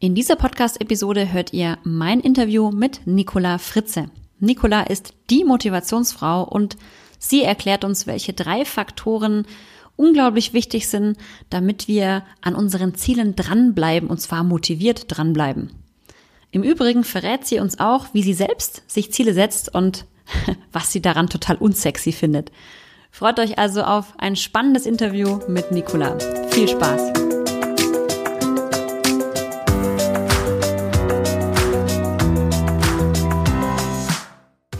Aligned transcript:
In 0.00 0.14
dieser 0.14 0.36
Podcast-Episode 0.36 1.32
hört 1.32 1.52
ihr 1.52 1.76
mein 1.82 2.20
Interview 2.20 2.70
mit 2.70 3.00
Nicola 3.04 3.58
Fritze. 3.58 4.10
Nicola 4.38 4.82
ist 4.82 5.12
die 5.28 5.42
Motivationsfrau 5.42 6.44
und 6.44 6.76
sie 7.18 7.42
erklärt 7.42 7.82
uns, 7.82 8.06
welche 8.06 8.32
drei 8.32 8.64
Faktoren 8.64 9.44
unglaublich 9.96 10.52
wichtig 10.52 10.86
sind, 10.86 11.18
damit 11.50 11.88
wir 11.88 12.22
an 12.42 12.54
unseren 12.54 12.94
Zielen 12.94 13.34
dranbleiben 13.34 14.08
und 14.08 14.20
zwar 14.20 14.44
motiviert 14.44 15.06
dranbleiben. 15.08 15.72
Im 16.52 16.62
Übrigen 16.62 17.02
verrät 17.02 17.44
sie 17.44 17.58
uns 17.58 17.80
auch, 17.80 18.06
wie 18.12 18.22
sie 18.22 18.34
selbst 18.34 18.84
sich 18.86 19.12
Ziele 19.12 19.34
setzt 19.34 19.74
und 19.74 20.06
was 20.72 20.92
sie 20.92 21.02
daran 21.02 21.28
total 21.28 21.56
unsexy 21.56 22.12
findet. 22.12 22.52
Freut 23.10 23.40
euch 23.40 23.58
also 23.58 23.82
auf 23.82 24.14
ein 24.18 24.36
spannendes 24.36 24.86
Interview 24.86 25.40
mit 25.48 25.72
Nicola. 25.72 26.16
Viel 26.50 26.68
Spaß! 26.68 27.27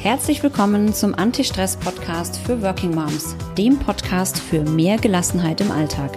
Herzlich 0.08 0.42
willkommen 0.42 0.94
zum 0.94 1.14
Anti-Stress-Podcast 1.14 2.38
für 2.38 2.62
Working 2.62 2.94
Moms, 2.94 3.36
dem 3.58 3.78
Podcast 3.78 4.38
für 4.38 4.62
mehr 4.62 4.96
Gelassenheit 4.96 5.60
im 5.60 5.70
Alltag. 5.70 6.16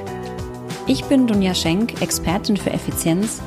Ich 0.88 1.04
bin 1.04 1.28
Dunja 1.28 1.54
Schenk, 1.54 2.02
Expertin 2.02 2.56
für 2.56 2.70
Effizienz 2.70 3.42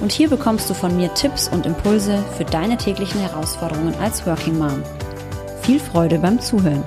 und 0.00 0.10
hier 0.10 0.30
bekommst 0.30 0.70
du 0.70 0.74
von 0.74 0.96
mir 0.96 1.12
Tipps 1.12 1.48
und 1.48 1.66
Impulse 1.66 2.24
für 2.38 2.46
deine 2.46 2.78
täglichen 2.78 3.20
Herausforderungen 3.20 3.94
als 3.96 4.26
Working 4.26 4.56
Mom. 4.56 4.82
Viel 5.60 5.78
Freude 5.78 6.18
beim 6.18 6.40
Zuhören. 6.40 6.82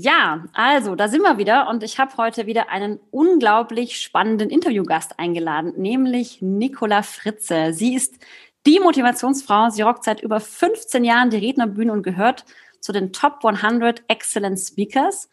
Ja, 0.00 0.44
also 0.52 0.94
da 0.94 1.08
sind 1.08 1.22
wir 1.22 1.38
wieder 1.38 1.68
und 1.68 1.82
ich 1.82 1.98
habe 1.98 2.16
heute 2.18 2.46
wieder 2.46 2.68
einen 2.68 3.00
unglaublich 3.10 4.00
spannenden 4.00 4.48
Interviewgast 4.48 5.18
eingeladen, 5.18 5.72
nämlich 5.76 6.40
Nicola 6.40 7.02
Fritze. 7.02 7.72
Sie 7.72 7.96
ist 7.96 8.14
die 8.64 8.78
Motivationsfrau. 8.78 9.70
Sie 9.70 9.82
rockt 9.82 10.04
seit 10.04 10.22
über 10.22 10.38
15 10.38 11.02
Jahren 11.02 11.30
die 11.30 11.38
Rednerbühne 11.38 11.92
und 11.92 12.04
gehört 12.04 12.44
zu 12.78 12.92
den 12.92 13.12
Top 13.12 13.44
100 13.44 14.04
Excellent 14.06 14.60
Speakers. 14.60 15.28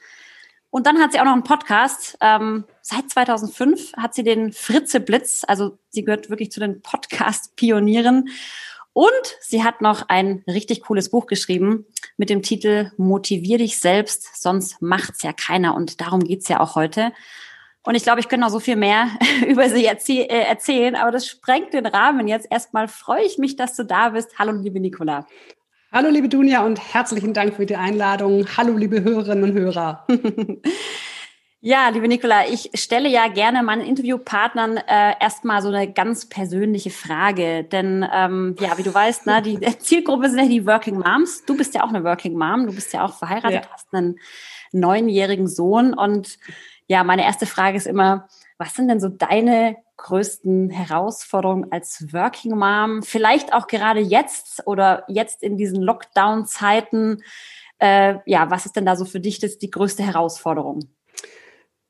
Und 0.72 0.88
dann 0.88 0.98
hat 0.98 1.12
sie 1.12 1.20
auch 1.20 1.26
noch 1.26 1.34
einen 1.34 1.44
Podcast. 1.44 2.18
Ähm, 2.22 2.66
seit 2.82 3.08
2005 3.12 3.94
hat 3.98 4.16
sie 4.16 4.24
den 4.24 4.52
Fritze 4.52 5.00
Blitz. 5.00 5.44
Also 5.48 5.78
sie 5.90 6.04
gehört 6.04 6.32
wirklich 6.32 6.50
zu 6.50 6.60
den 6.60 6.82
Podcast-Pionieren. 6.82 8.30
Und 8.96 9.38
sie 9.42 9.62
hat 9.62 9.82
noch 9.82 10.08
ein 10.08 10.42
richtig 10.48 10.84
cooles 10.84 11.10
Buch 11.10 11.26
geschrieben 11.26 11.86
mit 12.16 12.30
dem 12.30 12.42
Titel 12.42 12.92
Motivier 12.96 13.58
dich 13.58 13.82
selbst, 13.82 14.42
sonst 14.42 14.82
macht's 14.82 15.22
ja 15.22 15.34
keiner. 15.34 15.76
Und 15.76 16.00
darum 16.00 16.22
geht's 16.22 16.48
ja 16.48 16.62
auch 16.62 16.76
heute. 16.76 17.12
Und 17.84 17.96
ich 17.96 18.04
glaube, 18.04 18.22
ich 18.22 18.30
könnte 18.30 18.46
noch 18.46 18.54
so 18.54 18.62
viel 18.62 18.78
mehr 18.78 19.10
über 19.50 19.68
sie 19.70 19.86
äh, 19.86 20.28
erzählen, 20.28 20.96
aber 20.96 21.12
das 21.12 21.28
sprengt 21.28 21.74
den 21.74 21.86
Rahmen 21.86 22.30
jetzt. 22.30 22.48
Erstmal 22.50 22.88
freue 22.88 23.26
ich 23.26 23.38
mich, 23.38 23.58
dass 23.58 23.76
du 23.76 23.84
da 23.84 24.12
bist. 24.12 24.40
Hallo, 24.40 24.54
liebe 24.54 24.80
Nicola. 24.80 25.28
Hallo, 25.92 26.10
liebe 26.10 26.30
Dunja 26.30 26.66
und 26.66 26.80
herzlichen 26.94 27.34
Dank 27.34 27.56
für 27.56 27.66
die 27.66 27.76
Einladung. 27.76 28.48
Hallo, 28.56 28.78
liebe 28.78 29.04
Hörerinnen 29.04 29.44
und 29.44 29.60
Hörer. 29.60 30.08
Ja, 31.68 31.90
liebe 31.90 32.08
Nicola, 32.08 32.48
ich 32.48 32.70
stelle 32.76 33.10
ja 33.10 33.28
gerne 33.28 33.64
meinen 33.64 33.82
Interviewpartnern 33.82 34.78
äh, 34.78 35.14
erstmal 35.20 35.64
so 35.64 35.70
eine 35.70 35.92
ganz 35.92 36.30
persönliche 36.30 36.92
Frage. 36.92 37.64
Denn 37.64 38.08
ähm, 38.14 38.56
ja, 38.60 38.78
wie 38.78 38.84
du 38.84 38.94
weißt, 38.94 39.26
ne, 39.26 39.42
die 39.42 39.60
Zielgruppe 39.80 40.30
sind 40.30 40.38
ja 40.38 40.46
die 40.46 40.68
Working 40.68 41.00
Moms. 41.00 41.44
Du 41.44 41.58
bist 41.58 41.74
ja 41.74 41.84
auch 41.84 41.90
eine 41.90 42.04
Working 42.04 42.38
Mom, 42.38 42.68
du 42.68 42.76
bist 42.76 42.94
ja 42.94 43.04
auch 43.04 43.18
verheiratet, 43.18 43.66
ja. 43.66 43.72
hast 43.72 43.92
einen 43.92 44.20
neunjährigen 44.74 45.48
Sohn. 45.48 45.96
Und 45.96 46.38
ja, 46.86 47.04
meine 47.04 47.24
erste 47.24 47.48
Frage 47.48 47.78
ist 47.78 47.88
immer, 47.88 48.28
was 48.60 48.76
sind 48.76 48.88
denn 48.88 49.00
so 49.00 49.10
deine 49.10 49.78
größten 49.98 50.70
Herausforderungen 50.70 51.72
als 51.72 52.14
Working 52.14 52.56
Mom? 52.56 53.02
Vielleicht 53.02 53.54
auch 53.54 53.66
gerade 53.66 54.02
jetzt 54.02 54.68
oder 54.68 55.04
jetzt 55.08 55.42
in 55.42 55.58
diesen 55.58 55.82
Lockdown-Zeiten. 55.82 57.24
Äh, 57.80 58.20
ja, 58.28 58.52
was 58.52 58.68
ist 58.68 58.76
denn 58.76 58.86
da 58.86 58.96
so 58.96 59.06
für 59.06 59.20
dich 59.20 59.40
das 59.40 59.58
die 59.58 59.72
größte 59.72 60.04
Herausforderung? 60.04 60.95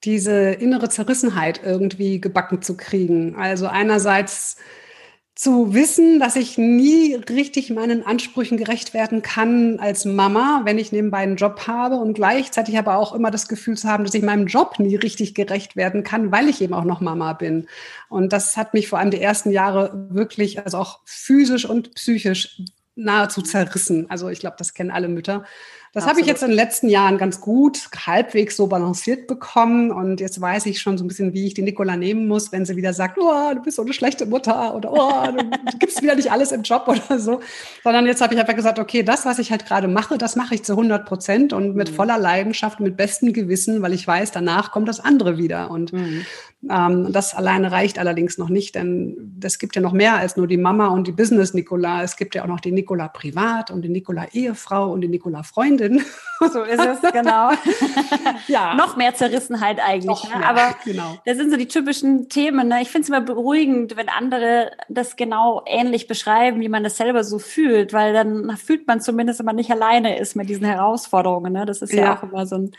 Diese 0.06 0.52
innere 0.52 0.90
Zerrissenheit 0.90 1.62
irgendwie 1.64 2.22
gebacken 2.22 2.62
zu 2.62 2.78
kriegen. 2.78 3.36
Also 3.36 3.68
einerseits 3.68 4.58
zu 5.36 5.74
wissen, 5.74 6.22
dass 6.22 6.38
ich 6.38 6.58
nie 6.58 7.14
richtig 7.16 7.70
meinen 7.70 8.06
Ansprüchen 8.06 8.58
gerecht 8.58 8.94
werden 8.94 9.22
kann 9.22 9.80
als 9.80 10.06
Mama, 10.06 10.62
wenn 10.64 10.78
ich 10.78 10.94
nebenbei 10.94 11.18
einen 11.18 11.36
Job 11.36 11.68
habe 11.68 11.98
und 11.98 12.14
gleichzeitig 12.14 12.78
aber 12.78 12.98
auch 12.98 13.14
immer 13.14 13.32
das 13.32 13.50
Gefühl 13.50 13.76
zu 13.76 13.90
haben, 13.90 14.06
dass 14.06 14.14
ich 14.14 14.24
meinem 14.24 14.48
Job 14.48 14.80
nie 14.80 14.96
richtig 14.96 15.36
gerecht 15.36 15.76
werden 15.76 16.04
kann, 16.04 16.32
weil 16.32 16.48
ich 16.48 16.62
eben 16.62 16.74
auch 16.74 16.86
noch 16.86 17.02
Mama 17.02 17.34
bin. 17.34 17.68
Und 18.08 18.32
das 18.32 18.56
hat 18.56 18.74
mich 18.74 18.88
vor 18.88 19.00
allem 19.00 19.12
die 19.12 19.20
ersten 19.20 19.52
Jahre 19.52 20.08
wirklich, 20.10 20.64
also 20.64 20.78
auch 20.78 21.02
physisch 21.04 21.66
und 21.66 21.94
psychisch 21.96 22.62
nahezu 22.96 23.42
zerrissen. 23.42 24.10
Also 24.10 24.30
ich 24.30 24.40
glaube, 24.40 24.56
das 24.58 24.74
kennen 24.74 24.92
alle 24.92 25.10
Mütter. 25.10 25.44
Das 25.96 26.08
habe 26.08 26.20
ich 26.20 26.28
jetzt 26.28 26.44
in 26.44 26.50
den 26.50 26.58
letzten 26.58 26.90
Jahren 26.90 27.18
ganz 27.18 27.40
gut, 27.40 27.88
halbwegs 28.06 28.58
so 28.58 28.68
balanciert 28.68 29.28
bekommen. 29.28 29.92
Und 29.92 30.20
jetzt 30.20 30.42
weiß 30.42 30.66
ich 30.66 30.82
schon 30.82 30.98
so 30.98 31.06
ein 31.06 31.08
bisschen, 31.08 31.34
wie 31.34 31.48
ich 31.48 31.54
die 31.54 31.62
Nicola 31.62 31.96
nehmen 31.96 32.28
muss, 32.28 32.52
wenn 32.52 32.66
sie 32.66 32.76
wieder 32.76 32.92
sagt, 32.92 33.18
oh, 33.18 33.54
du 33.54 33.62
bist 33.62 33.78
so 33.78 33.82
eine 33.82 33.94
schlechte 33.94 34.26
Mutter 34.26 34.76
oder 34.76 34.92
oh, 34.92 35.32
du 35.32 35.78
gibst 35.80 36.02
wieder 36.02 36.16
nicht 36.16 36.34
alles 36.34 36.52
im 36.52 36.64
Job 36.64 36.84
oder 36.90 37.18
so. 37.18 37.40
Sondern 37.82 38.06
jetzt 38.08 38.20
habe 38.20 38.34
ich 38.34 38.40
einfach 38.42 38.58
gesagt, 38.58 38.78
okay, 38.78 39.04
das, 39.04 39.26
was 39.26 39.40
ich 39.40 39.52
halt 39.52 39.66
gerade 39.66 39.88
mache, 39.88 40.18
das 40.18 40.36
mache 40.36 40.56
ich 40.56 40.64
zu 40.64 40.74
100 40.74 41.06
Prozent 41.06 41.54
und 41.54 41.78
mit 41.78 41.90
mhm. 41.92 41.96
voller 41.96 42.18
Leidenschaft, 42.18 42.82
mit 42.82 42.98
bestem 42.98 43.32
Gewissen, 43.32 43.82
weil 43.82 43.94
ich 43.94 44.06
weiß, 44.06 44.32
danach 44.32 44.72
kommt 44.72 44.90
das 44.90 45.00
andere 45.00 45.38
wieder. 45.38 45.72
Und 45.72 45.94
mhm. 45.94 46.26
Ähm, 46.70 47.12
das 47.12 47.34
alleine 47.34 47.72
reicht 47.72 48.00
allerdings 48.00 48.38
noch 48.38 48.50
nicht, 48.50 48.76
denn 48.76 49.40
es 49.44 49.60
gibt 49.60 49.76
ja 49.76 49.82
noch 49.82 49.92
mehr 49.92 50.16
als 50.16 50.38
nur 50.38 50.48
die 50.48 50.58
Mama 50.58 50.88
und 50.88 51.08
die 51.08 51.12
Business 51.12 51.54
Nicola. 51.54 52.04
Es 52.04 52.18
gibt 52.18 52.36
ja 52.36 52.44
auch 52.44 52.48
noch 52.48 52.60
die 52.60 52.72
Nicola 52.72 53.08
privat 53.08 53.72
und 53.72 53.82
die 53.84 53.90
Nicola 53.90 54.26
Ehefrau 54.32 54.92
und 54.92 55.02
die 55.02 55.08
Nicola 55.08 55.44
Freundin. 55.44 56.04
So 56.52 56.64
ist 56.64 56.82
es, 56.82 57.14
genau. 57.14 57.52
ja. 58.50 58.76
Noch 58.76 58.98
mehr 58.98 59.16
Zerrissenheit 59.16 59.80
eigentlich. 59.80 60.22
Ne? 60.26 60.38
Mehr, 60.38 60.50
Aber 60.50 60.76
genau. 60.84 61.18
das 61.26 61.38
sind 61.38 61.50
so 61.50 61.56
die 61.56 61.70
typischen 61.70 62.28
Themen. 62.28 62.68
Ne? 62.68 62.82
Ich 62.82 62.90
finde 62.90 63.04
es 63.04 63.08
immer 63.08 63.22
beruhigend, 63.22 63.96
wenn 63.96 64.10
andere 64.10 64.72
das 64.90 65.16
genau 65.16 65.64
ähnlich 65.66 66.08
beschreiben, 66.08 66.60
wie 66.60 66.68
man 66.68 66.84
das 66.84 66.98
selber 66.98 67.24
so 67.24 67.40
fühlt, 67.40 67.94
weil 67.94 68.12
dann 68.12 68.58
fühlt 68.58 68.86
man 68.86 69.00
zumindest, 69.00 69.40
wenn 69.40 69.46
man 69.46 69.56
nicht 69.56 69.72
alleine 69.72 70.20
ist 70.20 70.36
mit 70.36 70.50
diesen 70.50 70.66
Herausforderungen. 70.66 71.54
Ne? 71.54 71.66
Das 71.66 71.82
ist 71.82 71.94
ja, 71.94 72.04
ja 72.04 72.18
auch 72.18 72.24
immer 72.24 72.46
so 72.46 72.58
ein 72.58 72.72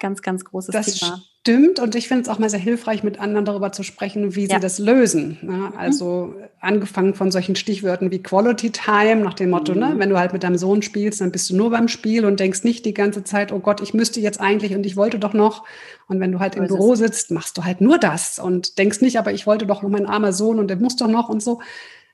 ganz, 0.00 0.20
ganz 0.20 0.44
großes 0.44 0.72
das 0.72 0.98
Thema 0.98 1.22
stimmt 1.48 1.80
und 1.80 1.94
ich 1.94 2.08
finde 2.08 2.22
es 2.22 2.28
auch 2.28 2.38
mal 2.38 2.50
sehr 2.50 2.58
hilfreich, 2.58 3.02
mit 3.02 3.20
anderen 3.20 3.46
darüber 3.46 3.72
zu 3.72 3.82
sprechen, 3.82 4.34
wie 4.34 4.46
ja. 4.46 4.56
sie 4.56 4.60
das 4.60 4.78
lösen. 4.78 5.38
Ne? 5.40 5.52
Mhm. 5.52 5.72
Also 5.78 6.34
mhm. 6.36 6.44
angefangen 6.60 7.14
von 7.14 7.30
solchen 7.30 7.56
Stichwörtern 7.56 8.10
wie 8.10 8.22
Quality 8.22 8.70
Time, 8.70 9.16
nach 9.16 9.32
dem 9.32 9.50
Motto, 9.50 9.74
ne? 9.74 9.86
mhm. 9.86 9.92
ne, 9.92 9.98
wenn 9.98 10.10
du 10.10 10.18
halt 10.18 10.34
mit 10.34 10.42
deinem 10.42 10.58
Sohn 10.58 10.82
spielst, 10.82 11.22
dann 11.22 11.32
bist 11.32 11.48
du 11.48 11.56
nur 11.56 11.70
beim 11.70 11.88
Spiel 11.88 12.26
und 12.26 12.38
denkst 12.38 12.64
nicht 12.64 12.84
die 12.84 12.92
ganze 12.92 13.24
Zeit, 13.24 13.50
oh 13.50 13.60
Gott, 13.60 13.80
ich 13.80 13.94
müsste 13.94 14.20
jetzt 14.20 14.40
eigentlich 14.40 14.74
und 14.74 14.84
ich 14.84 14.96
wollte 14.96 15.18
doch 15.18 15.32
noch. 15.32 15.64
Und 16.06 16.20
wenn 16.20 16.32
du 16.32 16.38
halt 16.38 16.54
so 16.54 16.60
im 16.60 16.66
Büro 16.66 16.94
sitzt, 16.94 17.30
machst 17.30 17.56
du 17.56 17.64
halt 17.64 17.80
nur 17.80 17.96
das 17.96 18.38
und 18.38 18.78
denkst 18.78 19.00
nicht, 19.00 19.18
aber 19.18 19.32
ich 19.32 19.46
wollte 19.46 19.66
doch 19.66 19.82
noch 19.82 19.88
mein 19.88 20.06
armer 20.06 20.34
Sohn 20.34 20.58
und 20.58 20.68
der 20.68 20.76
muss 20.76 20.96
doch 20.96 21.08
noch 21.08 21.30
und 21.30 21.42
so, 21.42 21.60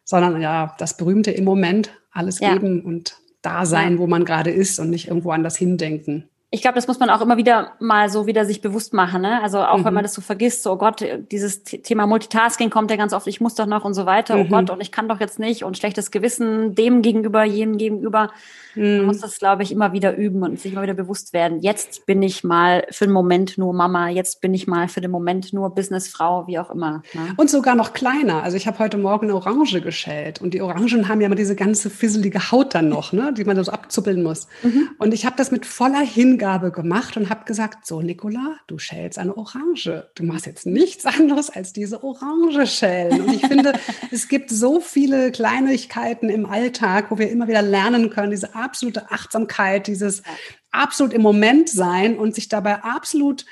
sondern 0.05 0.41
ja, 0.41 0.77
das 0.79 0.97
berühmte 0.97 1.33
im 1.33 1.45
Moment 1.45 1.91
alles 2.13 2.39
ja. 2.39 2.53
geben 2.53 2.83
und 2.83 3.17
da 3.43 3.67
sein, 3.67 3.95
ja. 3.95 3.99
wo 3.99 4.07
man 4.07 4.25
gerade 4.25 4.51
ist 4.51 4.79
und 4.79 4.91
nicht 4.91 5.09
irgendwo 5.09 5.33
anders 5.33 5.57
hindenken 5.57 6.29
ich 6.55 6.63
glaube, 6.63 6.77
das 6.77 6.87
muss 6.87 7.01
man 7.01 7.11
auch 7.11 7.21
immer 7.21 7.37
wieder 7.37 7.73
mal 7.81 8.09
so 8.09 8.29
wieder 8.29 8.45
sich 8.45 8.61
bewusst 8.61 8.95
machen. 8.95 9.23
Ne? 9.23 9.43
Also 9.43 9.59
auch 9.59 9.79
mhm. 9.79 9.87
wenn 9.87 9.95
man 9.95 10.05
das 10.05 10.15
so 10.15 10.23
vergisst, 10.23 10.63
so 10.63 10.71
oh 10.71 10.77
Gott, 10.77 11.05
dieses 11.33 11.65
Thema 11.65 12.07
Multitasking 12.07 12.71
kommt 12.71 12.93
ja 12.93 12.97
ganz 12.97 13.13
oft, 13.13 13.27
ich 13.27 13.41
muss 13.41 13.57
doch 13.57 13.67
noch 13.67 13.85
und 13.85 13.95
so 13.95 14.07
weiter, 14.07 14.37
oh 14.37 14.39
mhm. 14.39 14.45
oh 14.45 14.49
Gott, 14.51 14.71
und 14.71 14.81
ich 14.81 14.93
kann 14.93 15.09
doch 15.09 15.19
jetzt 15.19 15.41
nicht 15.41 15.65
und 15.65 15.77
schlechtes 15.77 16.13
Gewissen 16.13 16.77
dem 16.77 17.03
gegenüber, 17.03 17.43
jenem 17.43 17.77
gegenüber. 17.77 18.31
Mhm. 18.75 18.99
Man 18.99 19.07
muss 19.07 19.21
das, 19.21 19.39
glaube 19.39 19.63
ich, 19.63 19.73
immer 19.73 19.93
wieder 19.93 20.17
üben 20.17 20.43
und 20.43 20.61
sich 20.61 20.73
immer 20.73 20.83
wieder 20.83 20.95
bewusst 20.95 21.33
werden. 21.33 21.61
Jetzt 21.61 22.07
bin 22.07 22.23
ich 22.23 22.45
mal 22.45 22.87
für 22.91 23.07
den 23.07 23.13
Moment 23.13 23.59
nur 23.59 23.73
Mama, 23.73 24.09
jetzt 24.09 24.41
bin 24.41 24.55
ich 24.55 24.67
mal 24.67 24.89
für 24.89 25.01
den 25.01 25.11
Moment 25.11 25.53
nur 25.53 25.75
Businessfrau, 25.75 26.47
wie 26.47 26.59
auch 26.59 26.71
immer. 26.71 27.03
Ne? 27.13 27.35
Und 27.37 27.51
sogar 27.51 27.75
noch 27.75 27.93
kleiner. 27.93 28.43
Also 28.43 28.57
ich 28.57 28.67
habe 28.67 28.79
heute 28.79 28.99
Morgen 28.99 29.27
eine 29.27 29.35
Orange 29.35 29.81
geschält 29.81 30.41
und 30.41 30.55
die 30.55 30.63
Orangen 30.63 31.09
haben 31.09 31.21
ja 31.21 31.27
immer 31.27 31.37
diese 31.37 31.57
ganze 31.57 31.91
fisselige 31.91 32.51
Haut 32.51 32.75
dann 32.75 32.89
noch, 32.89 33.13
ne? 33.13 33.33
die 33.33 33.45
man 33.45 33.63
so 33.63 33.71
abzuppeln 33.71 34.23
muss. 34.23 34.49
Mhm. 34.63 34.91
Und 34.99 35.15
ich 35.15 35.27
habe 35.27 35.37
das 35.37 35.51
mit 35.51 35.67
voller 35.67 36.01
Hingabe 36.01 36.71
gemacht 36.71 37.17
und 37.17 37.31
habe 37.31 37.45
gesagt, 37.45 37.87
so 37.87 38.03
Nicola, 38.03 38.57
du 38.67 38.79
schälst 38.79 39.19
eine 39.19 39.37
Orange. 39.37 40.09
Du 40.15 40.25
machst 40.25 40.47
jetzt 40.47 40.67
nichts 40.67 41.07
anderes 41.07 41.51
als 41.51 41.73
diese 41.73 42.03
Orange 42.03 42.67
schälen. 42.67 43.23
Und 43.23 43.35
ich 43.35 43.47
finde, 43.47 43.73
es 44.11 44.29
gibt 44.29 44.51
so 44.51 44.81
viele 44.81 45.33
Kleinigkeiten 45.33 46.29
im 46.29 46.47
Alltag, 46.47 47.11
wo 47.11 47.19
wir 47.19 47.31
immer 47.31 47.49
wieder 47.49 47.63
lernen 47.63 48.11
können, 48.11 48.31
diese 48.31 48.55
absolute 48.65 49.11
Achtsamkeit, 49.11 49.87
dieses 49.87 50.23
absolut 50.71 51.13
im 51.13 51.23
Moment 51.23 51.69
sein 51.69 52.19
und 52.19 52.35
sich 52.35 52.49
dabei 52.49 52.83
absolut 52.83 53.45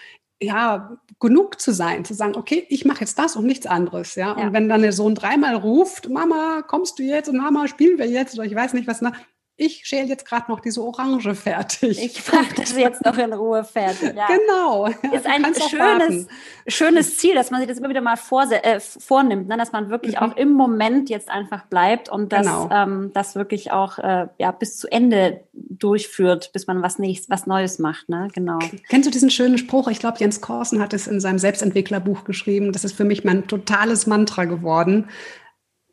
ja, 0.43 0.99
genug 1.21 1.61
zu 1.61 1.73
sein, 1.73 2.05
zu 2.05 2.15
sagen, 2.15 2.35
okay, 2.35 2.67
ich 2.69 2.85
mache 2.85 3.01
jetzt 3.01 3.19
das 3.19 3.37
und 3.37 3.47
nichts 3.47 3.67
anderes, 3.67 4.17
ja. 4.17 4.33
Und 4.33 4.43
ja. 4.43 4.53
wenn 4.53 4.69
dann 4.69 4.83
der 4.83 4.93
Sohn 4.93 5.15
dreimal 5.15 5.55
ruft, 5.55 6.09
Mama, 6.09 6.63
kommst 6.63 6.99
du 6.99 7.05
jetzt 7.05 7.29
und 7.29 7.37
Mama, 7.37 7.69
spielen 7.69 7.99
wir 7.99 8.09
jetzt 8.09 8.35
oder 8.35 8.45
ich 8.45 8.55
weiß 8.55 8.73
nicht 8.73 8.89
was, 8.89 9.01
na, 9.01 9.13
ich 9.57 9.83
schäle 9.85 10.07
jetzt 10.07 10.25
gerade 10.25 10.51
noch 10.51 10.61
diese 10.61 10.83
Orange 10.83 11.35
fertig. 11.35 12.03
Ich 12.03 12.33
mache 12.33 12.55
das 12.57 12.77
jetzt 12.77 13.05
noch 13.05 13.17
in 13.19 13.33
Ruhe 13.33 13.65
fertig. 13.65 14.15
Ja. 14.17 14.27
Genau. 14.27 14.89
Ja, 14.89 15.13
ist 15.13 15.27
ein 15.27 15.45
schönes, 15.69 16.27
schönes 16.67 17.19
Ziel, 17.19 17.35
dass 17.35 17.51
man 17.51 17.61
sich 17.61 17.69
das 17.69 17.79
immer 17.79 17.91
wieder 17.91 18.01
mal 18.01 18.17
äh, 18.51 18.81
vornimmt, 18.81 19.49
ne? 19.49 19.57
dass 19.57 19.73
man 19.73 19.91
wirklich 19.91 20.21
mhm. 20.21 20.23
auch 20.27 20.37
im 20.37 20.53
Moment 20.53 21.11
jetzt 21.11 21.29
einfach 21.29 21.67
bleibt 21.67 22.09
und 22.09 22.33
das, 22.33 22.47
genau. 22.47 22.71
ähm, 22.73 23.11
das 23.13 23.35
wirklich 23.35 23.73
auch 23.73 23.99
äh, 23.99 24.27
ja, 24.39 24.51
bis 24.53 24.79
zu 24.79 24.91
Ende 24.91 25.43
durchführt, 25.53 26.51
bis 26.53 26.67
man 26.67 26.83
was, 26.83 26.99
nächst, 26.99 27.29
was 27.29 27.47
Neues 27.47 27.79
macht. 27.79 28.09
Ne? 28.09 28.29
Genau. 28.35 28.59
Kennst 28.89 29.07
du 29.07 29.11
diesen 29.11 29.31
schönen 29.31 29.59
Spruch? 29.59 29.89
Ich 29.89 29.99
glaube, 29.99 30.19
Jens 30.19 30.41
Korsen 30.41 30.81
hat 30.81 30.95
es 30.95 31.07
in 31.07 31.21
seinem 31.21 31.39
Selbstentwicklerbuch 31.39 32.25
geschrieben. 32.25 32.73
Das 32.73 32.85
ist 32.85 32.95
für 32.97 33.05
mich 33.05 33.23
mein 33.23 33.47
totales 33.47 34.07
Mantra 34.07 34.47
geworden. 34.47 35.09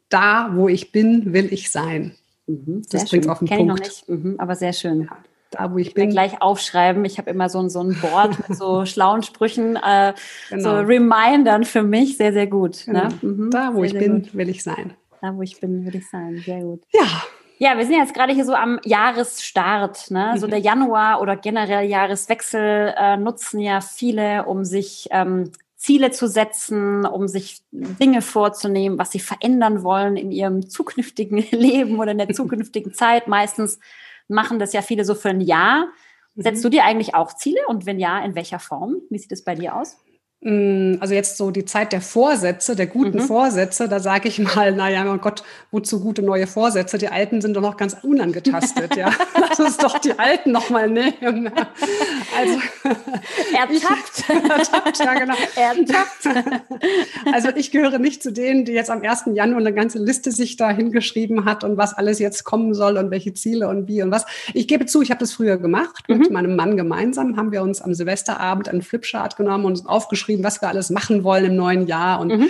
Da, 0.07 0.51
wo 0.53 0.69
ich 0.69 0.91
bin, 0.91 1.33
will 1.33 1.51
ich 1.53 1.71
sein. 1.71 2.15
Mhm, 2.49 2.81
das 2.89 3.09
bringt 3.09 3.29
auf 3.29 3.39
den 3.39 3.47
Kenn 3.47 3.67
Punkt. 3.67 3.87
Ich 3.87 4.01
noch 4.07 4.07
nicht, 4.07 4.25
mhm, 4.25 4.35
aber 4.39 4.55
sehr 4.55 4.73
schön. 4.73 5.01
Ja, 5.01 5.17
da, 5.51 5.71
wo 5.71 5.77
ich, 5.77 5.89
ich 5.89 5.93
bin. 5.93 6.09
Gleich 6.09 6.41
aufschreiben. 6.41 7.05
Ich 7.05 7.17
habe 7.17 7.29
immer 7.29 7.47
so 7.49 7.59
ein, 7.59 7.69
so 7.69 7.81
ein 7.81 7.95
Board 8.01 8.47
mit 8.47 8.57
so 8.57 8.85
schlauen 8.87 9.21
Sprüchen, 9.21 9.75
äh, 9.75 10.13
genau. 10.49 10.63
so 10.63 10.69
Remindern 10.77 11.63
für 11.63 11.83
mich. 11.83 12.17
Sehr, 12.17 12.33
sehr 12.33 12.47
gut. 12.47 12.87
Ne? 12.87 13.09
Genau. 13.21 13.43
Ne? 13.43 13.49
Da, 13.51 13.73
wo 13.73 13.81
sehr, 13.81 13.85
ich 13.85 13.93
bin, 13.93 14.23
gut. 14.23 14.35
will 14.35 14.49
ich 14.49 14.63
sein. 14.63 14.93
Da, 15.21 15.35
wo 15.35 15.41
ich 15.41 15.59
bin, 15.59 15.85
will 15.85 15.95
ich 15.95 16.09
sein. 16.09 16.41
Sehr 16.43 16.61
gut. 16.61 16.81
Ja. 16.91 17.05
Ja, 17.61 17.77
wir 17.77 17.85
sind 17.85 17.97
jetzt 17.97 18.13
gerade 18.13 18.33
hier 18.33 18.45
so 18.45 18.53
am 18.53 18.79
Jahresstart. 18.85 20.11
Ne? 20.11 20.35
So 20.37 20.47
mhm. 20.47 20.51
der 20.51 20.59
Januar 20.59 21.21
oder 21.21 21.35
generell 21.35 21.87
Jahreswechsel 21.89 22.93
äh, 22.97 23.17
nutzen 23.17 23.59
ja 23.59 23.81
viele, 23.81 24.45
um 24.45 24.63
sich 24.63 25.09
ähm, 25.11 25.51
Ziele 25.79 26.11
zu 26.11 26.27
setzen, 26.27 27.05
um 27.05 27.29
sich 27.29 27.61
Dinge 27.71 28.21
vorzunehmen, 28.21 28.99
was 28.99 29.11
sie 29.11 29.21
verändern 29.21 29.81
wollen 29.81 30.17
in 30.17 30.29
ihrem 30.29 30.69
zukünftigen 30.69 31.37
Leben 31.51 31.99
oder 31.99 32.11
in 32.11 32.17
der 32.17 32.29
zukünftigen 32.29 32.93
Zeit. 32.93 33.29
Meistens 33.29 33.79
machen 34.27 34.59
das 34.59 34.73
ja 34.73 34.81
viele 34.81 35.05
so 35.05 35.15
für 35.15 35.29
ein 35.29 35.39
Jahr. 35.39 35.87
Setzt 36.35 36.59
mhm. 36.59 36.63
du 36.63 36.69
dir 36.71 36.83
eigentlich 36.83 37.15
auch 37.15 37.33
Ziele 37.33 37.61
und 37.67 37.85
wenn 37.85 37.97
ja, 37.97 38.19
in 38.19 38.35
welcher 38.35 38.59
Form? 38.59 38.97
Wie 39.09 39.17
sieht 39.17 39.31
es 39.31 39.45
bei 39.45 39.55
dir 39.55 39.73
aus? 39.73 39.97
Mm, 40.41 40.93
also 41.01 41.13
jetzt 41.13 41.35
so 41.35 41.51
die 41.51 41.65
Zeit 41.65 41.91
der 41.91 41.99
Vorsätze, 41.99 42.73
der 42.77 42.87
guten 42.87 43.17
mhm. 43.17 43.23
Vorsätze, 43.23 43.89
da 43.89 43.99
sage 43.99 44.29
ich 44.29 44.39
mal, 44.39 44.71
naja, 44.71 45.03
mein 45.03 45.19
Gott, 45.19 45.43
wozu 45.69 45.99
gute 45.99 46.21
neue 46.21 46.47
Vorsätze? 46.47 46.97
Die 46.97 47.09
alten 47.09 47.41
sind 47.41 47.57
doch 47.57 47.61
noch 47.61 47.75
ganz 47.75 47.97
unangetastet, 48.03 48.95
ja. 48.95 49.11
Lass 49.39 49.59
uns 49.59 49.75
doch 49.75 49.99
die 49.99 50.17
alten 50.17 50.53
noch 50.53 50.69
mal 50.69 50.89
nehmen. 50.89 51.51
Also, 52.37 52.59
ertappt. 53.53 54.23
Ich, 54.29 54.29
ertappt, 54.29 54.99
ja 54.99 55.13
genau. 55.15 55.35
Ertappt. 55.57 56.47
Also 57.33 57.49
ich 57.55 57.71
gehöre 57.71 57.99
nicht 57.99 58.23
zu 58.23 58.31
denen, 58.31 58.63
die 58.63 58.71
jetzt 58.71 58.89
am 58.89 59.01
1. 59.01 59.25
Januar 59.33 59.59
eine 59.59 59.73
ganze 59.73 59.99
Liste 59.99 60.31
sich 60.31 60.55
da 60.55 60.69
hingeschrieben 60.69 61.43
hat 61.43 61.65
und 61.65 61.75
was 61.75 61.93
alles 61.93 62.19
jetzt 62.19 62.45
kommen 62.45 62.73
soll 62.73 62.97
und 62.97 63.11
welche 63.11 63.33
Ziele 63.33 63.67
und 63.67 63.89
wie 63.89 64.01
und 64.01 64.11
was. 64.11 64.25
Ich 64.53 64.69
gebe 64.69 64.85
zu, 64.85 65.01
ich 65.01 65.11
habe 65.11 65.19
das 65.19 65.33
früher 65.33 65.57
gemacht. 65.57 66.07
Mhm. 66.07 66.17
Mit 66.19 66.31
meinem 66.31 66.55
Mann 66.55 66.77
gemeinsam 66.77 67.35
haben 67.35 67.51
wir 67.51 67.61
uns 67.61 67.81
am 67.81 67.93
Silvesterabend 67.93 68.69
einen 68.69 68.81
Flipchart 68.81 69.35
genommen 69.35 69.65
und 69.65 69.85
aufgeschrieben, 69.85 70.28
aufgeschrieben, 70.29 70.43
was 70.43 70.61
wir 70.61 70.69
alles 70.69 70.89
machen 70.89 71.23
wollen 71.23 71.45
im 71.45 71.55
neuen 71.55 71.87
Jahr. 71.87 72.19
Und 72.19 72.29
mhm. 72.29 72.49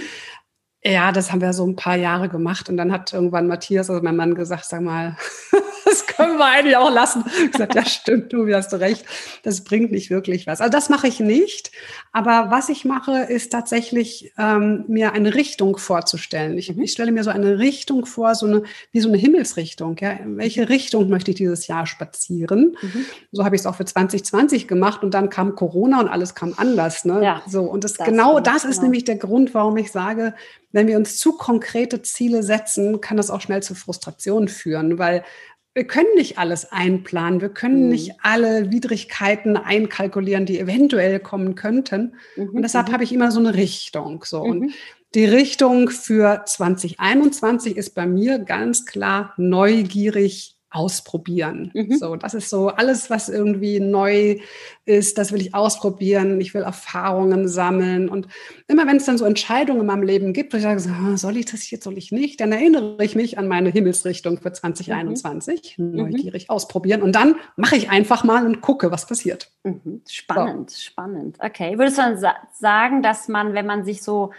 Ja, 0.82 1.12
das 1.12 1.32
haben 1.32 1.42
wir 1.42 1.52
so 1.52 1.66
ein 1.68 1.76
paar 1.76 1.98
Jahre 1.98 2.30
gemacht. 2.30 2.70
Und 2.70 2.78
dann 2.78 2.92
hat 2.94 3.12
irgendwann 3.12 3.48
Matthias, 3.48 3.90
also 3.90 4.02
mein 4.02 4.16
Mann, 4.16 4.34
gesagt, 4.34 4.64
sag 4.64 4.82
mal, 4.82 5.18
das 5.86 6.06
können 6.08 6.38
wir 6.38 6.46
eigentlich 6.46 6.78
auch 6.78 6.92
lassen. 6.92 7.26
Ich 7.44 7.52
gesagt, 7.52 7.76
ja, 7.76 7.84
stimmt, 7.86 8.32
du 8.32 8.54
hast 8.54 8.72
du 8.72 8.78
recht. 8.78 9.06
Das 9.44 9.66
bringt 9.66 9.92
nicht 9.92 10.10
wirklich 10.10 10.48
was. 10.48 10.62
Also 10.62 10.72
das 10.72 10.88
mache 10.88 11.08
ich 11.08 11.20
nicht. 11.20 11.72
Aber 12.14 12.48
was 12.50 12.70
ich 12.70 12.86
mache, 12.86 13.24
ist 13.24 13.52
tatsächlich 13.52 14.32
ähm, 14.38 14.86
mir 14.88 15.12
eine 15.12 15.36
Richtung 15.36 15.78
vorzustellen. 15.78 16.58
Ich, 16.58 16.74
mhm. 16.74 16.82
ich 16.82 16.94
stelle 16.94 17.12
mir 17.12 17.26
so 17.26 17.30
eine 17.30 17.60
Richtung 17.60 18.06
vor, 18.06 18.34
so 18.34 18.46
eine, 18.46 18.64
wie 18.94 19.02
so 19.02 19.10
eine 19.10 19.18
Himmelsrichtung. 19.18 19.98
Ja? 20.00 20.12
In 20.12 20.38
welche 20.38 20.70
Richtung 20.70 21.10
möchte 21.10 21.32
ich 21.32 21.38
dieses 21.38 21.68
Jahr 21.68 21.88
spazieren? 21.88 22.78
Mhm. 22.82 23.06
So 23.34 23.44
habe 23.44 23.56
ich 23.56 23.62
es 23.62 23.66
auch 23.66 23.76
für 23.76 23.86
2020 23.86 24.66
gemacht 24.66 25.04
und 25.04 25.14
dann 25.14 25.30
kam 25.30 25.56
Corona 25.56 26.00
und 26.00 26.08
alles 26.08 26.36
kam 26.36 26.54
anders. 26.56 27.04
Ne? 27.04 27.22
Ja, 27.22 27.42
so, 27.48 27.64
und 27.64 27.84
das, 27.84 27.96
das 27.96 28.08
genau 28.08 28.40
das 28.40 28.64
ist 28.64 28.78
genau. 28.78 28.84
nämlich 28.84 29.04
der 29.04 29.18
Grund, 29.18 29.54
warum 29.54 29.76
ich 29.76 29.92
sage, 29.92 30.34
wenn 30.72 30.88
wir 30.88 30.98
uns 30.98 31.18
zu 31.18 31.34
konkrete 31.38 32.02
Ziele 32.02 32.44
setzen, 32.44 33.02
kann 33.02 33.18
das 33.18 33.32
auch 33.32 33.42
schnell 33.42 33.64
zu 33.64 33.76
Frustration 33.76 34.48
führen, 34.48 35.00
weil 35.00 35.24
wir 35.74 35.86
können 35.86 36.14
nicht 36.16 36.38
alles 36.38 36.72
einplanen, 36.72 37.42
wir 37.42 37.50
können 37.50 37.84
mhm. 37.84 37.90
nicht 37.90 38.14
alle 38.22 38.72
Widrigkeiten 38.72 39.56
einkalkulieren, 39.56 40.46
die 40.46 40.60
eventuell 40.60 41.20
kommen 41.20 41.56
könnten. 41.56 42.16
Mhm. 42.36 42.50
Und 42.50 42.62
deshalb 42.64 42.90
mhm. 42.90 42.94
habe 42.94 43.04
ich 43.04 43.14
immer 43.14 43.32
so 43.32 43.40
eine 43.40 43.54
Richtung. 43.54 44.24
So. 44.26 44.42
Und 44.42 44.60
mhm. 44.60 44.74
die 45.16 45.26
Richtung 45.26 45.90
für 45.90 46.44
2021 46.46 47.78
ist 47.78 47.96
bei 47.96 48.06
mir 48.06 48.40
ganz 48.40 48.86
klar 48.86 49.34
neugierig 49.38 50.59
ausprobieren. 50.72 51.72
Mhm. 51.74 51.98
So, 51.98 52.16
das 52.16 52.34
ist 52.34 52.50
so 52.50 52.68
alles, 52.68 53.10
was 53.10 53.28
irgendwie 53.28 53.80
neu 53.80 54.38
ist, 54.86 55.18
das 55.18 55.32
will 55.32 55.42
ich 55.42 55.56
ausprobieren. 55.56 56.40
Ich 56.42 56.54
will 56.54 56.62
Erfahrungen 56.62 57.48
sammeln. 57.48 58.08
Und 58.08 58.28
immer 58.68 58.86
wenn 58.86 58.98
es 58.98 59.06
dann 59.06 59.18
so 59.18 59.26
Entscheidungen 59.26 59.82
in 59.82 59.88
meinem 59.88 60.04
Leben 60.04 60.34
gibt, 60.34 60.54
wo 60.54 60.58
ich 60.58 60.64
sage, 60.64 60.82
ah, 60.90 61.18
soll 61.18 61.38
ich 61.38 61.46
das 61.46 61.70
jetzt, 61.72 61.84
soll 61.84 61.98
ich 61.98 62.12
nicht, 62.12 62.40
dann 62.40 62.52
erinnere 62.52 63.04
ich 63.04 63.16
mich 63.16 63.38
an 63.38 63.48
meine 63.48 63.70
Himmelsrichtung 63.70 64.40
für 64.40 64.54
2021. 64.54 65.78
Mhm. 65.78 65.92
Neugierig 65.92 66.50
mhm. 66.50 66.50
ausprobieren. 66.50 67.02
Und 67.02 67.14
dann 67.14 67.36
mache 67.56 67.76
ich 67.76 67.90
einfach 67.90 68.24
mal 68.24 68.46
und 68.46 68.62
gucke, 68.62 68.92
was 68.92 69.08
passiert. 69.08 69.52
Mhm. 69.64 70.02
Spannend, 70.08 70.70
so. 70.70 70.80
spannend. 70.80 71.38
Okay. 71.40 71.78
Würdest 71.78 71.98
du 71.98 72.02
dann 72.04 72.34
sagen, 72.54 73.02
dass 73.02 73.28
man, 73.28 73.54
wenn 73.54 73.66
man 73.66 73.86
sich 73.86 74.04
so 74.04 74.32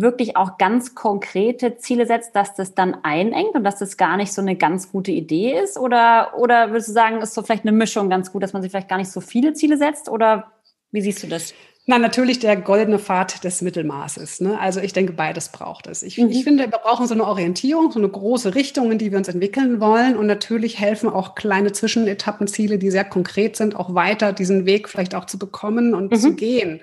wirklich 0.00 0.36
auch 0.36 0.56
ganz 0.56 0.94
konkrete 0.94 1.76
Ziele 1.76 2.06
setzt, 2.06 2.34
dass 2.34 2.54
das 2.54 2.74
dann 2.74 2.96
einengt 3.02 3.54
und 3.54 3.64
dass 3.64 3.78
das 3.78 3.98
gar 3.98 4.16
nicht 4.16 4.32
so 4.32 4.40
eine 4.40 4.56
ganz 4.56 4.90
gute 4.90 5.10
Idee 5.10 5.58
ist? 5.58 5.78
Oder, 5.78 6.32
oder 6.38 6.70
würdest 6.70 6.88
du 6.88 6.92
sagen, 6.92 7.20
ist 7.20 7.34
so 7.34 7.42
vielleicht 7.42 7.64
eine 7.64 7.72
Mischung 7.72 8.08
ganz 8.08 8.32
gut, 8.32 8.42
dass 8.42 8.54
man 8.54 8.62
sich 8.62 8.70
vielleicht 8.70 8.88
gar 8.88 8.96
nicht 8.96 9.10
so 9.10 9.20
viele 9.20 9.52
Ziele 9.52 9.76
setzt? 9.76 10.08
Oder 10.08 10.52
wie 10.92 11.02
siehst 11.02 11.22
du 11.22 11.26
das? 11.26 11.52
Na, 11.84 11.98
natürlich 11.98 12.38
der 12.38 12.56
goldene 12.56 12.98
Pfad 12.98 13.44
des 13.44 13.60
Mittelmaßes. 13.60 14.40
Ne? 14.40 14.58
Also 14.58 14.80
ich 14.80 14.92
denke, 14.92 15.12
beides 15.12 15.50
braucht 15.50 15.88
es. 15.88 16.02
Ich, 16.02 16.16
mhm. 16.16 16.30
ich 16.30 16.44
finde, 16.44 16.70
wir 16.70 16.78
brauchen 16.78 17.06
so 17.06 17.12
eine 17.12 17.26
Orientierung, 17.26 17.90
so 17.90 17.98
eine 17.98 18.08
große 18.08 18.54
Richtung, 18.54 18.92
in 18.92 18.98
die 18.98 19.10
wir 19.10 19.18
uns 19.18 19.28
entwickeln 19.28 19.80
wollen. 19.80 20.16
Und 20.16 20.26
natürlich 20.26 20.78
helfen 20.78 21.10
auch 21.10 21.34
kleine 21.34 21.72
Zwischenetappenziele, 21.72 22.78
die 22.78 22.90
sehr 22.90 23.04
konkret 23.04 23.56
sind, 23.56 23.76
auch 23.76 23.94
weiter 23.94 24.32
diesen 24.32 24.64
Weg 24.64 24.88
vielleicht 24.88 25.14
auch 25.14 25.26
zu 25.26 25.38
bekommen 25.38 25.94
und 25.94 26.12
mhm. 26.12 26.16
zu 26.16 26.34
gehen. 26.34 26.80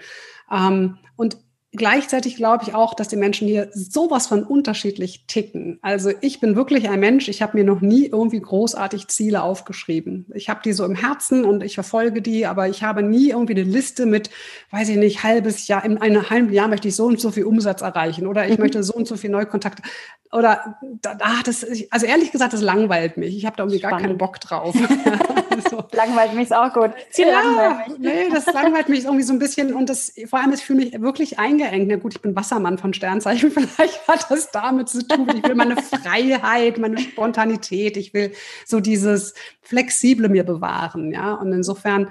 Ähm, 0.51 0.97
und 1.15 1.37
Gleichzeitig 1.71 2.35
glaube 2.35 2.63
ich 2.63 2.73
auch, 2.73 2.95
dass 2.95 3.09
die 3.09 3.15
Menschen 3.15 3.47
hier 3.47 3.69
sowas 3.73 4.25
von 4.25 4.43
unterschiedlich 4.43 5.25
ticken. 5.27 5.77
Also 5.83 6.11
ich 6.19 6.39
bin 6.39 6.55
wirklich 6.55 6.89
ein 6.89 6.99
Mensch, 6.99 7.27
ich 7.27 7.43
habe 7.43 7.55
mir 7.55 7.63
noch 7.63 7.81
nie 7.81 8.07
irgendwie 8.07 8.39
großartig 8.39 9.07
Ziele 9.07 9.43
aufgeschrieben. 9.43 10.25
Ich 10.33 10.49
habe 10.49 10.61
die 10.65 10.73
so 10.73 10.83
im 10.83 10.95
Herzen 10.95 11.45
und 11.45 11.61
ich 11.61 11.75
verfolge 11.75 12.23
die, 12.23 12.47
aber 12.47 12.69
ich 12.69 12.81
habe 12.81 13.03
nie 13.03 13.29
irgendwie 13.29 13.53
eine 13.53 13.63
Liste 13.63 14.07
mit, 14.07 14.31
weiß 14.71 14.89
ich 14.89 14.97
nicht, 14.97 15.23
halbes 15.23 15.67
Jahr, 15.67 15.85
in 15.85 15.99
einem 15.99 16.27
halben 16.31 16.51
Jahr 16.51 16.69
möchte 16.69 16.87
ich 16.87 16.95
so 16.95 17.05
und 17.05 17.19
so 17.19 17.29
viel 17.29 17.45
Umsatz 17.45 17.81
erreichen 17.81 18.25
oder 18.25 18.47
ich 18.47 18.57
mhm. 18.57 18.63
möchte 18.63 18.81
so 18.81 18.93
und 18.93 19.07
so 19.07 19.15
viel 19.15 19.29
Neukontakte 19.29 19.83
oder 20.31 20.75
ah, 21.05 21.41
das, 21.45 21.65
also 21.91 22.05
ehrlich 22.07 22.31
gesagt, 22.31 22.53
das 22.53 22.61
langweilt 22.61 23.17
mich. 23.17 23.37
Ich 23.37 23.45
habe 23.45 23.57
da 23.57 23.63
irgendwie 23.63 23.79
Spannend. 23.79 23.99
gar 23.99 24.07
keinen 24.07 24.17
Bock 24.17 24.39
drauf. 24.39 24.75
so. 25.61 25.83
Langweilt 25.91 26.33
mich 26.33 26.53
auch 26.53 26.73
gut. 26.73 26.91
Ziel 27.09 27.27
ja, 27.27 27.41
langweilt 27.41 27.99
mich. 27.99 27.99
Nee, 27.99 28.29
das 28.29 28.45
langweilt 28.45 28.89
mich 28.89 29.03
irgendwie 29.03 29.23
so 29.23 29.33
ein 29.33 29.39
bisschen 29.39 29.73
und 29.73 29.89
das 29.89 30.13
vor 30.27 30.39
allem, 30.39 30.53
ich 30.53 30.63
fühle 30.63 30.79
mich 30.85 31.01
wirklich 31.01 31.39
eingeengt. 31.39 31.87
Na 31.87 31.95
gut, 31.95 32.15
ich 32.15 32.21
bin 32.21 32.35
Wassermann 32.35 32.77
von 32.77 32.93
Sternzeichen, 32.93 33.51
vielleicht 33.51 34.07
hat 34.07 34.29
das 34.29 34.51
damit 34.51 34.89
zu 34.89 35.07
tun. 35.07 35.27
Ich 35.35 35.43
will 35.43 35.55
meine 35.55 35.77
Freiheit, 35.77 36.77
meine 36.77 36.99
Spontanität, 36.99 37.97
ich 37.97 38.13
will 38.13 38.33
so 38.65 38.79
dieses 38.79 39.33
Flexible 39.61 40.29
mir 40.29 40.43
bewahren, 40.43 41.11
ja. 41.11 41.33
Und 41.33 41.53
insofern, 41.53 42.09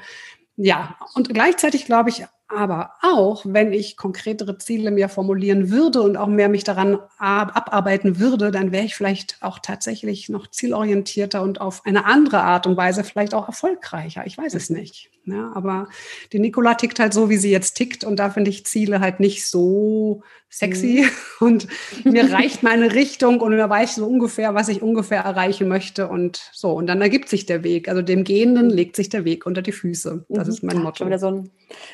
ja, 0.57 0.97
und 1.15 1.29
gleichzeitig 1.29 1.87
glaube 1.87 2.11
ich 2.11 2.25
aber 2.49 2.93
auch, 3.03 3.45
wenn 3.47 3.75
ich 3.75 3.99
konkretere 3.99 4.57
Ziele 4.57 4.91
mir 4.91 5.11
formulieren 5.11 5.71
würde 5.71 6.01
und 6.01 6.17
auch 6.17 6.29
mehr 6.29 6.49
mich 6.49 6.65
daran 6.65 6.99
abarbeiten 7.19 8.19
würde, 8.19 8.51
dann 8.51 8.73
wäre 8.73 8.87
ich 8.87 8.95
vielleicht 8.95 9.37
auch 9.41 9.59
tatsächlich 9.59 10.31
noch 10.31 10.47
zielorientierter 10.47 11.43
und 11.43 11.61
auf 11.61 11.85
eine 11.85 12.07
andere 12.07 12.41
Art 12.41 12.67
und 12.67 12.79
Weise 12.79 13.05
vielleicht 13.05 13.35
auch 13.35 13.49
erfolgreicher. 13.49 14.27
Ich 14.27 14.39
weiß 14.39 14.55
es 14.55 14.71
nicht. 14.71 15.11
Ja, 15.31 15.53
aber 15.55 15.89
die 16.33 16.39
Nicola 16.39 16.75
tickt 16.75 16.99
halt 17.01 17.13
so, 17.13 17.29
wie 17.29 17.37
sie 17.37 17.51
jetzt 17.51 17.75
tickt. 17.75 18.03
Und 18.03 18.17
da 18.17 18.31
finde 18.31 18.51
ich 18.51 18.65
Ziele 18.65 19.01
halt 19.01 19.21
nicht 19.21 19.47
so 19.47 20.23
sexy. 20.49 21.05
Mhm. 21.05 21.11
Und 21.47 21.69
mir 22.05 22.33
reicht 22.33 22.63
meine 22.63 22.95
Richtung 22.95 23.41
und 23.41 23.53
mir 23.53 23.69
weiß 23.69 23.97
so 23.97 24.07
ungefähr, 24.07 24.55
was 24.55 24.69
ich 24.69 24.83
ungefähr 24.83 25.23
erreichen 25.23 25.69
möchte. 25.69 26.09
Und 26.09 26.51
so. 26.53 26.73
Und 26.73 26.87
dann 26.87 27.01
ergibt 27.01 27.29
sich 27.29 27.47
der 27.47 27.63
Weg. 27.63 27.89
Also 27.89 28.03
dem 28.03 28.25
Gehenden 28.25 28.71
legt 28.71 28.97
sich 28.97 29.09
der 29.09 29.25
Weg 29.25 29.47
unter 29.47 29.63
die 29.63 29.73
Füße. 29.73 30.25
Das 30.29 30.47
mhm. 30.47 30.53
ist 30.53 30.63
mein 30.63 30.83
Motto. 30.83 31.07
Wieder 31.07 31.19
so 31.19 31.29
ein 31.29 31.51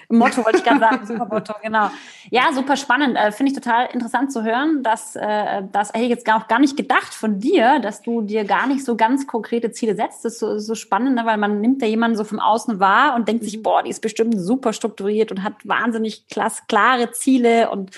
Motto, 0.08 0.43
wollte 0.44 0.58
ich 0.58 0.64
gerade 0.64 0.78
sagen. 0.78 1.06
Super 1.06 1.26
Motto, 1.26 1.54
genau. 1.60 1.90
Ja, 2.30 2.52
super 2.52 2.76
spannend. 2.76 3.16
Äh, 3.16 3.32
finde 3.32 3.50
ich 3.50 3.58
total 3.58 3.88
interessant 3.92 4.32
zu 4.32 4.44
hören. 4.44 4.84
Dass, 4.84 5.16
äh, 5.16 5.62
das 5.72 5.88
hätte 5.88 6.04
ich 6.04 6.10
jetzt 6.10 6.30
auch 6.32 6.46
gar 6.46 6.60
nicht 6.60 6.76
gedacht 6.76 7.12
von 7.12 7.40
dir, 7.40 7.80
dass 7.80 8.02
du 8.02 8.22
dir 8.22 8.44
gar 8.44 8.68
nicht 8.68 8.84
so 8.84 8.96
ganz 8.96 9.26
konkrete 9.26 9.72
Ziele 9.72 9.96
setzt. 9.96 10.24
Das 10.24 10.34
ist 10.34 10.38
so, 10.38 10.58
so 10.60 10.76
spannend, 10.76 11.16
ne? 11.16 11.26
weil 11.26 11.36
man 11.36 11.60
nimmt 11.60 11.82
ja 11.82 11.88
jemanden 11.88 12.16
so 12.16 12.22
vom 12.22 12.38
Außen 12.38 12.78
wahr 12.78 13.16
und 13.16 13.24
und 13.24 13.28
denkt 13.28 13.44
sich, 13.44 13.56
mhm. 13.56 13.62
boah, 13.62 13.82
die 13.82 13.90
ist 13.90 14.02
bestimmt 14.02 14.38
super 14.38 14.74
strukturiert 14.74 15.30
und 15.30 15.42
hat 15.42 15.54
wahnsinnig 15.64 16.28
klasse, 16.28 16.62
klare 16.68 17.10
Ziele 17.12 17.70
und 17.70 17.90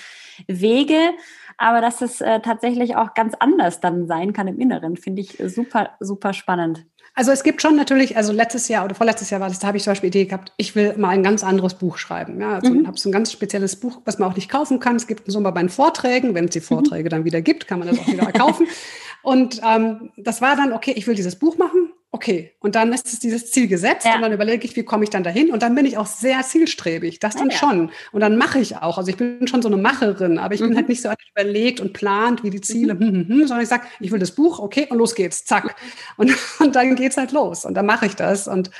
Wege. 0.47 1.11
Aber 1.57 1.81
dass 1.81 2.01
es 2.01 2.21
äh, 2.21 2.39
tatsächlich 2.39 2.95
auch 2.95 3.13
ganz 3.13 3.33
anders 3.37 3.81
dann 3.81 4.07
sein 4.07 4.31
kann 4.31 4.47
im 4.47 4.59
Inneren, 4.59 4.95
finde 4.95 5.21
ich 5.21 5.37
super, 5.47 5.89
super 5.99 6.31
spannend. 6.31 6.85
Also 7.17 7.31
es 7.31 7.41
gibt 7.41 7.63
schon 7.63 7.75
natürlich, 7.75 8.15
also 8.15 8.31
letztes 8.31 8.67
Jahr 8.67 8.85
oder 8.85 8.93
vorletztes 8.93 9.31
Jahr 9.31 9.41
war 9.41 9.49
das, 9.49 9.57
da 9.57 9.65
habe 9.65 9.77
ich 9.77 9.83
zum 9.83 9.89
Beispiel 9.89 10.09
Idee 10.09 10.25
gehabt, 10.25 10.53
ich 10.55 10.75
will 10.75 10.95
mal 10.97 11.09
ein 11.09 11.23
ganz 11.23 11.43
anderes 11.43 11.73
Buch 11.73 11.97
schreiben. 11.97 12.39
Ja, 12.39 12.53
also 12.53 12.71
mhm. 12.71 12.85
habe 12.85 12.99
so 12.99 13.09
ein 13.09 13.11
ganz 13.11 13.31
spezielles 13.31 13.75
Buch, 13.75 14.01
was 14.05 14.19
man 14.19 14.29
auch 14.29 14.35
nicht 14.35 14.51
kaufen 14.51 14.79
kann. 14.79 14.97
Es 14.97 15.07
gibt 15.07 15.23
so 15.25 15.39
mal 15.39 15.49
bei 15.49 15.61
den 15.61 15.69
Vorträgen, 15.69 16.35
wenn 16.35 16.45
es 16.45 16.51
die 16.51 16.59
mhm. 16.59 16.65
Vorträge 16.65 17.05
mhm. 17.05 17.09
dann 17.09 17.25
wieder 17.25 17.41
gibt, 17.41 17.67
kann 17.67 17.79
man 17.79 17.87
das 17.87 17.97
auch 17.97 18.07
wieder 18.07 18.31
kaufen. 18.31 18.67
Und 19.23 19.59
ähm, 19.67 20.11
das 20.15 20.43
war 20.43 20.55
dann, 20.55 20.73
okay, 20.73 20.93
ich 20.95 21.07
will 21.07 21.15
dieses 21.15 21.37
Buch 21.37 21.57
machen 21.57 21.86
okay, 22.11 22.53
und 22.59 22.75
dann 22.75 22.93
ist 22.93 23.07
es 23.07 23.19
dieses 23.19 23.51
Ziel 23.51 23.67
gesetzt 23.67 24.05
ja. 24.05 24.15
und 24.15 24.21
dann 24.21 24.31
überlege 24.31 24.65
ich, 24.65 24.75
wie 24.75 24.83
komme 24.83 25.03
ich 25.03 25.09
dann 25.09 25.23
dahin? 25.23 25.51
Und 25.51 25.61
dann 25.61 25.75
bin 25.75 25.85
ich 25.85 25.97
auch 25.97 26.05
sehr 26.05 26.41
zielstrebig, 26.41 27.19
das 27.19 27.35
dann 27.35 27.49
ja, 27.49 27.57
schon. 27.57 27.91
Und 28.11 28.21
dann 28.21 28.37
mache 28.37 28.59
ich 28.59 28.77
auch, 28.77 28.97
also 28.97 29.09
ich 29.09 29.17
bin 29.17 29.47
schon 29.47 29.61
so 29.61 29.67
eine 29.67 29.77
Macherin, 29.77 30.39
aber 30.39 30.53
ich 30.53 30.61
mhm. 30.61 30.69
bin 30.69 30.77
halt 30.77 30.89
nicht 30.89 31.01
so 31.01 31.09
überlegt 31.31 31.79
und 31.79 31.93
plant, 31.93 32.43
wie 32.43 32.49
die 32.49 32.61
Ziele, 32.61 32.95
mhm. 32.95 32.99
hm, 32.99 33.07
hm, 33.07 33.27
hm, 33.27 33.47
sondern 33.47 33.61
ich 33.61 33.69
sage, 33.69 33.87
ich 33.99 34.11
will 34.11 34.19
das 34.19 34.31
Buch, 34.31 34.59
okay, 34.59 34.87
und 34.89 34.97
los 34.97 35.15
geht's, 35.15 35.45
zack. 35.45 35.75
Und, 36.15 36.31
und 36.59 36.75
dann 36.75 36.95
geht's 36.95 37.17
halt 37.17 37.31
los. 37.33 37.65
Und 37.65 37.73
dann 37.73 37.85
mache 37.85 38.05
ich 38.05 38.15
das. 38.15 38.47
Und 38.47 38.71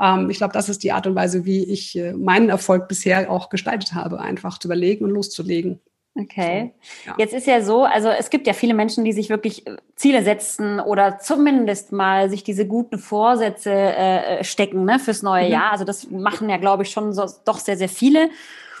ähm, 0.00 0.28
ich 0.28 0.36
glaube, 0.36 0.52
das 0.52 0.68
ist 0.68 0.82
die 0.82 0.92
Art 0.92 1.06
und 1.06 1.14
Weise, 1.14 1.44
wie 1.44 1.64
ich 1.64 1.96
äh, 1.96 2.12
meinen 2.12 2.50
Erfolg 2.50 2.86
bisher 2.88 3.30
auch 3.30 3.48
gestaltet 3.48 3.94
habe, 3.94 4.20
einfach 4.20 4.58
zu 4.58 4.68
überlegen 4.68 5.04
und 5.04 5.10
loszulegen. 5.10 5.80
Okay. 6.16 6.72
So, 6.80 7.10
ja. 7.10 7.16
Jetzt 7.18 7.34
ist 7.34 7.46
ja 7.46 7.60
so, 7.60 7.84
also 7.84 8.08
es 8.08 8.30
gibt 8.30 8.46
ja 8.46 8.52
viele 8.52 8.72
Menschen, 8.74 9.04
die 9.04 9.12
sich 9.12 9.30
wirklich 9.30 9.66
äh, 9.66 9.76
Ziele 9.96 10.22
setzen 10.22 10.78
oder 10.78 11.18
zumindest 11.18 11.90
mal 11.90 12.30
sich 12.30 12.44
diese 12.44 12.66
guten 12.68 12.98
Vorsätze 12.98 13.72
äh, 13.72 14.44
stecken 14.44 14.84
ne, 14.84 15.00
fürs 15.00 15.22
neue 15.22 15.46
mhm. 15.46 15.52
Jahr. 15.52 15.72
Also 15.72 15.84
das 15.84 16.10
machen 16.10 16.48
ja, 16.48 16.56
glaube 16.56 16.84
ich, 16.84 16.90
schon 16.90 17.12
so, 17.12 17.26
doch 17.44 17.58
sehr, 17.58 17.76
sehr 17.76 17.88
viele. 17.88 18.30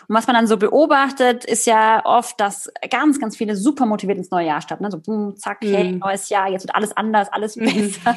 Und 0.08 0.14
was 0.14 0.26
man 0.26 0.34
dann 0.34 0.46
so 0.46 0.56
beobachtet, 0.56 1.44
ist 1.44 1.66
ja 1.66 2.02
oft, 2.04 2.38
dass 2.40 2.70
ganz, 2.90 3.20
ganz 3.20 3.36
viele 3.36 3.56
super 3.56 3.86
motiviert 3.86 4.18
ins 4.18 4.30
neue 4.30 4.46
Jahr 4.46 4.60
starten. 4.60 4.84
Ne? 4.84 4.90
So, 4.90 4.98
boom, 4.98 5.36
zack, 5.36 5.58
hey, 5.62 5.92
mhm. 5.92 5.98
neues 5.98 6.28
Jahr, 6.28 6.48
jetzt 6.48 6.62
wird 6.62 6.74
alles 6.74 6.96
anders, 6.96 7.32
alles 7.32 7.56
mhm. 7.56 7.64
besser. 7.64 8.16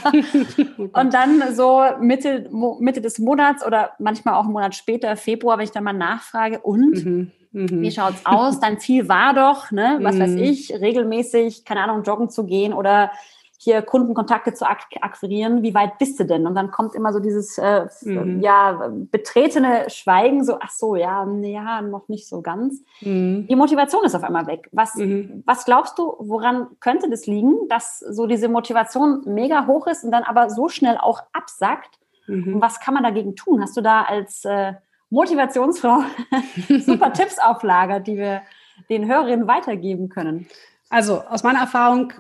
und 0.94 1.14
dann 1.14 1.56
so 1.56 1.84
Mitte, 2.00 2.50
Mitte 2.80 3.02
des 3.02 3.20
Monats 3.20 3.66
oder 3.66 3.92
manchmal 4.00 4.36
auch 4.36 4.44
einen 4.44 4.54
Monat 4.54 4.76
später, 4.76 5.16
Februar, 5.16 5.58
wenn 5.58 5.66
ich 5.66 5.72
dann 5.72 5.84
mal 5.84 5.94
nachfrage, 5.94 6.60
und 6.60 7.06
mhm. 7.06 7.32
Mhm. 7.58 7.82
Wie 7.82 7.92
schaut's 7.92 8.22
aus? 8.24 8.60
Dein 8.60 8.80
Ziel 8.80 9.10
war 9.10 9.34
doch, 9.34 9.72
ne, 9.72 9.98
was 10.02 10.16
mhm. 10.16 10.20
weiß 10.22 10.36
ich, 10.36 10.74
regelmäßig, 10.74 11.66
keine 11.66 11.82
Ahnung, 11.82 12.04
joggen 12.04 12.30
zu 12.30 12.46
gehen 12.46 12.74
oder 12.74 13.12
hier 13.60 13.82
Kundenkontakte 13.82 14.54
zu 14.54 14.68
ak 14.68 14.84
akquirieren. 15.02 15.64
Wie 15.64 15.74
weit 15.74 15.98
bist 15.98 16.20
du 16.20 16.26
denn? 16.26 16.46
Und 16.46 16.56
dann 16.56 16.70
kommt 16.70 16.94
immer 16.94 17.12
so 17.12 17.20
dieses 17.20 17.58
äh, 17.58 17.88
mhm. 18.04 18.40
ja 18.42 18.92
betretene 19.12 19.90
Schweigen, 19.90 20.44
so 20.44 20.58
ach 20.60 20.70
so, 20.70 20.96
ja, 20.96 21.28
ja, 21.42 21.82
noch 21.82 22.08
nicht 22.08 22.28
so 22.28 22.42
ganz. 22.42 22.84
Mhm. 23.02 23.48
Die 23.50 23.56
Motivation 23.56 24.04
ist 24.06 24.16
auf 24.16 24.24
einmal 24.24 24.46
weg. 24.46 24.70
Was 24.72 24.96
mhm. 24.96 25.44
was 25.46 25.66
glaubst 25.66 25.98
du, 25.98 26.16
woran 26.20 26.68
könnte 26.80 27.10
das 27.10 27.26
liegen, 27.26 27.68
dass 27.68 28.00
so 28.00 28.28
diese 28.28 28.48
Motivation 28.48 29.24
mega 29.26 29.66
hoch 29.66 29.88
ist 29.88 30.04
und 30.04 30.12
dann 30.12 30.24
aber 30.24 30.50
so 30.50 30.70
schnell 30.70 30.98
auch 30.98 31.24
absackt? 31.34 32.00
Mhm. 32.28 32.56
Und 32.56 32.62
was 32.62 32.80
kann 32.80 32.94
man 32.94 33.04
dagegen 33.04 33.36
tun? 33.36 33.62
Hast 33.62 33.76
du 33.76 33.82
da 33.82 34.04
als 34.04 34.46
äh, 34.46 34.74
Motivationsfrau 35.10 36.04
super 36.80 37.14
Tipps 37.14 37.40
auflagert, 37.40 38.08
die 38.08 38.18
wir 38.18 38.42
den 38.90 39.08
Hörerinnen 39.08 39.48
weitergeben 39.48 40.10
können? 40.10 40.48
Also 40.90 41.22
aus 41.22 41.44
meiner 41.44 41.60
Erfahrung, 41.60 42.14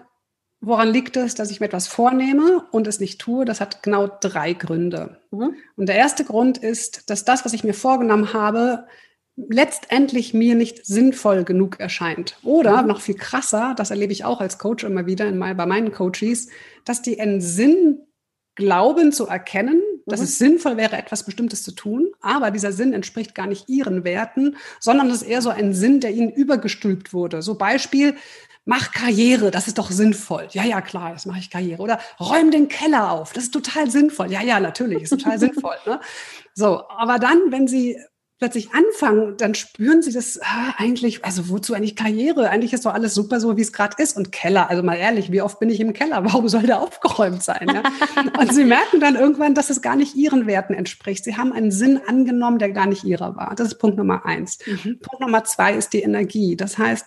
woran 0.62 0.90
liegt 0.90 1.18
es, 1.18 1.36
dass 1.36 1.52
ich 1.52 1.60
mir 1.60 1.68
etwas 1.68 1.88
vornehme 1.88 2.66
und 2.72 2.88
es 2.88 3.00
nicht 3.00 3.20
tue? 3.20 3.46
Das 3.46 3.62
hat 3.62 3.84
genau 3.84 4.08
drei 4.08 4.54
Gründe. 4.54 5.18
Mhm. 5.32 5.56
Und 5.76 5.88
der 5.88 5.96
erste 5.96 6.24
Grund 6.24 6.58
ist, 6.58 7.10
dass 7.10 7.26
das, 7.26 7.46
was 7.46 7.54
ich 7.54 7.64
mir 7.64 7.74
vorgenommen 7.74 8.34
habe, 8.34 8.86
letztendlich 9.36 10.34
mir 10.34 10.56
nicht 10.56 10.86
sinnvoll 10.86 11.44
genug 11.44 11.80
erscheint. 11.80 12.38
Oder 12.44 12.82
mhm. 12.82 12.88
noch 12.88 13.02
viel 13.02 13.16
krasser, 13.16 13.76
das 13.78 13.92
erlebe 13.92 14.12
ich 14.12 14.26
auch 14.26 14.42
als 14.42 14.58
Coach 14.58 14.84
immer 14.84 15.06
wieder 15.06 15.28
in, 15.28 15.40
bei 15.40 15.66
meinen 15.66 15.92
Coaches, 15.92 16.50
dass 16.86 17.04
die 17.04 17.20
einen 17.20 17.40
Sinn 17.40 18.00
glauben 18.56 19.12
zu 19.12 19.28
erkennen, 19.28 19.80
dass 20.08 20.20
mhm. 20.20 20.24
es 20.24 20.38
sinnvoll 20.40 20.78
wäre, 20.78 20.98
etwas 20.98 21.24
Bestimmtes 21.24 21.62
zu 21.62 21.72
tun, 21.72 22.12
aber 22.22 22.50
dieser 22.50 22.72
Sinn 22.72 22.94
entspricht 22.94 23.36
gar 23.36 23.46
nicht 23.46 23.70
ihren 23.70 24.04
Werten, 24.04 24.58
sondern 24.80 25.12
es 25.12 25.22
ist 25.22 25.28
eher 25.28 25.44
so 25.44 25.50
ein 25.50 25.76
Sinn, 25.76 26.00
der 26.00 26.12
ihnen 26.12 26.32
übergestülpt 26.32 27.14
wurde. 27.14 27.44
So 27.44 27.56
Beispiel, 27.56 28.16
mach 28.68 28.92
Karriere, 28.92 29.50
das 29.50 29.68
ist 29.68 29.78
doch 29.78 29.90
sinnvoll. 29.90 30.48
Ja, 30.52 30.64
ja, 30.66 30.82
klar, 30.82 31.14
das 31.14 31.26
mache 31.26 31.40
ich 31.40 31.50
Karriere. 31.50 31.82
Oder 31.82 32.00
räum 32.20 32.52
den 32.52 32.68
Keller 32.68 33.12
auf, 33.12 33.32
das 33.32 33.46
ist 33.46 33.54
total 33.54 33.90
sinnvoll. 33.90 34.30
Ja, 34.32 34.44
ja, 34.44 34.60
natürlich, 34.60 35.04
ist 35.04 35.10
total 35.10 35.40
sinnvoll. 35.40 35.76
Ne? 35.86 36.02
So, 36.54 36.84
aber 36.90 37.18
dann, 37.18 37.50
wenn 37.50 37.68
sie 37.68 37.98
plötzlich 38.40 38.70
anfangen, 38.74 39.36
dann 39.38 39.56
spüren 39.56 40.02
sie 40.02 40.12
das 40.12 40.40
ah, 40.44 40.74
eigentlich, 40.78 41.24
also 41.24 41.50
wozu 41.50 41.74
eigentlich 41.74 41.96
Karriere? 41.96 42.50
Eigentlich 42.50 42.74
ist 42.74 42.86
doch 42.86 42.94
alles 42.94 43.16
super 43.16 43.40
so, 43.40 43.56
wie 43.58 43.62
es 43.62 43.72
gerade 43.72 43.96
ist. 44.04 44.18
Und 44.18 44.34
Keller, 44.34 44.70
also 44.70 44.84
mal 44.84 44.96
ehrlich, 44.96 45.32
wie 45.32 45.42
oft 45.42 45.60
bin 45.60 45.70
ich 45.70 45.80
im 45.80 45.94
Keller? 45.94 46.24
Warum 46.26 46.48
soll 46.50 46.64
der 46.64 46.82
aufgeräumt 46.82 47.42
sein? 47.42 47.68
Ja? 47.74 47.84
Und 48.40 48.54
sie 48.54 48.66
merken 48.66 49.00
dann 49.00 49.16
irgendwann, 49.16 49.56
dass 49.56 49.70
es 49.70 49.82
gar 49.82 49.96
nicht 49.96 50.16
ihren 50.16 50.46
Werten 50.46 50.74
entspricht. 50.74 51.24
Sie 51.24 51.38
haben 51.38 51.54
einen 51.54 51.72
Sinn 51.72 52.02
angenommen, 52.06 52.60
der 52.60 52.72
gar 52.72 52.86
nicht 52.86 53.06
ihrer 53.06 53.38
war. 53.38 53.56
Das 53.56 53.70
ist 53.70 53.80
Punkt 53.80 53.98
Nummer 53.98 54.26
eins. 54.26 54.60
Mhm. 54.68 55.00
Punkt 55.00 55.22
Nummer 55.22 55.46
zwei 55.46 55.74
ist 55.74 55.94
die 55.94 56.02
Energie. 56.02 56.58
Das 56.58 56.78
heißt, 56.78 57.06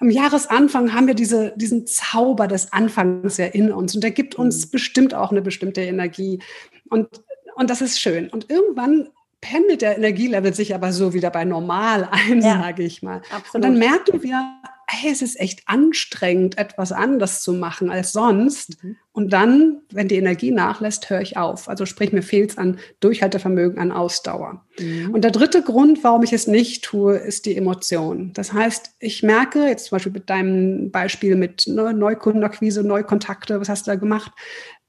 am 0.00 0.10
Jahresanfang 0.10 0.94
haben 0.94 1.06
wir 1.06 1.14
diese, 1.14 1.52
diesen 1.56 1.86
Zauber 1.86 2.48
des 2.48 2.72
Anfangs 2.72 3.36
ja 3.36 3.46
in 3.46 3.70
uns 3.70 3.94
und 3.94 4.02
der 4.02 4.10
gibt 4.10 4.34
uns 4.34 4.66
mhm. 4.66 4.70
bestimmt 4.70 5.14
auch 5.14 5.30
eine 5.30 5.42
bestimmte 5.42 5.82
Energie. 5.82 6.40
Und, 6.88 7.22
und 7.54 7.70
das 7.70 7.82
ist 7.82 8.00
schön. 8.00 8.28
Und 8.30 8.50
irgendwann 8.50 9.10
pendelt 9.40 9.82
der 9.82 9.96
Energielevel 9.96 10.54
sich 10.54 10.74
aber 10.74 10.92
so 10.92 11.14
wieder 11.14 11.30
bei 11.30 11.44
normal 11.44 12.08
ein, 12.10 12.42
ja, 12.42 12.60
sage 12.60 12.82
ich 12.82 13.02
mal. 13.02 13.22
Absolut. 13.30 13.54
Und 13.54 13.62
dann 13.62 13.78
merken 13.78 14.22
wir, 14.22 14.60
hey, 14.90 15.10
es 15.12 15.22
ist 15.22 15.38
echt 15.38 15.62
anstrengend, 15.66 16.58
etwas 16.58 16.92
anders 16.92 17.42
zu 17.42 17.52
machen 17.52 17.90
als 17.90 18.12
sonst. 18.12 18.82
Mhm. 18.82 18.96
Und 19.12 19.32
dann, 19.32 19.78
wenn 19.92 20.08
die 20.08 20.16
Energie 20.16 20.50
nachlässt, 20.50 21.10
höre 21.10 21.20
ich 21.20 21.36
auf. 21.36 21.68
Also 21.68 21.86
sprich, 21.86 22.12
mir 22.12 22.22
fehlt 22.22 22.50
es 22.50 22.58
an 22.58 22.78
Durchhaltevermögen, 23.00 23.78
an 23.78 23.92
Ausdauer. 23.92 24.64
Mhm. 24.78 25.10
Und 25.12 25.22
der 25.22 25.30
dritte 25.30 25.62
Grund, 25.62 26.02
warum 26.04 26.22
ich 26.22 26.32
es 26.32 26.46
nicht 26.46 26.84
tue, 26.84 27.16
ist 27.16 27.46
die 27.46 27.56
Emotion. 27.56 28.32
Das 28.34 28.52
heißt, 28.52 28.96
ich 28.98 29.22
merke, 29.22 29.66
jetzt 29.66 29.86
zum 29.86 29.96
Beispiel 29.96 30.12
mit 30.12 30.28
deinem 30.28 30.90
Beispiel 30.90 31.36
mit 31.36 31.66
ne, 31.66 31.94
Neukundenakquise, 31.94 32.82
Neukontakte, 32.82 33.60
was 33.60 33.68
hast 33.68 33.86
du 33.86 33.92
da 33.92 33.94
gemacht? 33.96 34.32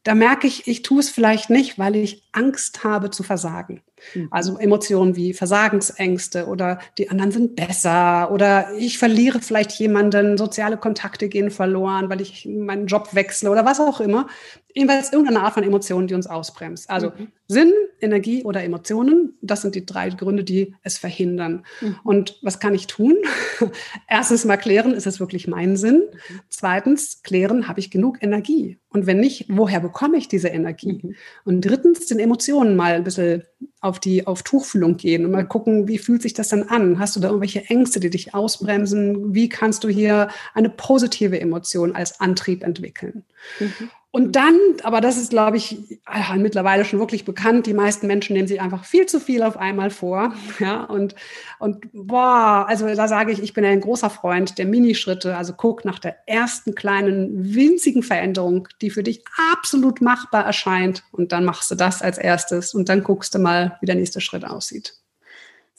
Da 0.03 0.15
merke 0.15 0.47
ich, 0.47 0.67
ich 0.67 0.81
tue 0.81 0.99
es 0.99 1.09
vielleicht 1.09 1.51
nicht, 1.51 1.77
weil 1.77 1.95
ich 1.95 2.23
Angst 2.31 2.83
habe 2.83 3.11
zu 3.11 3.21
versagen. 3.21 3.81
Mhm. 4.15 4.27
Also 4.31 4.57
Emotionen 4.57 5.15
wie 5.15 5.33
Versagensängste 5.33 6.47
oder 6.47 6.79
die 6.97 7.09
anderen 7.09 7.31
sind 7.31 7.55
besser 7.55 8.31
oder 8.31 8.73
ich 8.77 8.97
verliere 8.97 9.41
vielleicht 9.41 9.71
jemanden, 9.73 10.37
soziale 10.37 10.77
Kontakte 10.77 11.29
gehen 11.29 11.51
verloren, 11.51 12.09
weil 12.09 12.21
ich 12.21 12.45
meinen 12.45 12.87
Job 12.87 13.09
wechsle 13.13 13.49
oder 13.51 13.65
was 13.65 13.79
auch 13.79 13.99
immer. 13.99 14.27
Jedenfalls 14.73 15.11
irgendeine 15.11 15.41
Art 15.41 15.53
von 15.53 15.63
Emotionen, 15.63 16.07
die 16.07 16.13
uns 16.13 16.27
ausbremst. 16.27 16.89
Also 16.89 17.09
mhm. 17.09 17.27
Sinn, 17.47 17.73
Energie 17.99 18.43
oder 18.43 18.63
Emotionen, 18.63 19.37
das 19.41 19.61
sind 19.61 19.75
die 19.75 19.85
drei 19.85 20.09
Gründe, 20.09 20.43
die 20.43 20.75
es 20.83 20.97
verhindern. 20.97 21.65
Mhm. 21.81 21.95
Und 22.03 22.39
was 22.41 22.59
kann 22.59 22.73
ich 22.73 22.87
tun? 22.87 23.17
Erstens 24.07 24.45
mal 24.45 24.57
klären, 24.57 24.93
ist 24.93 25.07
es 25.07 25.19
wirklich 25.19 25.47
mein 25.47 25.75
Sinn? 25.75 26.03
Mhm. 26.11 26.39
Zweitens, 26.49 27.21
klären, 27.23 27.67
habe 27.67 27.79
ich 27.79 27.91
genug 27.91 28.21
Energie? 28.21 28.79
Und 28.89 29.07
wenn 29.07 29.19
nicht, 29.19 29.45
woher 29.49 29.81
bekomme 29.81 30.17
ich 30.17 30.27
diese 30.27 30.47
Energie? 30.47 31.01
Mhm. 31.03 31.15
Und 31.43 31.61
drittens, 31.61 32.05
den 32.05 32.19
Emotionen 32.19 32.75
mal 32.75 32.93
ein 32.93 33.03
bisschen 33.03 33.43
auf 33.79 33.99
die 33.99 34.27
auf 34.27 34.43
Tuchfühlung 34.43 34.97
gehen 34.97 35.25
und 35.25 35.31
mal 35.31 35.47
gucken, 35.47 35.87
wie 35.87 35.97
fühlt 35.97 36.21
sich 36.21 36.33
das 36.33 36.49
dann 36.49 36.63
an? 36.63 36.99
Hast 36.99 37.15
du 37.15 37.19
da 37.19 37.27
irgendwelche 37.27 37.65
Ängste, 37.65 37.99
die 37.99 38.09
dich 38.09 38.33
ausbremsen? 38.33 39.33
Wie 39.33 39.49
kannst 39.49 39.83
du 39.83 39.89
hier 39.89 40.29
eine 40.53 40.69
positive 40.69 41.39
Emotion 41.39 41.95
als 41.95 42.19
Antrieb 42.19 42.63
entwickeln? 42.63 43.23
Mhm. 43.59 43.89
Und 44.13 44.35
dann, 44.35 44.59
aber 44.83 44.99
das 44.99 45.15
ist, 45.15 45.29
glaube 45.29 45.55
ich, 45.55 45.77
mittlerweile 46.35 46.83
schon 46.83 46.99
wirklich 46.99 47.23
bekannt, 47.23 47.65
die 47.65 47.73
meisten 47.73 48.07
Menschen 48.07 48.33
nehmen 48.33 48.47
sich 48.47 48.59
einfach 48.59 48.83
viel 48.83 49.05
zu 49.05 49.21
viel 49.21 49.41
auf 49.41 49.55
einmal 49.57 49.89
vor. 49.89 50.33
Ja, 50.59 50.83
und, 50.83 51.15
und 51.59 51.87
boah, 51.93 52.65
also 52.67 52.85
da 52.93 53.07
sage 53.07 53.31
ich, 53.31 53.41
ich 53.41 53.53
bin 53.53 53.65
ein 53.65 53.81
großer 53.81 54.09
Freund 54.09 54.57
der 54.57 54.65
Minischritte. 54.65 55.35
Also 55.37 55.53
guck 55.53 55.85
nach 55.85 55.97
der 55.97 56.27
ersten 56.27 56.75
kleinen, 56.75 57.55
winzigen 57.55 58.03
Veränderung, 58.03 58.67
die 58.81 58.89
für 58.89 59.01
dich 59.01 59.23
absolut 59.53 60.01
machbar 60.01 60.45
erscheint. 60.45 61.03
Und 61.11 61.31
dann 61.31 61.45
machst 61.45 61.71
du 61.71 61.75
das 61.75 62.01
als 62.01 62.17
erstes 62.17 62.73
und 62.75 62.89
dann 62.89 63.03
guckst 63.03 63.33
du 63.33 63.39
mal, 63.39 63.77
wie 63.81 63.85
der 63.85 63.95
nächste 63.95 64.21
Schritt 64.21 64.45
aussieht. 64.45 65.00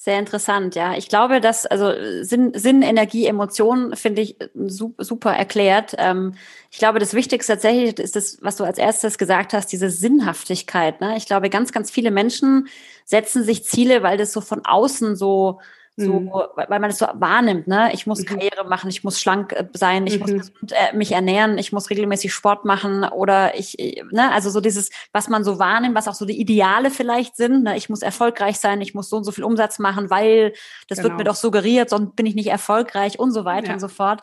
Sehr 0.05 0.19
interessant, 0.19 0.75
ja. 0.75 0.97
Ich 0.97 1.09
glaube, 1.09 1.41
dass, 1.41 1.65
also 1.65 1.93
Sinn, 2.25 2.51
Sinn 2.57 2.83
Energie, 2.83 3.25
Emotionen 3.25 3.95
finde 3.95 4.23
ich 4.23 4.37
super 4.57 5.33
erklärt. 5.33 5.95
Ähm, 5.97 6.35
ich 6.73 6.79
glaube, 6.79 6.99
das 6.99 7.15
Wichtigste 7.15 7.53
tatsächlich 7.53 8.01
ist 8.01 8.17
das, 8.17 8.39
was 8.41 8.57
du 8.57 8.65
als 8.65 8.79
erstes 8.79 9.17
gesagt 9.17 9.53
hast, 9.53 9.69
diese 9.69 9.91
Sinnhaftigkeit. 9.91 11.01
Ne? 11.01 11.17
Ich 11.17 11.27
glaube, 11.27 11.51
ganz, 11.51 11.71
ganz 11.71 11.89
viele 11.93 12.11
Menschen 12.11 12.67
setzen 13.05 13.45
sich 13.45 13.63
Ziele, 13.63 14.03
weil 14.03 14.19
das 14.19 14.33
so 14.33 14.41
von 14.41 14.65
außen 14.65 15.15
so 15.15 15.61
so, 15.97 16.21
mhm. 16.21 16.33
weil 16.55 16.81
man 16.81 16.91
es 16.91 16.99
so 16.99 17.07
wahrnimmt, 17.13 17.67
ne? 17.67 17.91
Ich 17.93 18.07
muss 18.07 18.21
mhm. 18.21 18.25
Karriere 18.25 18.65
machen, 18.67 18.89
ich 18.89 19.05
muss 19.05 19.21
schlank 19.21 19.53
äh, 19.53 19.67
sein, 19.75 20.07
ich 20.07 20.15
mhm. 20.15 20.21
muss 20.21 20.31
gesund, 20.31 20.73
äh, 20.73 20.97
mich 20.97 21.13
ernähren, 21.13 21.59
ich 21.59 21.71
muss 21.71 21.91
regelmäßig 21.91 22.33
Sport 22.33 22.65
machen 22.65 23.05
oder 23.05 23.59
ich, 23.59 23.79
äh, 23.79 24.03
ne? 24.11 24.33
Also 24.33 24.49
so 24.49 24.63
dieses, 24.63 24.89
was 25.13 25.29
man 25.29 25.45
so 25.45 25.59
wahrnimmt, 25.59 25.95
was 25.95 26.09
auch 26.09 26.15
so 26.15 26.25
die 26.25 26.41
Ideale 26.41 26.91
vielleicht 26.91 27.37
sind, 27.37 27.65
ne? 27.65 27.77
Ich 27.77 27.91
muss 27.91 28.01
erfolgreich 28.01 28.59
sein, 28.59 28.81
ich 28.81 28.95
muss 28.95 29.11
so 29.11 29.19
und 29.19 29.25
so 29.25 29.33
viel 29.33 29.45
Umsatz 29.45 29.79
machen, 29.79 30.09
weil 30.09 30.55
das 30.89 30.99
genau. 30.99 31.05
wird 31.05 31.13
mir 31.13 31.25
genau. 31.25 31.33
doch 31.33 31.37
suggeriert, 31.39 31.91
sonst 31.91 32.17
bin 32.17 32.25
ich 32.25 32.35
nicht 32.35 32.49
erfolgreich 32.49 33.19
und 33.19 33.33
so 33.33 33.45
weiter 33.45 33.69
ja. 33.69 33.73
und 33.75 33.81
so 33.81 33.89
fort. 33.89 34.23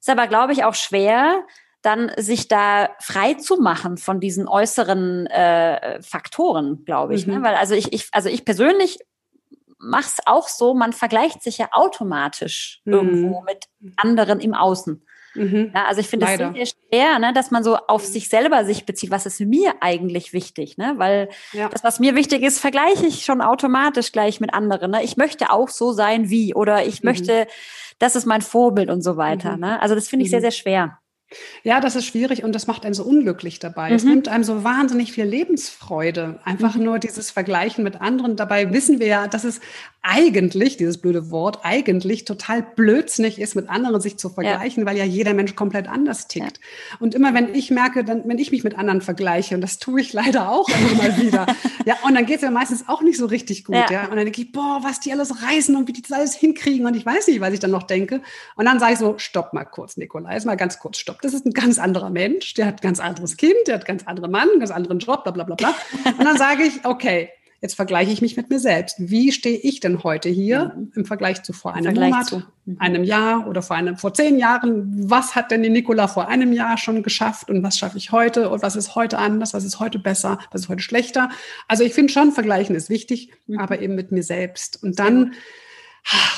Ist 0.00 0.08
aber, 0.08 0.28
glaube 0.28 0.52
ich, 0.52 0.64
auch 0.64 0.74
schwer, 0.74 1.42
dann 1.82 2.12
sich 2.16 2.46
da 2.46 2.90
frei 3.00 3.34
zu 3.34 3.56
machen 3.56 3.96
von 3.96 4.20
diesen 4.20 4.46
äußeren 4.46 5.26
äh, 5.26 6.00
Faktoren, 6.00 6.84
glaube 6.84 7.16
ich. 7.16 7.26
Ne? 7.26 7.34
Mhm. 7.34 7.42
Ne? 7.42 7.48
Weil 7.48 7.54
also 7.56 7.74
ich, 7.74 7.92
ich, 7.92 8.08
also 8.12 8.28
ich 8.28 8.44
persönlich 8.44 9.00
mache 9.82 10.12
es 10.18 10.26
auch 10.26 10.48
so, 10.48 10.74
man 10.74 10.92
vergleicht 10.92 11.42
sich 11.42 11.58
ja 11.58 11.68
automatisch 11.72 12.80
mhm. 12.84 12.92
irgendwo 12.92 13.42
mit 13.42 13.66
anderen 13.96 14.40
im 14.40 14.54
Außen. 14.54 15.04
Mhm. 15.34 15.72
Ja, 15.74 15.86
also 15.86 16.00
ich 16.00 16.08
finde 16.08 16.26
es 16.26 16.36
sehr, 16.36 16.52
sehr 16.52 16.66
schwer, 16.66 17.18
ne, 17.18 17.32
dass 17.32 17.50
man 17.50 17.64
so 17.64 17.76
auf 17.76 18.04
sich 18.04 18.28
selber 18.28 18.64
sich 18.64 18.84
bezieht. 18.84 19.10
Was 19.10 19.26
ist 19.26 19.40
mir 19.40 19.74
eigentlich 19.80 20.32
wichtig? 20.32 20.76
Ne? 20.76 20.94
Weil 20.96 21.30
ja. 21.52 21.68
das, 21.68 21.82
was 21.84 22.00
mir 22.00 22.14
wichtig 22.14 22.42
ist, 22.42 22.58
vergleiche 22.58 23.06
ich 23.06 23.24
schon 23.24 23.40
automatisch 23.40 24.12
gleich 24.12 24.40
mit 24.40 24.52
anderen. 24.52 24.90
Ne? 24.90 25.02
Ich 25.02 25.16
möchte 25.16 25.50
auch 25.50 25.68
so 25.68 25.92
sein 25.92 26.28
wie 26.28 26.54
oder 26.54 26.84
ich 26.86 27.02
mhm. 27.02 27.08
möchte, 27.08 27.46
das 27.98 28.14
ist 28.14 28.26
mein 28.26 28.42
Vorbild 28.42 28.90
und 28.90 29.02
so 29.02 29.16
weiter. 29.16 29.54
Mhm. 29.54 29.60
Ne? 29.60 29.82
Also 29.82 29.94
das 29.94 30.08
finde 30.08 30.24
ich 30.24 30.30
sehr, 30.30 30.40
mhm. 30.40 30.44
sehr 30.44 30.50
schwer. 30.50 30.98
Ja, 31.62 31.80
das 31.80 31.96
ist 31.96 32.06
schwierig 32.06 32.44
und 32.44 32.54
das 32.54 32.66
macht 32.66 32.84
einen 32.84 32.94
so 32.94 33.04
unglücklich 33.04 33.58
dabei. 33.58 33.90
Mhm. 33.90 33.96
Es 33.96 34.04
nimmt 34.04 34.28
einem 34.28 34.44
so 34.44 34.64
wahnsinnig 34.64 35.12
viel 35.12 35.24
Lebensfreude. 35.24 36.40
Einfach 36.44 36.74
mhm. 36.74 36.84
nur 36.84 36.98
dieses 36.98 37.30
Vergleichen 37.30 37.84
mit 37.84 38.00
anderen. 38.00 38.36
Dabei 38.36 38.72
wissen 38.72 38.98
wir 38.98 39.06
ja, 39.06 39.28
dass 39.28 39.44
es 39.44 39.60
eigentlich, 40.04 40.76
dieses 40.76 40.98
blöde 40.98 41.30
Wort, 41.30 41.60
eigentlich 41.62 42.24
total 42.24 42.60
blödsinnig 42.62 43.40
ist, 43.40 43.54
mit 43.54 43.68
anderen 43.68 44.00
sich 44.00 44.18
zu 44.18 44.30
vergleichen, 44.30 44.82
ja. 44.82 44.86
weil 44.86 44.96
ja 44.96 45.04
jeder 45.04 45.32
Mensch 45.32 45.54
komplett 45.54 45.88
anders 45.88 46.26
tickt. 46.26 46.58
Ja. 46.58 46.96
Und 46.98 47.14
immer 47.14 47.34
wenn 47.34 47.54
ich 47.54 47.70
merke, 47.70 48.02
dann, 48.02 48.22
wenn 48.26 48.38
ich 48.38 48.50
mich 48.50 48.64
mit 48.64 48.76
anderen 48.76 49.00
vergleiche, 49.00 49.54
und 49.54 49.60
das 49.60 49.78
tue 49.78 50.00
ich 50.00 50.12
leider 50.12 50.48
auch 50.48 50.68
immer 50.68 50.94
mal 50.96 51.16
wieder, 51.22 51.46
ja, 51.86 51.96
und 52.02 52.16
dann 52.16 52.26
geht 52.26 52.36
es 52.36 52.42
ja 52.42 52.50
meistens 52.50 52.88
auch 52.88 53.00
nicht 53.02 53.16
so 53.16 53.26
richtig 53.26 53.64
gut, 53.64 53.76
ja. 53.76 53.90
ja. 53.90 54.02
Und 54.04 54.16
dann 54.16 54.24
denke 54.24 54.42
ich, 54.42 54.50
boah, 54.50 54.80
was 54.82 54.98
die 54.98 55.12
alles 55.12 55.40
reisen 55.44 55.76
und 55.76 55.86
wie 55.86 55.92
die 55.92 56.02
das 56.02 56.10
alles 56.10 56.34
hinkriegen 56.34 56.84
und 56.84 56.96
ich 56.96 57.06
weiß 57.06 57.28
nicht, 57.28 57.40
was 57.40 57.52
ich 57.52 57.60
dann 57.60 57.70
noch 57.70 57.84
denke. 57.84 58.22
Und 58.56 58.64
dann 58.64 58.80
sage 58.80 58.94
ich 58.94 58.98
so, 58.98 59.14
stopp 59.18 59.52
mal 59.52 59.64
kurz, 59.64 59.96
Nikolai, 59.96 60.36
mal 60.44 60.56
ganz 60.56 60.80
kurz, 60.80 60.98
stopp 60.98 61.21
das 61.22 61.34
ist 61.34 61.46
ein 61.46 61.52
ganz 61.52 61.78
anderer 61.78 62.10
Mensch, 62.10 62.54
der 62.54 62.66
hat 62.66 62.74
ein 62.76 62.82
ganz 62.82 63.00
anderes 63.00 63.36
Kind, 63.36 63.54
der 63.66 63.74
hat 63.74 63.82
einen 63.82 63.98
ganz 63.98 64.06
anderen 64.06 64.30
Mann, 64.30 64.48
einen 64.50 64.60
ganz 64.60 64.70
anderen 64.70 64.98
Job, 64.98 65.24
bla 65.24 65.32
bla 65.32 65.44
bla 65.44 65.54
bla. 65.54 65.74
Und 66.18 66.24
dann 66.24 66.36
sage 66.36 66.64
ich, 66.64 66.84
okay, 66.84 67.30
jetzt 67.62 67.74
vergleiche 67.74 68.10
ich 68.10 68.20
mich 68.20 68.36
mit 68.36 68.50
mir 68.50 68.58
selbst. 68.58 68.96
Wie 68.98 69.30
stehe 69.30 69.56
ich 69.56 69.78
denn 69.78 70.02
heute 70.02 70.28
hier 70.28 70.74
mhm. 70.76 70.92
im 70.96 71.04
Vergleich 71.04 71.44
zu 71.44 71.52
vor 71.52 71.74
einem 71.74 71.94
Monat, 71.94 72.26
zu. 72.26 72.42
Mhm. 72.64 72.76
einem 72.80 73.04
Jahr 73.04 73.46
oder 73.46 73.62
vor 73.62 73.76
einem, 73.76 73.96
vor 73.96 74.12
zehn 74.12 74.36
Jahren? 74.36 75.08
Was 75.08 75.36
hat 75.36 75.52
denn 75.52 75.62
die 75.62 75.70
Nicola 75.70 76.08
vor 76.08 76.28
einem 76.28 76.52
Jahr 76.52 76.76
schon 76.76 77.04
geschafft 77.04 77.48
und 77.48 77.62
was 77.62 77.78
schaffe 77.78 77.98
ich 77.98 78.10
heute 78.10 78.50
und 78.50 78.62
was 78.62 78.74
ist 78.74 78.96
heute 78.96 79.18
anders, 79.18 79.54
was 79.54 79.64
ist 79.64 79.78
heute 79.78 80.00
besser, 80.00 80.38
was 80.50 80.62
ist 80.62 80.68
heute 80.68 80.82
schlechter? 80.82 81.30
Also 81.68 81.84
ich 81.84 81.94
finde 81.94 82.12
schon, 82.12 82.32
Vergleichen 82.32 82.74
ist 82.74 82.90
wichtig, 82.90 83.30
mhm. 83.46 83.60
aber 83.60 83.80
eben 83.80 83.94
mit 83.94 84.10
mir 84.10 84.24
selbst. 84.24 84.82
Und 84.82 84.98
dann 84.98 85.32
ach, 85.32 85.36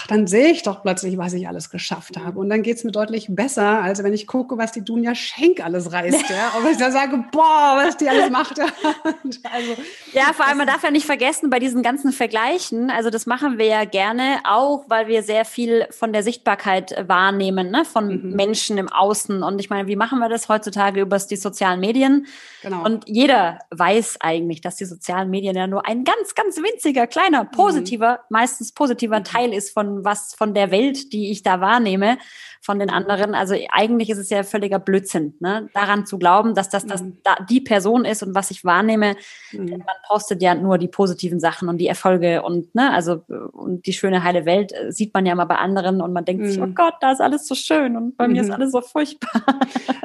dann 0.08 0.26
sehe 0.26 0.48
ich 0.48 0.62
doch 0.62 0.82
plötzlich, 0.82 1.16
was 1.16 1.32
ich 1.32 1.48
alles 1.48 1.70
geschafft 1.70 2.18
habe. 2.18 2.38
Und 2.38 2.50
dann 2.50 2.62
geht 2.62 2.76
es 2.76 2.84
mir 2.84 2.92
deutlich 2.92 3.26
besser, 3.30 3.82
als 3.82 4.02
wenn 4.02 4.12
ich 4.12 4.26
gucke, 4.26 4.58
was 4.58 4.72
die 4.72 4.84
Dunja 4.84 5.14
Schenk 5.14 5.64
alles 5.64 5.92
reißt. 5.92 6.28
ja? 6.28 6.52
Und 6.58 6.70
ich 6.70 6.76
dann 6.76 6.92
sage, 6.92 7.24
boah, 7.32 7.80
was 7.82 7.96
die 7.96 8.08
alles 8.08 8.30
macht. 8.30 8.60
also, 8.60 9.76
ja, 10.12 10.32
vor 10.34 10.46
allem, 10.46 10.58
man 10.58 10.66
darf 10.66 10.82
ja 10.82 10.90
nicht 10.90 11.06
vergessen, 11.06 11.48
bei 11.50 11.58
diesen 11.58 11.82
ganzen 11.82 12.12
Vergleichen, 12.12 12.90
also 12.90 13.10
das 13.10 13.26
machen 13.26 13.58
wir 13.58 13.66
ja 13.66 13.84
gerne 13.84 14.40
auch, 14.44 14.84
weil 14.88 15.08
wir 15.08 15.22
sehr 15.22 15.44
viel 15.44 15.86
von 15.90 16.12
der 16.12 16.22
Sichtbarkeit 16.22 16.92
äh, 16.92 17.08
wahrnehmen, 17.08 17.70
ne? 17.70 17.84
von 17.84 18.22
mhm. 18.22 18.36
Menschen 18.36 18.76
im 18.78 18.88
Außen. 18.88 19.42
Und 19.42 19.58
ich 19.58 19.70
meine, 19.70 19.88
wie 19.88 19.96
machen 19.96 20.18
wir 20.18 20.28
das 20.28 20.48
heutzutage 20.48 21.00
über 21.00 21.18
die 21.18 21.36
sozialen 21.36 21.80
Medien? 21.80 22.26
Genau. 22.62 22.84
Und 22.84 23.04
jeder 23.08 23.60
weiß 23.70 24.18
eigentlich, 24.20 24.60
dass 24.60 24.76
die 24.76 24.84
sozialen 24.84 25.30
Medien 25.30 25.56
ja 25.56 25.66
nur 25.66 25.86
ein 25.86 26.04
ganz, 26.04 26.34
ganz 26.34 26.58
winziger, 26.58 27.06
kleiner, 27.06 27.44
positiver, 27.44 28.20
mhm. 28.28 28.36
meistens 28.36 28.72
positiver 28.72 29.20
mhm. 29.20 29.24
Ist 29.54 29.70
von 29.70 30.04
was, 30.04 30.34
von 30.34 30.54
der 30.54 30.70
Welt, 30.70 31.12
die 31.12 31.30
ich 31.30 31.42
da 31.42 31.60
wahrnehme, 31.60 32.18
von 32.64 32.78
den 32.78 32.88
anderen. 32.88 33.34
Also 33.34 33.54
eigentlich 33.70 34.08
ist 34.08 34.16
es 34.16 34.30
ja 34.30 34.42
völliger 34.42 34.78
Blödsinn, 34.78 35.34
ne? 35.38 35.68
daran 35.74 36.06
zu 36.06 36.18
glauben, 36.18 36.54
dass 36.54 36.70
das, 36.70 36.86
das 36.86 37.02
mhm. 37.02 37.18
da 37.22 37.36
die 37.48 37.60
Person 37.60 38.06
ist 38.06 38.22
und 38.22 38.34
was 38.34 38.50
ich 38.50 38.64
wahrnehme. 38.64 39.16
Mhm. 39.52 39.68
Man 39.68 39.96
postet 40.08 40.40
ja 40.40 40.54
nur 40.54 40.78
die 40.78 40.88
positiven 40.88 41.40
Sachen 41.40 41.68
und 41.68 41.76
die 41.76 41.86
Erfolge 41.86 42.42
und, 42.42 42.74
ne, 42.74 42.90
also, 42.90 43.22
und 43.52 43.84
die 43.84 43.92
schöne 43.92 44.24
heile 44.24 44.46
Welt 44.46 44.72
äh, 44.72 44.90
sieht 44.90 45.12
man 45.12 45.26
ja 45.26 45.34
mal 45.34 45.44
bei 45.44 45.56
anderen 45.56 46.00
und 46.00 46.14
man 46.14 46.24
denkt 46.24 46.42
mhm. 46.42 46.48
sich, 46.48 46.60
oh 46.60 46.68
Gott, 46.68 46.94
da 47.02 47.12
ist 47.12 47.20
alles 47.20 47.46
so 47.46 47.54
schön 47.54 47.96
und 47.98 48.16
bei 48.16 48.28
mir 48.28 48.40
ist 48.40 48.48
mhm. 48.48 48.54
alles 48.54 48.72
so 48.72 48.80
furchtbar. 48.80 49.44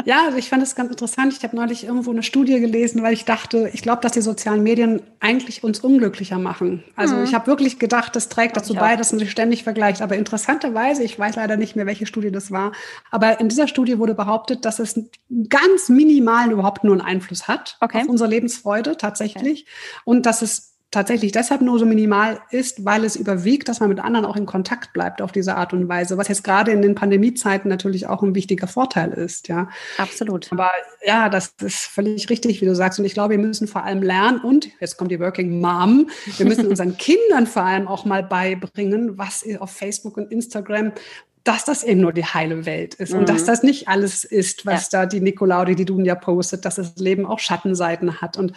Ja, 0.05 0.25
also 0.25 0.38
ich 0.38 0.49
fand 0.49 0.63
das 0.63 0.75
ganz 0.75 0.89
interessant. 0.89 1.34
Ich 1.38 1.43
habe 1.43 1.55
neulich 1.55 1.86
irgendwo 1.86 2.10
eine 2.10 2.23
Studie 2.23 2.60
gelesen, 2.60 3.03
weil 3.03 3.13
ich 3.13 3.25
dachte, 3.25 3.69
ich 3.73 3.84
glaube, 3.84 4.01
dass 4.01 4.13
die 4.13 4.21
sozialen 4.21 4.63
Medien 4.63 5.01
eigentlich 5.19 5.63
uns 5.63 5.81
unglücklicher 5.81 6.39
machen. 6.39 6.84
Also 6.95 7.15
mhm. 7.15 7.25
ich 7.25 7.36
habe 7.36 7.47
wirklich 7.47 7.77
gedacht, 7.77 8.15
das 8.15 8.27
trägt 8.27 8.57
dazu 8.57 8.73
bei, 8.73 8.95
dass 8.95 9.12
man 9.12 9.19
sich 9.19 9.29
ständig 9.29 9.63
vergleicht. 9.63 10.01
Aber 10.01 10.15
interessanterweise, 10.15 11.03
ich 11.03 11.19
weiß 11.19 11.36
leider 11.36 11.57
nicht 11.57 11.75
mehr, 11.75 11.86
welche 11.86 12.05
Studie 12.05 12.31
das 12.31 12.48
war, 12.51 12.71
aber 13.12 13.39
in 13.39 13.49
dieser 13.49 13.67
Studie 13.67 13.97
wurde 13.99 14.15
behauptet, 14.15 14.65
dass 14.65 14.79
es 14.79 14.99
ganz 15.49 15.89
minimal 15.89 16.51
überhaupt 16.51 16.83
nur 16.83 16.93
einen 16.93 17.01
Einfluss 17.01 17.47
hat 17.47 17.77
okay. 17.81 18.01
auf 18.01 18.07
unsere 18.07 18.29
Lebensfreude 18.29 18.97
tatsächlich 18.97 19.63
okay. 19.63 20.01
und 20.05 20.25
dass 20.25 20.41
es 20.41 20.69
tatsächlich 20.91 21.31
deshalb 21.31 21.62
nur 21.62 21.77
so 21.77 21.85
minimal 21.85 22.39
ist, 22.49 22.83
weil 22.83 23.03
es 23.03 23.15
überwiegt, 23.15 23.69
dass 23.69 23.79
man 23.79 23.89
mit 23.89 23.99
anderen 23.99 24.25
auch 24.25 24.35
in 24.35 24.47
Kontakt 24.47 24.91
bleibt 24.91 25.21
auf 25.21 25.31
diese 25.31 25.55
Art 25.55 25.71
und 25.71 25.88
Weise, 25.88 26.17
was 26.17 26.27
jetzt 26.27 26.43
gerade 26.43 26.71
in 26.71 26.81
den 26.81 26.95
Pandemiezeiten 26.95 27.69
natürlich 27.69 28.07
auch 28.07 28.23
ein 28.23 28.33
wichtiger 28.33 28.67
Vorteil 28.67 29.12
ist, 29.12 29.47
ja. 29.49 29.69
Absolut. 29.97 30.51
Aber 30.51 30.71
ja, 31.05 31.29
das 31.29 31.53
ist 31.62 31.85
völlig 31.85 32.29
richtig, 32.29 32.62
wie 32.62 32.65
du 32.65 32.75
sagst. 32.75 32.97
Und 32.97 33.05
ich 33.05 33.13
glaube, 33.13 33.31
wir 33.31 33.39
müssen 33.39 33.67
vor 33.67 33.83
allem 33.83 34.01
lernen 34.01 34.39
und 34.39 34.69
jetzt 34.79 34.97
kommt 34.97 35.12
die 35.12 35.19
Working 35.19 35.62
Mom. 35.62 36.09
Wir 36.38 36.47
müssen 36.47 36.67
unseren 36.69 36.97
Kindern 36.97 37.45
vor 37.45 37.63
allem 37.63 37.88
auch 37.88 38.05
mal 38.05 38.23
beibringen, 38.23 39.17
was 39.17 39.45
auf 39.59 39.71
Facebook 39.71 40.17
und 40.17 40.31
Instagram 40.31 40.91
dass 41.49 41.65
das 41.65 41.83
eben 41.83 42.01
nur 42.01 42.13
die 42.13 42.25
heile 42.25 42.67
Welt 42.67 42.93
ist 42.93 43.12
mhm. 43.12 43.21
und 43.21 43.29
dass 43.29 43.41
mhm. 43.41 43.47
das 43.47 43.63
nicht 43.63 43.88
alles 43.88 44.23
ist, 44.23 44.67
was 44.67 44.91
ja. 44.91 44.99
da 44.99 45.05
die 45.07 45.19
Nicola 45.19 45.63
oder 45.63 45.73
die 45.73 45.83
Dunja 45.83 46.13
postet, 46.13 46.63
dass 46.63 46.75
das 46.75 46.95
Leben 46.97 47.25
auch 47.25 47.39
Schattenseiten 47.39 48.21
hat 48.21 48.38
und 48.38 48.53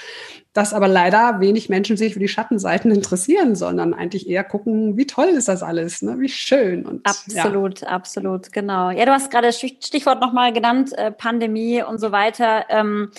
dass 0.52 0.74
aber 0.74 0.88
leider 0.88 1.40
wenig 1.40 1.70
Menschen 1.70 1.96
sich 1.96 2.12
für 2.12 2.20
die 2.20 2.28
Schattenseiten 2.28 2.90
interessieren, 2.90 3.54
sondern 3.54 3.94
eigentlich 3.94 4.28
eher 4.28 4.44
gucken, 4.44 4.98
wie 4.98 5.06
toll 5.06 5.28
ist 5.28 5.48
das 5.48 5.62
alles, 5.62 6.02
ne? 6.02 6.20
wie 6.20 6.28
schön. 6.28 6.84
Und, 6.84 7.06
absolut, 7.06 7.80
ja. 7.80 7.88
absolut, 7.88 8.52
genau. 8.52 8.90
Ja, 8.90 9.06
du 9.06 9.12
hast 9.12 9.30
gerade 9.30 9.46
das 9.46 9.58
Stichwort 9.58 10.20
nochmal 10.20 10.52
genannt, 10.52 10.92
äh, 10.92 11.10
Pandemie 11.10 11.82
und 11.82 11.98
so 11.98 12.12
weiter. 12.12 12.66
Ähm, 12.68 13.10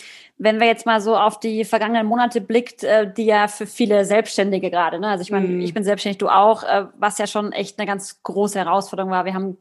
wenn 0.44 0.60
wir 0.60 0.68
jetzt 0.68 0.86
mal 0.86 1.00
so 1.00 1.16
auf 1.16 1.40
die 1.40 1.64
vergangenen 1.64 2.06
Monate 2.06 2.42
blickt, 2.42 2.84
äh, 2.84 3.12
die 3.12 3.26
ja 3.26 3.48
für 3.48 3.66
viele 3.66 4.04
Selbstständige 4.04 4.70
gerade, 4.70 5.00
ne? 5.00 5.08
also 5.08 5.22
ich 5.22 5.32
meine, 5.32 5.48
mm. 5.48 5.62
ich 5.62 5.74
bin 5.74 5.86
selbstständig, 5.86 6.18
du 6.18 6.28
auch, 6.28 6.64
äh, 6.64 6.86
was 6.98 7.18
ja 7.18 7.28
schon 7.28 7.54
echt 7.54 7.80
eine 7.80 7.88
ganz 7.88 8.22
große 8.24 8.60
Herausforderung 8.60 9.10
war. 9.10 9.24
Wir 9.24 9.34
haben 9.34 9.58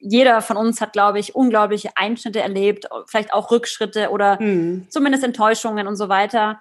jeder 0.00 0.42
von 0.42 0.56
uns 0.56 0.80
hat, 0.80 0.92
glaube 0.92 1.20
ich, 1.20 1.36
unglaubliche 1.36 1.90
Einschnitte 1.94 2.40
erlebt, 2.40 2.88
vielleicht 3.06 3.32
auch 3.32 3.52
Rückschritte 3.52 4.10
oder 4.10 4.42
mm. 4.42 4.88
zumindest 4.88 5.22
Enttäuschungen 5.22 5.86
und 5.86 5.94
so 5.94 6.08
weiter. 6.08 6.60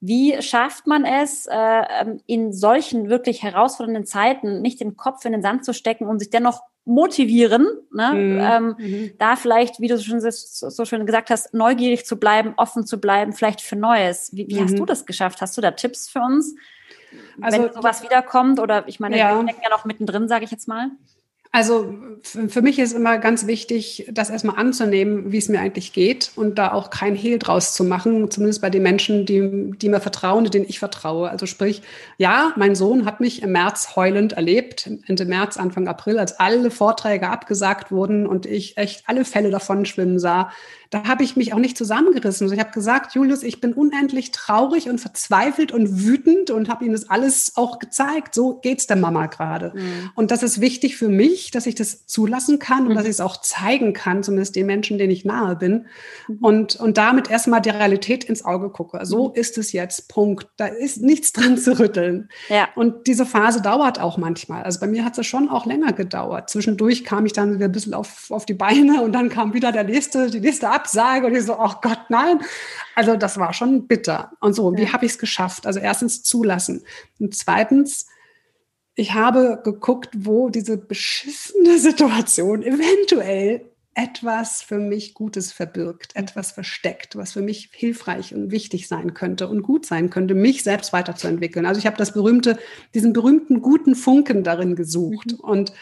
Wie 0.00 0.40
schafft 0.40 0.86
man 0.86 1.04
es, 1.04 1.46
äh, 1.46 1.56
ähm, 1.56 2.20
in 2.26 2.52
solchen 2.52 3.08
wirklich 3.08 3.42
herausfordernden 3.42 4.06
Zeiten 4.06 4.62
nicht 4.62 4.80
den 4.80 4.96
Kopf 4.96 5.24
in 5.24 5.32
den 5.32 5.42
Sand 5.42 5.64
zu 5.64 5.74
stecken 5.74 6.06
und 6.06 6.20
sich 6.20 6.30
dennoch 6.30 6.60
motivieren, 6.86 7.66
ne? 7.92 8.12
Mhm. 8.14 8.40
Ähm, 8.40 8.76
mhm. 8.78 9.10
da 9.18 9.36
vielleicht, 9.36 9.80
wie 9.80 9.88
du 9.88 9.98
schon 9.98 10.20
so 10.20 10.84
schön 10.84 11.04
gesagt 11.04 11.30
hast, 11.30 11.52
neugierig 11.52 12.06
zu 12.06 12.16
bleiben, 12.16 12.54
offen 12.56 12.86
zu 12.86 13.00
bleiben, 13.00 13.32
vielleicht 13.32 13.60
für 13.60 13.76
Neues. 13.76 14.30
Wie, 14.32 14.46
wie 14.48 14.60
mhm. 14.60 14.64
hast 14.64 14.78
du 14.78 14.86
das 14.86 15.04
geschafft? 15.04 15.40
Hast 15.40 15.56
du 15.58 15.60
da 15.60 15.72
Tipps 15.72 16.08
für 16.08 16.20
uns? 16.20 16.54
Also, 17.40 17.62
wenn 17.64 17.72
sowas 17.72 18.02
wiederkommt 18.02 18.60
oder 18.60 18.86
ich 18.86 19.00
meine, 19.00 19.18
ja. 19.18 19.34
wir 19.34 19.42
stecken 19.42 19.62
ja 19.64 19.70
noch 19.70 19.84
mittendrin, 19.84 20.28
sage 20.28 20.44
ich 20.44 20.50
jetzt 20.50 20.68
mal. 20.68 20.90
Also 21.52 21.94
für 22.22 22.60
mich 22.60 22.78
ist 22.78 22.92
immer 22.92 23.18
ganz 23.18 23.46
wichtig, 23.46 24.08
das 24.12 24.30
erstmal 24.30 24.56
anzunehmen, 24.56 25.32
wie 25.32 25.38
es 25.38 25.48
mir 25.48 25.60
eigentlich 25.60 25.92
geht 25.92 26.32
und 26.36 26.56
da 26.58 26.72
auch 26.72 26.90
kein 26.90 27.14
Hehl 27.14 27.38
draus 27.38 27.74
zu 27.74 27.84
machen, 27.84 28.30
zumindest 28.30 28.60
bei 28.60 28.70
den 28.70 28.82
Menschen, 28.82 29.26
die, 29.26 29.72
die 29.76 29.88
mir 29.88 30.00
vertrauen, 30.00 30.44
denen 30.44 30.66
ich 30.68 30.78
vertraue. 30.78 31.30
Also 31.30 31.46
sprich, 31.46 31.82
ja, 32.18 32.52
mein 32.56 32.74
Sohn 32.74 33.06
hat 33.06 33.20
mich 33.20 33.42
im 33.42 33.52
März 33.52 33.96
heulend 33.96 34.34
erlebt, 34.34 34.90
Ende 35.06 35.24
März, 35.24 35.56
Anfang 35.56 35.88
April, 35.88 36.18
als 36.18 36.38
alle 36.38 36.70
Vorträge 36.70 37.28
abgesagt 37.28 37.90
wurden 37.90 38.26
und 38.26 38.46
ich 38.46 38.76
echt 38.76 39.04
alle 39.06 39.24
Fälle 39.24 39.50
davon 39.50 39.86
schwimmen 39.86 40.18
sah 40.18 40.50
da 40.90 41.04
habe 41.04 41.24
ich 41.24 41.36
mich 41.36 41.52
auch 41.52 41.58
nicht 41.58 41.76
zusammengerissen. 41.76 42.44
Also 42.44 42.54
ich 42.54 42.60
habe 42.60 42.72
gesagt, 42.72 43.14
Julius, 43.14 43.42
ich 43.42 43.60
bin 43.60 43.72
unendlich 43.72 44.30
traurig 44.30 44.88
und 44.88 45.00
verzweifelt 45.00 45.72
und 45.72 46.04
wütend 46.04 46.50
und 46.50 46.68
habe 46.68 46.84
ihm 46.84 46.92
das 46.92 47.10
alles 47.10 47.52
auch 47.56 47.78
gezeigt. 47.78 48.34
So 48.34 48.54
geht's 48.54 48.86
der 48.86 48.96
Mama 48.96 49.26
gerade. 49.26 49.72
Mhm. 49.74 50.10
Und 50.14 50.30
das 50.30 50.42
ist 50.42 50.60
wichtig 50.60 50.96
für 50.96 51.08
mich, 51.08 51.50
dass 51.50 51.66
ich 51.66 51.74
das 51.74 52.06
zulassen 52.06 52.58
kann 52.58 52.86
und 52.86 52.92
mhm. 52.92 52.94
dass 52.94 53.04
ich 53.04 53.10
es 53.10 53.20
auch 53.20 53.40
zeigen 53.40 53.92
kann, 53.92 54.22
zumindest 54.22 54.56
den 54.56 54.66
Menschen, 54.66 54.98
denen 54.98 55.10
ich 55.10 55.24
nahe 55.24 55.56
bin. 55.56 55.86
Mhm. 56.28 56.38
Und, 56.40 56.76
und 56.76 56.98
damit 56.98 57.30
erstmal 57.30 57.60
die 57.60 57.70
Realität 57.70 58.24
ins 58.24 58.44
Auge 58.44 58.70
gucke. 58.70 59.04
So 59.04 59.28
mhm. 59.28 59.34
ist 59.34 59.58
es 59.58 59.72
jetzt. 59.72 60.08
Punkt. 60.08 60.48
Da 60.56 60.66
ist 60.66 61.02
nichts 61.02 61.32
dran 61.32 61.58
zu 61.58 61.78
rütteln. 61.78 62.28
Ja. 62.48 62.68
Und 62.74 63.06
diese 63.06 63.26
Phase 63.26 63.60
dauert 63.60 64.00
auch 64.00 64.18
manchmal. 64.18 64.62
Also 64.62 64.80
bei 64.80 64.86
mir 64.86 65.04
hat 65.04 65.18
es 65.18 65.26
schon 65.26 65.48
auch 65.48 65.66
länger 65.66 65.92
gedauert. 65.92 66.50
Zwischendurch 66.50 67.04
kam 67.04 67.26
ich 67.26 67.32
dann 67.32 67.54
wieder 67.54 67.66
ein 67.66 67.72
bisschen 67.72 67.94
auf, 67.94 68.30
auf 68.30 68.46
die 68.46 68.54
Beine 68.54 69.02
und 69.02 69.12
dann 69.12 69.28
kam 69.28 69.54
wieder 69.54 69.72
der 69.72 69.84
nächste, 69.84 70.30
die 70.30 70.40
nächste 70.40 70.68
Absage 70.76 71.26
und 71.26 71.34
ich 71.34 71.44
so, 71.44 71.58
oh 71.58 71.72
Gott, 71.82 72.00
nein. 72.08 72.40
Also 72.94 73.16
das 73.16 73.38
war 73.38 73.52
schon 73.52 73.86
bitter. 73.88 74.32
Und 74.40 74.54
so, 74.54 74.72
ja. 74.72 74.78
wie 74.78 74.92
habe 74.92 75.04
ich 75.04 75.12
es 75.12 75.18
geschafft? 75.18 75.66
Also 75.66 75.80
erstens 75.80 76.22
zulassen. 76.22 76.84
Und 77.18 77.34
zweitens, 77.34 78.06
ich 78.94 79.14
habe 79.14 79.60
geguckt, 79.64 80.10
wo 80.16 80.48
diese 80.48 80.78
beschissene 80.78 81.78
Situation 81.78 82.62
eventuell 82.62 83.70
etwas 83.96 84.60
für 84.60 84.78
mich 84.78 85.14
Gutes 85.14 85.52
verbirgt, 85.52 86.14
etwas 86.16 86.52
versteckt, 86.52 87.16
was 87.16 87.32
für 87.32 87.40
mich 87.40 87.70
hilfreich 87.72 88.34
und 88.34 88.50
wichtig 88.50 88.88
sein 88.88 89.14
könnte 89.14 89.48
und 89.48 89.62
gut 89.62 89.86
sein 89.86 90.10
könnte, 90.10 90.34
mich 90.34 90.62
selbst 90.62 90.92
weiterzuentwickeln. 90.92 91.64
Also 91.64 91.78
ich 91.78 91.86
habe 91.86 91.96
das 91.96 92.12
berühmte, 92.12 92.58
diesen 92.92 93.14
berühmten 93.14 93.62
guten 93.62 93.94
Funken 93.94 94.44
darin 94.44 94.76
gesucht. 94.76 95.32
Mhm. 95.32 95.40
Und 95.40 95.72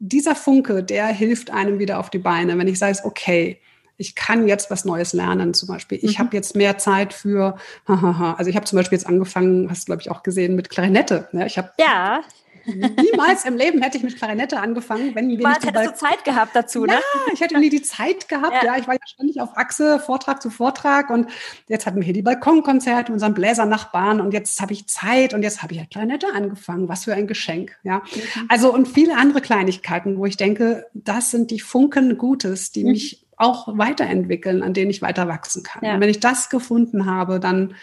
dieser 0.00 0.34
Funke, 0.34 0.82
der 0.82 1.06
hilft 1.06 1.52
einem 1.52 1.78
wieder 1.78 2.00
auf 2.00 2.10
die 2.10 2.18
Beine. 2.18 2.58
Wenn 2.58 2.66
ich 2.66 2.78
sage, 2.80 2.98
okay, 3.04 3.60
ich 3.96 4.14
kann 4.14 4.48
jetzt 4.48 4.70
was 4.70 4.84
Neues 4.84 5.12
lernen 5.12 5.54
zum 5.54 5.68
Beispiel. 5.68 5.98
Ich 6.02 6.18
mhm. 6.18 6.24
habe 6.24 6.36
jetzt 6.36 6.56
mehr 6.56 6.78
Zeit 6.78 7.12
für, 7.12 7.56
also 7.86 8.50
ich 8.50 8.56
habe 8.56 8.66
zum 8.66 8.76
Beispiel 8.76 8.98
jetzt 8.98 9.06
angefangen, 9.06 9.70
hast 9.70 9.82
du 9.82 9.86
glaube 9.86 10.02
ich 10.02 10.10
auch 10.10 10.22
gesehen, 10.22 10.56
mit 10.56 10.70
Klarinette. 10.70 11.28
Ja, 11.32 11.46
ich 11.46 11.58
habe 11.58 11.70
ja. 11.78 12.22
Niemals 12.66 13.44
im 13.44 13.56
Leben 13.56 13.82
hätte 13.82 13.98
ich 13.98 14.02
mit 14.02 14.16
Klarinette 14.16 14.58
angefangen, 14.58 15.14
wenn 15.14 15.28
wir 15.28 15.36
nicht 15.36 15.66
hättest 15.66 15.86
du 15.86 15.94
Zeit 15.94 16.24
gehabt 16.24 16.56
dazu, 16.56 16.84
ne? 16.86 16.94
Ja, 16.94 17.32
ich 17.32 17.40
hätte 17.40 17.58
nie 17.58 17.68
die 17.68 17.82
Zeit 17.82 18.28
gehabt. 18.28 18.62
Ja. 18.62 18.74
ja. 18.74 18.78
ich 18.78 18.86
war 18.86 18.94
ja 18.94 19.00
ständig 19.06 19.40
auf 19.40 19.56
Achse, 19.56 20.00
Vortrag 20.00 20.40
zu 20.40 20.50
Vortrag 20.50 21.10
und 21.10 21.28
jetzt 21.68 21.86
hatten 21.86 21.96
wir 21.96 22.04
hier 22.04 22.14
die 22.14 22.22
Balkonkonzerte 22.22 23.12
mit 23.12 23.16
unseren 23.16 23.34
Bläsernachbarn 23.34 24.20
und 24.20 24.32
jetzt 24.32 24.60
habe 24.60 24.72
ich 24.72 24.86
Zeit 24.88 25.34
und 25.34 25.42
jetzt 25.42 25.62
habe 25.62 25.74
ich 25.74 25.80
ja 25.80 25.86
Klarinette 25.86 26.28
angefangen. 26.34 26.88
Was 26.88 27.04
für 27.04 27.14
ein 27.14 27.26
Geschenk, 27.26 27.76
ja. 27.82 27.98
Mhm. 27.98 28.46
Also 28.48 28.72
und 28.72 28.88
viele 28.88 29.16
andere 29.16 29.40
Kleinigkeiten, 29.40 30.16
wo 30.16 30.26
ich 30.26 30.36
denke, 30.36 30.86
das 30.94 31.30
sind 31.30 31.50
die 31.50 31.60
Funken 31.60 32.16
Gutes, 32.16 32.72
die 32.72 32.84
mhm. 32.84 32.92
mich 32.92 33.23
auch 33.36 33.78
weiterentwickeln, 33.78 34.62
an 34.62 34.74
denen 34.74 34.90
ich 34.90 35.02
weiter 35.02 35.28
wachsen 35.28 35.62
kann. 35.62 35.84
Ja. 35.84 35.94
Und 35.94 36.00
wenn 36.00 36.08
ich 36.08 36.20
das 36.20 36.50
gefunden 36.50 37.06
habe, 37.06 37.40
dann 37.40 37.74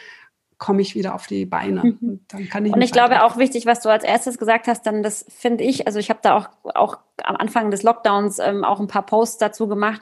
komme 0.57 0.81
ich 0.81 0.93
wieder 0.93 1.15
auf 1.15 1.25
die 1.25 1.45
Beine. 1.45 1.83
Mhm. 1.83 1.97
Und 2.01 2.21
dann 2.29 2.47
kann 2.47 2.65
ich. 2.65 2.73
Und 2.73 2.81
ich 2.81 2.91
glaube 2.91 3.23
auch 3.23 3.37
wichtig, 3.37 3.65
was 3.65 3.81
du 3.81 3.89
als 3.89 4.03
erstes 4.03 4.37
gesagt 4.37 4.67
hast, 4.67 4.85
dann 4.85 5.01
das 5.03 5.25
finde 5.27 5.63
ich, 5.63 5.87
also 5.87 5.97
ich 5.99 6.09
habe 6.09 6.19
da 6.21 6.37
auch, 6.37 6.49
auch 6.75 6.99
am 7.23 7.35
Anfang 7.35 7.71
des 7.71 7.83
Lockdowns 7.83 8.39
ähm, 8.39 8.63
auch 8.63 8.79
ein 8.79 8.87
paar 8.87 9.05
Posts 9.05 9.39
dazu 9.39 9.67
gemacht. 9.67 10.01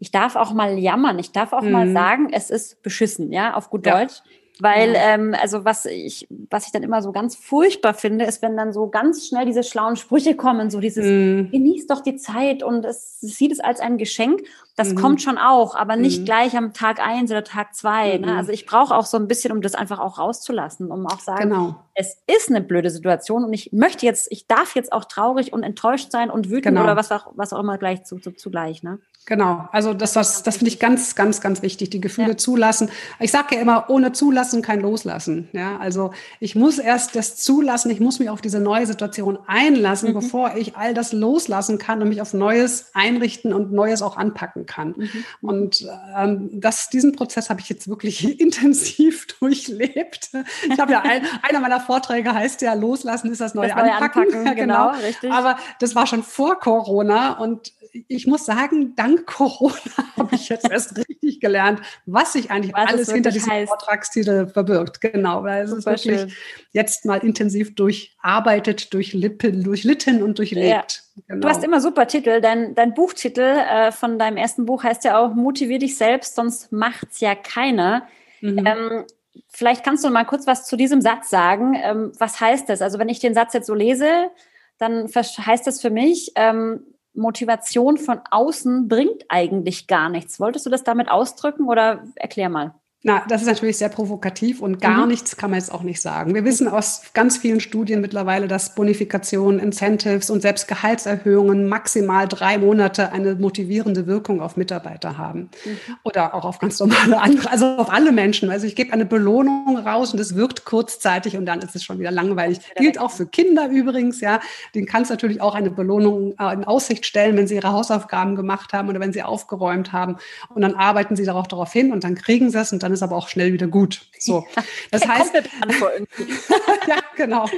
Ich 0.00 0.10
darf 0.10 0.34
auch 0.34 0.52
mal 0.52 0.78
jammern. 0.78 1.18
Ich 1.18 1.30
darf 1.30 1.52
auch 1.52 1.62
mhm. 1.62 1.70
mal 1.70 1.92
sagen, 1.92 2.30
es 2.32 2.50
ist 2.50 2.82
beschissen, 2.82 3.32
ja, 3.32 3.54
auf 3.54 3.70
gut 3.70 3.86
ja. 3.86 4.00
Deutsch. 4.00 4.22
Weil, 4.60 4.94
ja. 4.94 5.14
ähm, 5.14 5.34
also 5.40 5.64
was 5.64 5.86
ich, 5.86 6.26
was 6.50 6.66
ich 6.66 6.72
dann 6.72 6.82
immer 6.82 7.02
so 7.02 7.12
ganz 7.12 7.34
furchtbar 7.36 7.94
finde, 7.94 8.24
ist, 8.24 8.42
wenn 8.42 8.56
dann 8.56 8.72
so 8.72 8.88
ganz 8.88 9.26
schnell 9.26 9.46
diese 9.46 9.62
schlauen 9.62 9.96
Sprüche 9.96 10.36
kommen, 10.36 10.70
so 10.70 10.80
dieses, 10.80 11.04
mm. 11.04 11.50
genieß 11.50 11.86
doch 11.86 12.00
die 12.00 12.16
Zeit 12.16 12.62
und 12.62 12.84
es 12.84 13.20
sieht 13.20 13.52
es 13.52 13.60
als 13.60 13.80
ein 13.80 13.98
Geschenk. 13.98 14.42
Das 14.76 14.94
mm. 14.94 14.96
kommt 14.96 15.22
schon 15.22 15.38
auch, 15.38 15.74
aber 15.74 15.96
nicht 15.96 16.22
mm. 16.22 16.24
gleich 16.24 16.56
am 16.56 16.72
Tag 16.72 17.00
eins 17.00 17.30
oder 17.30 17.44
Tag 17.44 17.74
zwei. 17.74 18.18
Ne? 18.18 18.32
Mhm. 18.32 18.38
Also 18.38 18.52
ich 18.52 18.66
brauche 18.66 18.94
auch 18.94 19.06
so 19.06 19.16
ein 19.16 19.28
bisschen, 19.28 19.52
um 19.52 19.62
das 19.62 19.74
einfach 19.74 19.98
auch 19.98 20.18
rauszulassen, 20.18 20.90
um 20.90 21.06
auch 21.06 21.20
sagen, 21.20 21.50
genau. 21.50 21.76
es 21.94 22.18
ist 22.26 22.50
eine 22.50 22.60
blöde 22.60 22.90
Situation 22.90 23.44
und 23.44 23.52
ich 23.52 23.72
möchte 23.72 24.06
jetzt, 24.06 24.30
ich 24.30 24.46
darf 24.46 24.74
jetzt 24.74 24.92
auch 24.92 25.04
traurig 25.04 25.52
und 25.52 25.62
enttäuscht 25.62 26.10
sein 26.10 26.30
und 26.30 26.50
wütend 26.50 26.76
genau. 26.76 26.84
oder 26.84 26.96
was 26.96 27.10
auch, 27.12 27.32
was 27.34 27.52
auch 27.52 27.60
immer 27.60 27.78
gleich 27.78 28.04
zu, 28.04 28.18
zu, 28.18 28.32
zugleich. 28.32 28.82
Ne? 28.82 28.98
Genau, 29.26 29.68
also 29.70 29.92
das, 29.92 30.14
das, 30.14 30.42
das 30.42 30.56
finde 30.56 30.72
ich 30.72 30.80
ganz, 30.80 31.14
ganz, 31.14 31.40
ganz 31.40 31.62
wichtig, 31.62 31.90
die 31.90 32.00
Gefühle 32.00 32.30
ja. 32.30 32.36
zulassen. 32.36 32.90
Ich 33.20 33.30
sage 33.30 33.54
ja 33.54 33.60
immer, 33.60 33.88
ohne 33.88 34.12
Zulassen 34.12 34.62
kein 34.62 34.80
Loslassen. 34.80 35.48
Ja, 35.52 35.78
also 35.78 36.10
ich 36.40 36.56
muss 36.56 36.78
erst 36.78 37.14
das 37.14 37.36
zulassen, 37.36 37.90
ich 37.90 38.00
muss 38.00 38.18
mich 38.18 38.30
auf 38.30 38.40
diese 38.40 38.60
neue 38.60 38.86
Situation 38.86 39.38
einlassen, 39.46 40.10
mhm. 40.10 40.14
bevor 40.14 40.56
ich 40.56 40.76
all 40.76 40.94
das 40.94 41.12
loslassen 41.12 41.78
kann 41.78 42.00
und 42.00 42.08
mich 42.08 42.22
auf 42.22 42.32
Neues 42.32 42.90
einrichten 42.94 43.52
und 43.52 43.72
Neues 43.72 44.00
auch 44.00 44.16
anpacken 44.16 44.64
kann. 44.64 44.94
Mhm. 44.96 45.24
Und 45.42 45.86
ähm, 46.16 46.48
das, 46.54 46.88
diesen 46.88 47.12
Prozess 47.12 47.50
habe 47.50 47.60
ich 47.60 47.68
jetzt 47.68 47.88
wirklich 47.88 48.40
intensiv 48.40 49.26
durchlebt. 49.38 50.30
Ich 50.68 50.80
habe 50.80 50.92
ja 50.92 51.02
ein, 51.02 51.24
einer 51.42 51.60
meiner 51.60 51.80
Vorträge 51.80 52.34
heißt 52.34 52.62
ja, 52.62 52.72
loslassen 52.72 53.30
ist 53.30 53.40
das 53.40 53.54
neue, 53.54 53.68
das 53.68 53.76
neue 53.76 53.92
Anpacken. 53.92 54.22
Anpacken. 54.22 54.40
Ja, 54.50 54.54
genau, 54.54 54.92
genau, 54.92 55.06
richtig. 55.06 55.30
Aber 55.30 55.58
das 55.78 55.94
war 55.94 56.06
schon 56.06 56.22
vor 56.22 56.58
Corona 56.58 57.34
und 57.34 57.72
ich 58.08 58.26
muss 58.26 58.44
sagen, 58.44 58.94
dank 58.96 59.26
Corona 59.40 59.74
habe 60.16 60.34
ich 60.34 60.48
jetzt 60.48 60.70
erst 60.70 60.96
richtig 60.96 61.40
gelernt, 61.40 61.80
was 62.06 62.32
sich 62.32 62.50
eigentlich 62.50 62.74
was 62.74 62.88
alles 62.88 63.12
hinter 63.12 63.30
diesem 63.30 63.50
heißt. 63.50 63.68
Vortragstitel 63.68 64.46
verbirgt. 64.46 65.00
Genau, 65.00 65.42
weil 65.44 65.64
es 65.64 65.72
ist 65.72 65.86
wirklich 65.86 66.20
schön. 66.20 66.32
jetzt 66.72 67.04
mal 67.04 67.18
intensiv 67.18 67.74
durcharbeitet, 67.74 68.92
durchlitten, 68.92 69.62
durchlitten 69.62 70.22
und 70.22 70.38
durchlebt. 70.38 70.68
Ja. 70.68 71.22
Genau. 71.28 71.40
Du 71.40 71.48
hast 71.48 71.64
immer 71.64 71.80
super 71.80 72.06
Titel. 72.06 72.40
Dein, 72.40 72.74
dein 72.74 72.94
Buchtitel 72.94 73.40
äh, 73.40 73.92
von 73.92 74.18
deinem 74.18 74.36
ersten 74.36 74.64
Buch 74.64 74.84
heißt 74.84 75.04
ja 75.04 75.18
auch 75.18 75.34
Motivier 75.34 75.78
dich 75.78 75.96
selbst, 75.96 76.34
sonst 76.34 76.72
macht's 76.72 77.20
ja 77.20 77.34
keiner. 77.34 78.06
Mhm. 78.40 78.66
Ähm, 78.66 79.04
vielleicht 79.48 79.84
kannst 79.84 80.04
du 80.04 80.10
mal 80.10 80.24
kurz 80.24 80.46
was 80.46 80.66
zu 80.66 80.76
diesem 80.76 81.00
Satz 81.00 81.30
sagen. 81.30 81.74
Ähm, 81.82 82.12
was 82.18 82.40
heißt 82.40 82.68
das? 82.68 82.82
Also 82.82 82.98
wenn 82.98 83.08
ich 83.08 83.18
den 83.18 83.34
Satz 83.34 83.52
jetzt 83.52 83.66
so 83.66 83.74
lese, 83.74 84.30
dann 84.78 85.06
heißt 85.06 85.66
das 85.66 85.80
für 85.80 85.90
mich, 85.90 86.32
ähm, 86.36 86.82
Motivation 87.14 87.98
von 87.98 88.20
außen 88.30 88.88
bringt 88.88 89.24
eigentlich 89.28 89.86
gar 89.86 90.08
nichts. 90.08 90.40
Wolltest 90.40 90.66
du 90.66 90.70
das 90.70 90.84
damit 90.84 91.08
ausdrücken 91.10 91.68
oder 91.68 92.04
erklär 92.16 92.48
mal? 92.48 92.74
Na, 93.02 93.24
das 93.28 93.40
ist 93.40 93.48
natürlich 93.48 93.78
sehr 93.78 93.88
provokativ 93.88 94.60
und 94.60 94.78
gar 94.78 95.02
mhm. 95.02 95.08
nichts 95.08 95.38
kann 95.38 95.50
man 95.50 95.58
jetzt 95.58 95.72
auch 95.72 95.82
nicht 95.82 96.02
sagen. 96.02 96.34
Wir 96.34 96.44
wissen 96.44 96.68
aus 96.68 97.00
ganz 97.14 97.38
vielen 97.38 97.60
Studien 97.60 98.02
mittlerweile, 98.02 98.46
dass 98.46 98.74
Bonifikationen, 98.74 99.58
Incentives 99.58 100.28
und 100.28 100.42
selbst 100.42 100.68
Gehaltserhöhungen 100.68 101.66
maximal 101.66 102.28
drei 102.28 102.58
Monate 102.58 103.10
eine 103.10 103.36
motivierende 103.36 104.06
Wirkung 104.06 104.42
auf 104.42 104.58
Mitarbeiter 104.58 105.16
haben. 105.16 105.48
Mhm. 105.64 105.78
Oder 106.02 106.34
auch 106.34 106.44
auf 106.44 106.58
ganz 106.58 106.78
normale 106.78 107.18
andere, 107.22 107.50
also 107.50 107.64
auf 107.78 107.90
alle 107.90 108.12
Menschen. 108.12 108.50
Also 108.50 108.66
ich 108.66 108.76
gebe 108.76 108.92
eine 108.92 109.06
Belohnung 109.06 109.78
raus 109.78 110.12
und 110.12 110.18
es 110.18 110.36
wirkt 110.36 110.66
kurzzeitig 110.66 111.38
und 111.38 111.46
dann 111.46 111.60
ist 111.60 111.74
es 111.74 111.82
schon 111.82 111.98
wieder 112.00 112.10
langweilig. 112.10 112.60
Gilt 112.76 113.00
auch 113.00 113.12
für 113.12 113.24
Kinder 113.24 113.70
übrigens, 113.70 114.20
ja. 114.20 114.40
Den 114.74 114.84
kannst 114.84 115.08
du 115.08 115.14
natürlich 115.14 115.40
auch 115.40 115.54
eine 115.54 115.70
Belohnung 115.70 116.34
äh, 116.38 116.52
in 116.52 116.64
Aussicht 116.64 117.06
stellen, 117.06 117.34
wenn 117.38 117.46
sie 117.46 117.54
ihre 117.54 117.72
Hausaufgaben 117.72 118.36
gemacht 118.36 118.74
haben 118.74 118.90
oder 118.90 119.00
wenn 119.00 119.14
sie 119.14 119.22
aufgeräumt 119.22 119.94
haben. 119.94 120.16
Und 120.54 120.60
dann 120.60 120.74
arbeiten 120.74 121.16
sie 121.16 121.24
darauf 121.24 121.48
darauf 121.48 121.72
hin 121.72 121.92
und 121.92 122.04
dann 122.04 122.14
kriegen 122.14 122.50
sie 122.50 122.58
es 122.58 122.74
und 122.74 122.82
dann 122.82 122.89
dann 122.90 122.94
ist 122.94 123.02
aber 123.02 123.16
auch 123.16 123.28
schnell 123.28 123.52
wieder 123.52 123.68
gut. 123.68 124.02
So, 124.18 124.46
das 124.90 125.02
Der 125.02 125.14
heißt, 125.14 125.34
ja, 126.88 126.96
genau. 127.16 127.48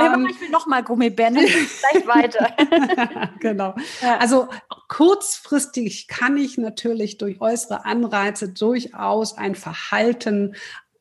ähm, 0.00 0.28
ich 0.30 0.40
will 0.40 0.50
noch 0.50 0.66
mal 0.66 0.82
Gummibänder, 0.82 1.40
vielleicht 1.42 2.06
weiter. 2.06 3.30
genau. 3.40 3.74
Also 4.20 4.48
kurzfristig 4.88 6.06
kann 6.06 6.36
ich 6.36 6.58
natürlich 6.58 7.18
durch 7.18 7.40
äußere 7.40 7.84
Anreize 7.84 8.48
durchaus 8.50 9.36
ein 9.36 9.56
Verhalten 9.56 10.54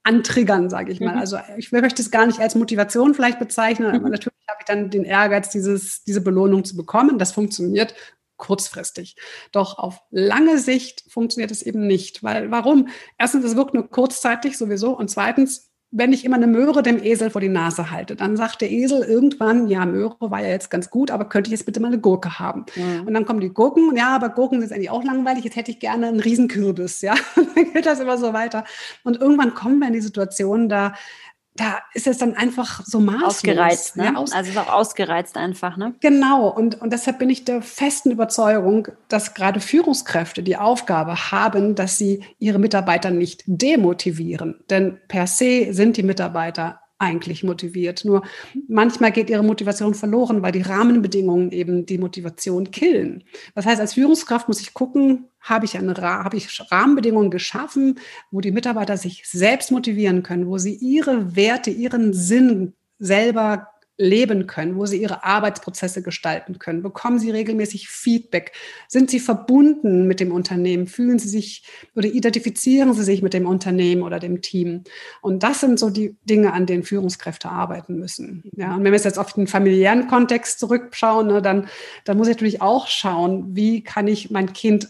antriggern, 0.03 0.69
sage 0.69 0.91
ich 0.91 0.99
mal. 0.99 1.13
Mhm. 1.13 1.19
Also 1.19 1.37
ich 1.57 1.71
möchte 1.71 2.01
es 2.01 2.09
gar 2.09 2.25
nicht 2.25 2.39
als 2.39 2.55
Motivation 2.55 3.13
vielleicht 3.13 3.37
bezeichnen, 3.37 3.89
aber 3.89 4.07
mhm. 4.07 4.11
natürlich 4.11 4.39
habe 4.47 4.59
ich 4.61 4.65
dann 4.65 4.89
den 4.89 5.03
Ehrgeiz, 5.03 5.49
dieses, 5.49 6.03
diese 6.03 6.21
Belohnung 6.21 6.65
zu 6.65 6.75
bekommen. 6.75 7.19
Das 7.19 7.31
funktioniert 7.31 7.93
kurzfristig. 8.39 9.15
Doch 9.51 9.77
auf 9.77 10.01
lange 10.09 10.57
Sicht 10.57 11.03
funktioniert 11.07 11.51
es 11.51 11.61
eben 11.61 11.85
nicht. 11.85 12.23
Weil 12.23 12.49
warum? 12.49 12.87
Erstens, 13.19 13.45
es 13.45 13.55
wirkt 13.55 13.75
nur 13.75 13.87
kurzzeitig 13.87 14.57
sowieso. 14.57 14.97
Und 14.97 15.11
zweitens, 15.11 15.69
wenn 15.91 16.13
ich 16.13 16.23
immer 16.23 16.35
eine 16.35 16.45
Möhre 16.47 16.83
dem 16.83 17.03
Esel 17.03 17.31
vor 17.31 17.41
die 17.41 17.49
Nase 17.49 17.89
halte, 17.89 18.15
dann 18.15 18.37
sagt 18.37 18.61
der 18.61 18.69
Esel 18.69 19.01
irgendwann, 19.01 19.67
ja, 19.67 19.85
Möhre 19.87 20.15
war 20.19 20.41
ja 20.41 20.49
jetzt 20.49 20.69
ganz 20.69 20.91
gut, 20.91 21.09
aber 21.09 21.25
könnte 21.25 21.47
ich 21.47 21.51
jetzt 21.51 21.65
bitte 21.65 21.79
mal 21.79 21.87
eine 21.87 21.99
Gurke 21.99 22.37
haben? 22.37 22.65
Ja. 22.75 23.01
Und 23.01 23.13
dann 23.13 23.25
kommen 23.25 23.39
die 23.39 23.49
Gurken, 23.49 23.95
ja, 23.95 24.15
aber 24.15 24.29
Gurken 24.29 24.61
sind 24.61 24.71
eigentlich 24.71 24.91
auch 24.91 25.03
langweilig, 25.03 25.43
jetzt 25.45 25.55
hätte 25.55 25.71
ich 25.71 25.79
gerne 25.79 26.07
einen 26.07 26.19
Riesenkürbis, 26.19 27.01
ja. 27.01 27.15
Und 27.35 27.49
dann 27.55 27.73
geht 27.73 27.87
das 27.87 27.99
immer 27.99 28.19
so 28.19 28.33
weiter. 28.33 28.65
Und 29.03 29.19
irgendwann 29.19 29.55
kommen 29.55 29.79
wir 29.79 29.87
in 29.87 29.93
die 29.93 30.01
Situation, 30.01 30.69
da 30.69 30.93
da 31.55 31.79
ist 31.93 32.07
es 32.07 32.17
dann 32.17 32.35
einfach 32.35 32.81
so 32.85 32.99
maßlos. 32.99 33.23
Ausgereizt, 33.23 33.97
ne? 33.97 34.05
Ja, 34.05 34.15
aus 34.15 34.31
also 34.31 34.49
es 34.49 34.55
ist 34.55 34.61
auch 34.61 34.71
ausgereizt 34.71 35.35
einfach, 35.35 35.77
ne? 35.77 35.95
Genau. 35.99 36.47
Und, 36.47 36.81
und 36.81 36.93
deshalb 36.93 37.19
bin 37.19 37.29
ich 37.29 37.43
der 37.43 37.61
festen 37.61 38.11
Überzeugung, 38.11 38.87
dass 39.09 39.33
gerade 39.33 39.59
Führungskräfte 39.59 40.41
die 40.41 40.57
Aufgabe 40.57 41.31
haben, 41.31 41.75
dass 41.75 41.97
sie 41.97 42.23
ihre 42.37 42.59
Mitarbeiter 42.59 43.11
nicht 43.11 43.43
demotivieren. 43.45 44.63
Denn 44.69 44.99
per 45.07 45.27
se 45.27 45.73
sind 45.73 45.97
die 45.97 46.03
Mitarbeiter 46.03 46.81
eigentlich 46.99 47.43
motiviert. 47.43 48.05
Nur 48.05 48.23
manchmal 48.67 49.11
geht 49.11 49.29
ihre 49.29 49.43
Motivation 49.43 49.95
verloren, 49.95 50.41
weil 50.41 50.51
die 50.51 50.61
Rahmenbedingungen 50.61 51.51
eben 51.51 51.85
die 51.85 51.97
Motivation 51.97 52.71
killen. 52.71 53.23
Das 53.55 53.65
heißt, 53.65 53.79
als 53.79 53.93
Führungskraft 53.93 54.47
muss 54.47 54.61
ich 54.61 54.73
gucken, 54.73 55.29
habe 55.39 55.65
ich, 55.65 55.77
eine, 55.77 55.95
habe 55.95 56.37
ich 56.37 56.71
Rahmenbedingungen 56.71 57.31
geschaffen, 57.31 57.99
wo 58.29 58.41
die 58.41 58.51
Mitarbeiter 58.51 58.97
sich 58.97 59.23
selbst 59.27 59.71
motivieren 59.71 60.21
können, 60.21 60.47
wo 60.47 60.57
sie 60.57 60.75
ihre 60.75 61.35
Werte, 61.35 61.71
ihren 61.71 62.13
Sinn 62.13 62.73
selber 62.99 63.69
leben 63.99 64.47
können, 64.47 64.77
wo 64.77 64.85
sie 64.85 65.01
ihre 65.01 65.25
Arbeitsprozesse 65.25 66.01
gestalten 66.01 66.57
können. 66.57 66.81
Bekommen 66.81 67.19
sie 67.19 67.31
regelmäßig 67.31 67.89
Feedback? 67.89 68.53
Sind 68.87 69.11
sie 69.11 69.19
verbunden 69.19 70.07
mit 70.07 70.21
dem 70.21 70.31
Unternehmen? 70.31 70.87
Fühlen 70.87 71.19
sie 71.19 71.27
sich 71.27 71.63
oder 71.95 72.07
identifizieren 72.07 72.93
sie 72.93 73.03
sich 73.03 73.21
mit 73.21 73.33
dem 73.33 73.45
Unternehmen 73.45 74.01
oder 74.03 74.19
dem 74.19 74.41
Team? 74.41 74.85
Und 75.21 75.43
das 75.43 75.59
sind 75.59 75.77
so 75.79 75.89
die 75.89 76.15
Dinge, 76.23 76.53
an 76.53 76.65
denen 76.65 76.83
Führungskräfte 76.83 77.49
arbeiten 77.49 77.99
müssen. 77.99 78.49
Ja, 78.55 78.75
und 78.75 78.85
wenn 78.85 78.93
wir 78.93 78.99
jetzt 78.99 79.19
auf 79.19 79.33
den 79.33 79.47
familiären 79.47 80.07
Kontext 80.07 80.59
zurückschauen, 80.59 81.27
ne, 81.27 81.41
dann, 81.41 81.67
dann 82.05 82.17
muss 82.17 82.29
ich 82.29 82.35
natürlich 82.35 82.61
auch 82.61 82.87
schauen, 82.87 83.53
wie 83.53 83.83
kann 83.83 84.07
ich 84.07 84.31
mein 84.31 84.53
Kind 84.53 84.87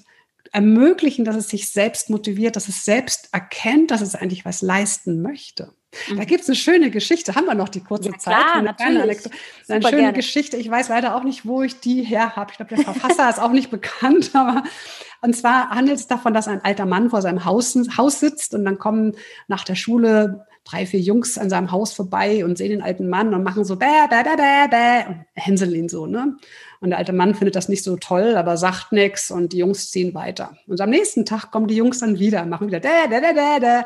ermöglichen, 0.51 1.25
dass 1.25 1.35
es 1.35 1.49
sich 1.49 1.69
selbst 1.69 2.09
motiviert, 2.09 2.55
dass 2.55 2.67
es 2.67 2.83
selbst 2.83 3.29
erkennt, 3.31 3.91
dass 3.91 4.01
es 4.01 4.15
eigentlich 4.15 4.45
was 4.45 4.61
leisten 4.61 5.21
möchte. 5.21 5.73
Da 6.07 6.15
mhm. 6.15 6.25
gibt 6.27 6.41
es 6.41 6.47
eine 6.47 6.55
schöne 6.55 6.91
Geschichte. 6.91 7.33
Haben 7.35 7.45
wir 7.45 7.55
noch 7.55 7.69
die 7.69 7.79
kurze 7.79 8.09
ja, 8.11 8.17
Zeit? 8.17 8.35
Klar, 8.35 8.55
eine 8.55 8.73
kleine 8.75 9.03
Anekdote. 9.03 9.35
Eine 9.67 9.81
schöne 9.81 9.97
gerne. 9.97 10.13
Geschichte. 10.13 10.57
Ich 10.57 10.69
weiß 10.69 10.89
leider 10.89 11.15
auch 11.15 11.23
nicht, 11.23 11.45
wo 11.45 11.63
ich 11.63 11.79
die 11.79 12.03
her 12.03 12.35
habe. 12.35 12.51
Ich 12.51 12.57
glaube, 12.57 12.75
der 12.75 12.83
Verfasser 12.83 13.29
ist 13.29 13.39
auch 13.39 13.51
nicht 13.51 13.71
bekannt. 13.71 14.31
Aber 14.33 14.63
und 15.21 15.35
zwar 15.35 15.69
handelt 15.71 15.97
es 15.97 16.07
davon, 16.07 16.33
dass 16.33 16.47
ein 16.47 16.63
alter 16.63 16.85
Mann 16.85 17.09
vor 17.09 17.21
seinem 17.21 17.43
Haus, 17.45 17.75
Haus 17.97 18.19
sitzt 18.19 18.53
und 18.53 18.65
dann 18.65 18.77
kommen 18.77 19.15
nach 19.47 19.63
der 19.63 19.75
Schule 19.75 20.45
drei, 20.69 20.85
vier 20.85 20.99
Jungs 20.99 21.37
an 21.37 21.49
seinem 21.49 21.71
Haus 21.71 21.93
vorbei 21.93 22.45
und 22.45 22.57
sehen 22.57 22.69
den 22.69 22.81
alten 22.81 23.09
Mann 23.09 23.33
und 23.33 23.43
machen 23.43 23.65
so 23.65 23.75
bäh, 23.75 24.07
bäh, 24.09 24.23
bäh, 24.23 24.35
bäh, 24.35 24.67
bäh 24.69 25.07
und 25.07 25.25
hänseln 25.33 25.73
ihn 25.73 25.89
so, 25.89 26.05
ne? 26.05 26.37
Und 26.81 26.91
der 26.91 26.99
alte 26.99 27.11
Mann 27.11 27.35
findet 27.35 27.55
das 27.55 27.67
nicht 27.67 27.83
so 27.83 27.97
toll, 27.97 28.37
aber 28.37 28.55
sagt 28.55 28.93
nichts 28.93 29.31
und 29.31 29.51
die 29.51 29.57
Jungs 29.57 29.91
ziehen 29.91 30.13
weiter. 30.13 30.55
Und 30.65 30.79
am 30.79 30.89
nächsten 30.89 31.25
Tag 31.25 31.51
kommen 31.51 31.67
die 31.67 31.75
Jungs 31.75 31.99
dann 31.99 32.19
wieder, 32.19 32.45
machen 32.45 32.67
wieder 32.67 32.79
da, 32.79 33.07
da, 33.09 33.19
da, 33.19 33.33
da, 33.33 33.59
da. 33.59 33.85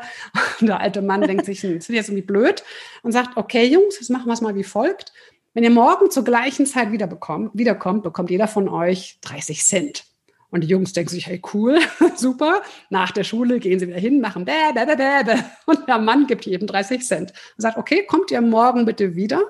Und 0.60 0.68
der 0.68 0.80
alte 0.80 1.02
Mann 1.02 1.22
denkt 1.22 1.44
sich, 1.46 1.62
hm, 1.62 1.74
das 1.74 1.88
ist 1.88 1.94
jetzt 1.94 2.08
irgendwie 2.08 2.26
blöd 2.26 2.62
und 3.02 3.12
sagt, 3.12 3.36
okay, 3.36 3.66
Jungs, 3.66 3.98
jetzt 3.98 4.10
machen 4.10 4.26
wir 4.26 4.34
es 4.34 4.40
mal 4.40 4.54
wie 4.54 4.64
folgt. 4.64 5.12
Wenn 5.54 5.64
ihr 5.64 5.70
morgen 5.70 6.10
zur 6.10 6.24
gleichen 6.24 6.66
Zeit 6.66 6.92
wieder 6.92 7.06
bekommt, 7.06 7.50
wiederkommt, 7.54 8.02
bekommt 8.02 8.30
jeder 8.30 8.48
von 8.48 8.68
euch 8.68 9.18
30 9.22 9.64
Cent. 9.64 10.04
Und 10.54 10.60
die 10.60 10.68
Jungs 10.68 10.92
denken 10.92 11.10
sich, 11.10 11.26
hey, 11.26 11.42
cool, 11.52 11.80
super. 12.14 12.62
Nach 12.88 13.10
der 13.10 13.24
Schule 13.24 13.58
gehen 13.58 13.80
sie 13.80 13.88
wieder 13.88 13.98
hin, 13.98 14.20
machen 14.20 14.44
bäh, 14.44 14.52
bäh, 14.72 14.86
bäh, 14.86 15.24
bäh. 15.24 15.42
Und 15.66 15.88
der 15.88 15.98
Mann 15.98 16.28
gibt 16.28 16.46
jedem 16.46 16.68
30 16.68 17.04
Cent. 17.04 17.32
Und 17.32 17.62
sagt, 17.62 17.76
okay, 17.76 18.06
kommt 18.06 18.30
ihr 18.30 18.40
morgen 18.40 18.84
bitte 18.84 19.16
wieder? 19.16 19.42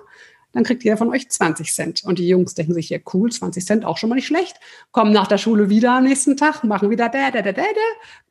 Dann 0.53 0.65
kriegt 0.65 0.83
jeder 0.83 0.97
von 0.97 1.11
euch 1.11 1.29
20 1.29 1.75
Cent. 1.75 2.05
Und 2.05 2.19
die 2.19 2.27
Jungs 2.27 2.55
denken 2.55 2.73
sich, 2.73 2.89
ja, 2.89 3.01
cool, 3.13 3.31
20 3.31 3.67
Cent, 3.67 3.85
auch 3.85 3.99
schon 3.99 4.09
mal 4.09 4.15
nicht 4.15 4.29
schlecht. 4.29 4.57
Kommen 4.93 5.13
nach 5.13 5.27
der 5.27 5.37
Schule 5.37 5.69
wieder 5.69 5.93
am 5.93 6.05
nächsten 6.05 6.39
Tag, 6.39 6.65
machen 6.65 6.89
wieder 6.89 7.11
da, 7.11 7.31
da, 7.31 7.43
da, 7.43 7.53
da, 7.53 7.63
da, 7.63 7.71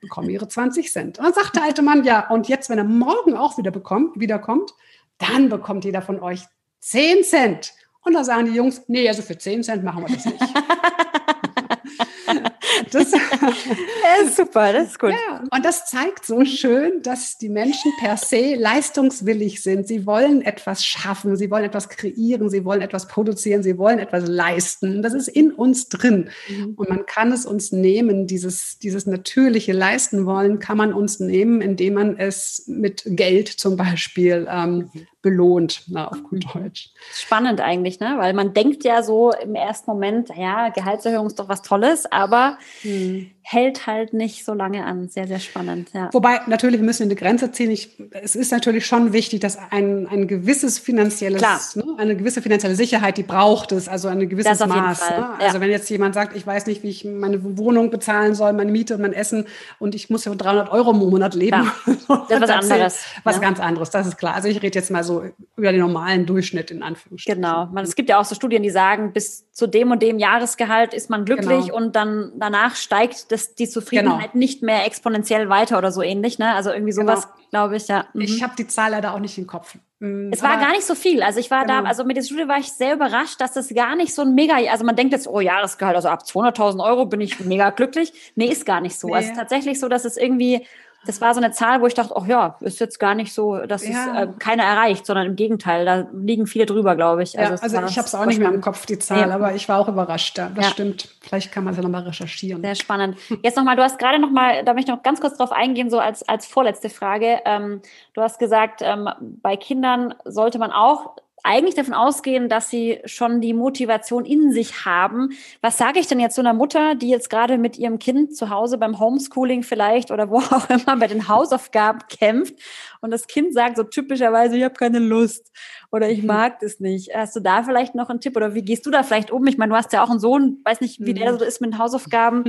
bekommen 0.02 0.32
ihre 0.32 0.48
20 0.48 0.92
Cent. 0.92 1.20
Und 1.20 1.26
dann 1.26 1.34
sagt 1.36 1.56
der 1.56 1.66
alte 1.66 1.84
Mann, 1.84 2.04
ja, 2.04 2.28
und 2.32 2.48
jetzt, 2.48 2.72
wenn 2.72 2.80
er 2.80 2.86
morgen 2.86 3.36
auch 3.36 3.56
wieder 3.60 3.70
bekommt, 3.70 4.20
wiederkommt, 4.20 4.74
dann 5.20 5.48
bekommt 5.48 5.86
jeder 5.86 6.02
von 6.02 6.20
euch 6.20 6.42
10 6.80 7.24
Cent. 7.24 7.74
Und 8.02 8.14
da 8.14 8.24
sagen 8.24 8.48
die 8.48 8.54
Jungs, 8.54 8.82
nee, 8.88 9.08
also 9.08 9.22
für 9.22 9.38
10 9.38 9.62
Cent 9.62 9.84
machen 9.84 10.08
wir 10.08 10.16
das 10.16 10.26
nicht. 10.26 10.42
Das, 12.94 13.12
ist 14.24 14.38
super, 14.38 14.74
das 14.74 14.90
ist 14.90 15.00
gut. 15.00 15.12
Ja, 15.12 15.44
und 15.52 15.66
das 15.66 15.86
zeigt 15.86 16.26
so 16.26 16.44
schön, 16.46 17.02
dass 17.02 17.38
die 17.38 17.50
Menschen 17.50 17.92
per 18.00 18.18
se 18.18 18.56
leistungswillig 18.56 19.62
sind. 19.62 19.88
Sie 19.88 20.06
wollen 20.06 20.42
etwas 20.42 20.86
schaffen, 20.86 21.36
sie 21.36 21.50
wollen 21.52 21.66
etwas 21.66 21.90
kreieren, 21.90 22.50
sie 22.50 22.66
wollen 22.66 22.82
etwas 22.82 23.08
produzieren, 23.08 23.64
sie 23.64 23.78
wollen 23.78 24.00
etwas 24.00 24.28
leisten. 24.28 25.02
Das 25.02 25.14
ist 25.14 25.28
in 25.28 25.52
uns 25.52 25.90
drin. 25.90 26.30
Mhm. 26.50 26.74
Und 26.76 26.90
man 26.90 27.06
kann 27.06 27.32
es 27.32 27.46
uns 27.46 27.72
nehmen, 27.72 28.28
dieses, 28.28 28.80
dieses 28.80 29.06
natürliche 29.06 29.74
Leisten 29.74 30.26
wollen, 30.26 30.60
kann 30.60 30.78
man 30.78 30.94
uns 30.94 31.20
nehmen, 31.20 31.62
indem 31.62 31.96
man 31.96 32.18
es 32.18 32.64
mit 32.68 33.04
Geld 33.06 33.48
zum 33.48 33.78
Beispiel 33.78 34.48
ähm, 34.50 34.90
mhm 34.94 35.08
belohnt, 35.24 35.86
na, 35.88 36.10
auf 36.10 36.22
gut 36.22 36.46
mhm. 36.46 36.62
Deutsch. 36.62 36.90
Spannend 37.14 37.62
eigentlich, 37.62 38.00
ne? 38.00 38.16
Weil 38.18 38.34
man 38.34 38.54
denkt 38.54 38.84
ja 38.84 39.02
so 39.02 39.32
im 39.32 39.56
ersten 39.56 39.90
Moment, 39.90 40.30
ja, 40.38 40.70
Gehaltserhöhung 40.70 41.26
ist 41.26 41.40
doch 41.40 41.50
was 41.50 41.64
Tolles, 41.64 42.06
aber 42.12 42.60
hm 42.82 43.32
hält 43.42 43.88
halt 43.88 44.14
nicht 44.14 44.46
so 44.46 44.54
lange 44.54 44.86
an. 44.86 45.10
Sehr, 45.10 45.28
sehr 45.28 45.40
spannend. 45.40 45.90
Ja. 45.94 46.10
Wobei 46.14 46.40
natürlich 46.48 46.82
müssen 46.82 47.00
wir 47.02 47.08
eine 47.08 47.16
Grenze 47.16 47.52
ziehen. 47.52 47.70
Ich, 47.72 47.90
es 48.12 48.36
ist 48.36 48.52
natürlich 48.52 48.86
schon 48.86 49.12
wichtig, 49.12 49.42
dass 49.42 49.58
ein, 49.70 50.08
ein 50.08 50.28
gewisses 50.28 50.80
finanzielles, 50.80 51.76
ne, 51.76 51.84
eine 51.98 52.16
gewisse 52.16 52.42
finanzielle 52.42 52.76
Sicherheit, 52.76 53.18
die 53.18 53.24
braucht 53.24 53.74
es, 53.74 53.90
also 53.90 54.08
ein 54.08 54.28
gewisses 54.30 54.60
Maß. 54.66 55.10
Ne? 55.10 55.30
Also 55.40 55.58
ja. 55.58 55.62
wenn 55.62 55.70
jetzt 55.70 55.90
jemand 55.90 56.16
sagt, 56.16 56.36
ich 56.38 56.48
weiß 56.48 56.68
nicht, 56.68 56.84
wie 56.84 56.90
ich 56.90 57.04
meine 57.04 57.58
Wohnung 57.58 57.92
bezahlen 57.92 58.34
soll, 58.34 58.54
meine 58.54 58.72
Miete 58.72 58.96
und 58.96 59.02
mein 59.02 59.14
Essen 59.14 59.46
und 59.78 59.94
ich 59.94 60.10
muss 60.10 60.24
ja 60.24 60.34
300 60.34 60.72
Euro 60.72 60.92
im 60.92 60.98
Monat 60.98 61.36
leben. 61.36 61.70
Klar. 61.70 61.74
Das 62.30 62.40
ist 62.40 62.42
was 62.42 62.50
anderes. 62.50 63.06
Was 63.24 63.36
ja. 63.36 63.42
ganz 63.42 63.60
anderes, 63.60 63.90
das 63.90 64.08
ist 64.08 64.18
klar. 64.18 64.36
Also 64.36 64.48
ich 64.48 64.62
rede 64.62 64.78
jetzt 64.78 64.92
mal 64.92 65.04
so 65.04 65.24
über 65.56 65.72
den 65.72 65.82
normalen 65.82 66.26
Durchschnitt 66.26 66.72
in 66.72 66.84
Anführungsstrichen. 66.84 67.42
Genau. 67.42 67.68
Man, 67.68 67.84
es 67.84 67.96
gibt 67.96 68.10
ja 68.10 68.20
auch 68.20 68.26
so 68.26 68.36
Studien, 68.36 68.64
die 68.64 68.70
sagen, 68.70 69.14
bis 69.14 69.52
zu 69.52 69.68
dem 69.68 69.92
und 69.92 70.02
dem 70.02 70.20
Jahresgehalt 70.20 70.94
ist 70.94 71.10
man 71.10 71.26
glücklich 71.26 71.66
genau. 71.66 71.78
und 71.78 71.96
dann 71.96 72.32
danach 72.38 72.76
steigt 72.76 73.23
das, 73.28 73.56
die 73.56 73.68
Zufriedenheit 73.68 74.34
genau. 74.34 74.40
nicht 74.40 74.62
mehr 74.62 74.86
exponentiell 74.86 75.50
weiter 75.50 75.78
oder 75.78 75.92
so 75.92 76.02
ähnlich. 76.02 76.40
Ne? 76.40 76.54
Also 76.54 76.72
irgendwie 76.72 76.94
genau. 76.94 77.12
sowas, 77.12 77.28
genau. 77.28 77.50
glaube 77.50 77.76
ich, 77.78 77.88
ja. 77.88 78.06
Mhm. 78.14 78.22
Ich 78.22 78.44
habe 78.44 78.54
die 78.58 78.68
Zahl 78.68 78.92
leider 78.92 79.14
auch 79.14 79.20
nicht 79.20 79.38
im 79.38 79.48
Kopf. 79.48 79.76
Mhm, 80.00 80.32
es 80.34 80.44
war 80.44 80.58
gar 80.58 80.72
nicht 80.72 80.84
so 80.84 80.96
viel. 80.96 81.24
Also 81.24 81.40
ich 81.40 81.50
war 81.50 81.66
genau. 81.66 81.82
da, 81.82 81.88
also 81.88 82.04
mit 82.04 82.18
der 82.18 82.24
Studie 82.24 82.48
war 82.48 82.58
ich 82.58 82.72
sehr 82.72 82.96
überrascht, 82.96 83.40
dass 83.40 83.54
das 83.54 83.70
gar 83.74 83.96
nicht 83.96 84.14
so 84.14 84.24
ein 84.24 84.36
mega, 84.36 84.56
also 84.70 84.84
man 84.84 84.96
denkt 84.96 85.14
jetzt, 85.14 85.28
oh 85.28 85.40
Jahresgehalt, 85.40 85.96
also 85.96 86.10
ab 86.10 86.24
200.000 86.24 86.84
Euro 86.84 87.06
bin 87.06 87.22
ich 87.22 87.40
mega 87.40 87.70
glücklich. 87.70 88.14
Nee, 88.36 88.48
ist 88.48 88.66
gar 88.66 88.82
nicht 88.82 89.00
so. 89.00 89.08
Nee. 89.08 89.16
Also 89.16 89.34
tatsächlich 89.34 89.80
so, 89.80 89.88
dass 89.88 90.06
es 90.06 90.18
irgendwie 90.18 90.66
das 91.06 91.22
war 91.22 91.34
so 91.34 91.42
eine 91.42 91.52
Zahl, 91.52 91.82
wo 91.82 91.88
ich 91.88 91.94
dachte, 91.94 92.14
ach 92.16 92.26
ja, 92.26 92.56
ist 92.62 92.80
jetzt 92.80 93.00
gar 93.00 93.14
nicht 93.16 93.34
so, 93.34 93.58
dass 93.66 93.88
ja. 93.88 94.24
es 94.24 94.30
äh, 94.30 94.32
keiner 94.40 94.64
erreicht, 94.64 95.06
sondern 95.06 95.28
im 95.28 95.36
Gegenteil, 95.36 95.86
da 95.86 96.08
liegen 96.14 96.48
viele 96.48 96.66
drüber, 96.66 96.96
glaube 96.96 97.24
ich. 97.24 97.38
Also, 97.38 97.54
ja, 97.54 97.62
also 97.62 97.78
ich 97.88 97.98
habe 97.98 98.08
es 98.08 98.16
auch 98.16 98.26
nicht 98.26 98.40
mehr 98.40 98.54
im 98.54 98.62
Kopf, 98.62 98.86
die 98.86 99.00
Zahl, 99.00 99.30
ja. 99.30 99.36
aber 99.36 99.54
ich 99.54 99.68
war 99.68 99.80
auch 99.80 99.88
überrascht. 99.88 100.38
Ja, 100.38 100.50
das 100.54 100.72
stimmt. 100.72 101.10
Vielleicht 101.22 101.52
kann 101.52 101.64
man 101.64 101.74
es 101.74 101.78
ja 101.78 101.84
nochmal 101.84 102.04
recherchieren. 102.04 102.62
Sehr 102.62 102.76
spannend. 102.76 103.18
Jetzt 103.42 103.58
nochmal, 103.58 103.76
du 103.76 103.84
hast 103.84 104.00
gerade 104.00 104.20
nochmal, 104.20 104.64
da 104.64 104.74
möchte 104.74 104.92
ich 104.92 104.96
noch 104.96 105.04
ganz 105.04 105.20
kurz 105.20 105.38
drauf 105.38 105.52
eingehen, 105.52 105.90
so 105.90 106.00
als, 106.00 106.28
als 106.28 106.46
vorletzte 106.46 106.90
Frage. 106.90 107.40
Ähm, 107.46 107.82
du 108.14 108.22
hast 108.22 108.40
gesagt, 108.40 108.82
ähm, 108.82 109.10
bei 109.42 109.58
Kindern 109.58 110.16
sollte 110.26 110.60
man 110.60 110.72
auch 110.72 111.16
eigentlich 111.44 111.76
davon 111.76 111.94
ausgehen, 111.94 112.48
dass 112.48 112.70
sie 112.70 113.02
schon 113.04 113.42
die 113.42 113.54
Motivation 113.54 114.26
in 114.26 114.54
sich 114.54 114.86
haben. 114.86 115.32
Was 115.62 115.78
sage 115.78 116.00
ich 116.00 116.08
denn 116.08 116.22
jetzt 116.22 116.36
so 116.36 116.42
einer 116.42 116.54
Mutter, 116.54 116.96
die 116.96 117.10
jetzt 117.10 117.30
gerade 117.30 117.58
mit 117.58 117.78
ihrem 117.78 118.00
Kind 118.00 118.36
zu 118.36 118.50
Hause 118.50 118.78
beim 118.78 118.98
Homeschooling 118.98 119.64
vielleicht 119.64 120.10
oder 120.10 120.30
wo 120.30 120.38
auch 120.40 120.70
immer 120.70 120.98
bei 120.98 121.08
den 121.08 121.28
Hausaufgaben 121.28 122.00
kämpft 122.10 122.56
und 123.02 123.12
das 123.12 123.28
Kind 123.28 123.54
sagt 123.54 123.76
so 123.76 123.84
typischerweise, 123.84 124.56
ich 124.56 124.64
habe 124.64 124.76
keine 124.76 125.00
Lust 125.00 125.52
oder 125.92 126.10
ich 126.10 126.22
mhm. 126.22 126.28
mag 126.28 126.60
das 126.62 126.80
nicht. 126.80 127.14
Hast 127.14 127.36
du 127.36 127.42
da 127.42 127.64
vielleicht 127.64 127.94
noch 127.94 128.10
einen 128.10 128.22
Tipp 128.22 128.38
oder 128.38 128.56
wie 128.56 128.64
gehst 128.64 128.86
du 128.86 128.92
da 128.92 129.04
vielleicht 129.04 129.30
um? 129.30 129.46
Ich 129.46 129.58
meine, 129.58 129.72
du 129.72 129.78
hast 129.78 129.92
ja 129.92 130.02
auch 130.04 130.10
einen 130.10 130.22
Sohn, 130.22 130.62
weiß 130.64 130.80
nicht, 130.80 131.06
wie 131.06 131.14
der 131.14 131.34
mhm. 131.34 131.40
so 131.40 131.46
ist 131.46 131.60
mit 131.60 131.74
den 131.74 131.78
Hausaufgaben. 131.78 132.46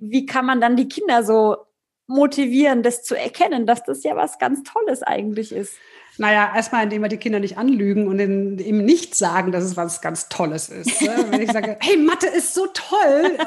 Wie 0.00 0.24
kann 0.24 0.46
man 0.46 0.60
dann 0.60 0.76
die 0.76 0.88
Kinder 0.88 1.24
so 1.24 1.56
motivieren, 2.06 2.84
das 2.84 3.02
zu 3.02 3.16
erkennen, 3.16 3.66
dass 3.66 3.82
das 3.82 4.04
ja 4.04 4.14
was 4.14 4.38
ganz 4.38 4.62
Tolles 4.62 5.02
eigentlich 5.02 5.50
ist? 5.50 5.74
Naja, 6.18 6.52
erstmal, 6.54 6.84
indem 6.84 7.02
wir 7.02 7.08
die 7.08 7.16
Kinder 7.16 7.40
nicht 7.40 7.58
anlügen 7.58 8.08
und 8.08 8.18
ihm 8.18 8.84
nicht 8.84 9.14
sagen, 9.14 9.52
dass 9.52 9.64
es 9.64 9.76
was 9.76 10.00
ganz 10.00 10.28
Tolles 10.28 10.68
ist. 10.68 11.02
Ne? 11.02 11.26
Wenn 11.30 11.42
ich 11.42 11.52
sage, 11.52 11.76
hey, 11.80 11.96
Mathe 11.96 12.26
ist 12.26 12.54
so 12.54 12.66
toll. 12.72 13.38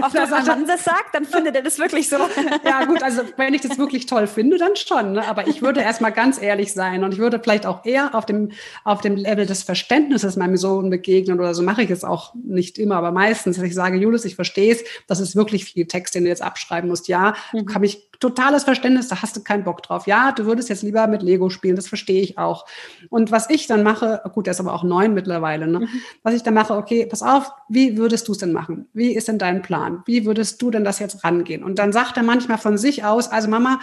Auch 0.00 0.14
wenn 0.14 0.28
man 0.28 0.66
das 0.66 0.84
sagt, 0.84 1.14
dann 1.14 1.24
findet 1.24 1.56
er 1.56 1.62
das 1.62 1.78
wirklich 1.78 2.08
so. 2.08 2.16
ja, 2.64 2.84
gut, 2.84 3.02
also 3.02 3.22
wenn 3.36 3.54
ich 3.54 3.62
das 3.62 3.78
wirklich 3.78 4.06
toll 4.06 4.26
finde, 4.26 4.58
dann 4.58 4.76
schon. 4.76 5.12
Ne? 5.12 5.26
Aber 5.26 5.48
ich 5.48 5.62
würde 5.62 5.80
erstmal 5.80 6.12
ganz 6.12 6.40
ehrlich 6.40 6.72
sein 6.72 7.04
und 7.04 7.12
ich 7.12 7.18
würde 7.18 7.40
vielleicht 7.40 7.66
auch 7.66 7.84
eher 7.84 8.14
auf 8.14 8.26
dem, 8.26 8.52
auf 8.84 9.00
dem 9.00 9.16
Level 9.16 9.46
des 9.46 9.62
Verständnisses 9.62 10.36
meinem 10.36 10.56
Sohn 10.56 10.90
begegnen 10.90 11.40
oder 11.40 11.54
so 11.54 11.62
mache 11.62 11.82
ich 11.82 11.90
es 11.90 12.04
auch 12.04 12.34
nicht 12.34 12.78
immer, 12.78 12.96
aber 12.96 13.12
meistens, 13.12 13.56
dass 13.56 13.64
ich 13.64 13.74
sage, 13.74 13.96
Julius, 13.96 14.24
ich 14.24 14.36
verstehe 14.36 14.72
es, 14.72 14.84
das 15.06 15.20
ist 15.20 15.36
wirklich 15.36 15.64
viel 15.64 15.86
Text, 15.86 16.14
den 16.14 16.24
du 16.24 16.30
jetzt 16.30 16.42
abschreiben 16.42 16.88
musst. 16.88 17.08
Ja, 17.08 17.34
mhm. 17.52 17.66
kann 17.66 17.80
mich 17.80 18.08
totales 18.22 18.64
Verständnis, 18.64 19.08
da 19.08 19.20
hast 19.20 19.36
du 19.36 19.42
keinen 19.42 19.64
Bock 19.64 19.82
drauf. 19.82 20.06
Ja, 20.06 20.32
du 20.32 20.46
würdest 20.46 20.68
jetzt 20.68 20.82
lieber 20.82 21.06
mit 21.08 21.22
Lego 21.22 21.50
spielen, 21.50 21.76
das 21.76 21.88
verstehe 21.88 22.22
ich 22.22 22.38
auch. 22.38 22.64
Und 23.10 23.32
was 23.32 23.50
ich 23.50 23.66
dann 23.66 23.82
mache, 23.82 24.22
gut, 24.32 24.46
der 24.46 24.52
ist 24.52 24.60
aber 24.60 24.72
auch 24.72 24.84
neun 24.84 25.12
mittlerweile, 25.12 25.66
ne? 25.66 25.80
Mhm. 25.80 25.88
was 26.22 26.34
ich 26.34 26.42
dann 26.42 26.54
mache, 26.54 26.74
okay, 26.74 27.04
pass 27.04 27.22
auf, 27.22 27.50
wie 27.68 27.98
würdest 27.98 28.28
du 28.28 28.32
es 28.32 28.38
denn 28.38 28.52
machen? 28.52 28.86
Wie 28.94 29.14
ist 29.14 29.28
denn 29.28 29.38
dein 29.38 29.60
Plan? 29.60 30.02
Wie 30.06 30.24
würdest 30.24 30.62
du 30.62 30.70
denn 30.70 30.84
das 30.84 31.00
jetzt 31.00 31.24
rangehen? 31.24 31.64
Und 31.64 31.78
dann 31.78 31.92
sagt 31.92 32.16
er 32.16 32.22
manchmal 32.22 32.58
von 32.58 32.78
sich 32.78 33.04
aus, 33.04 33.28
also 33.28 33.48
Mama, 33.48 33.80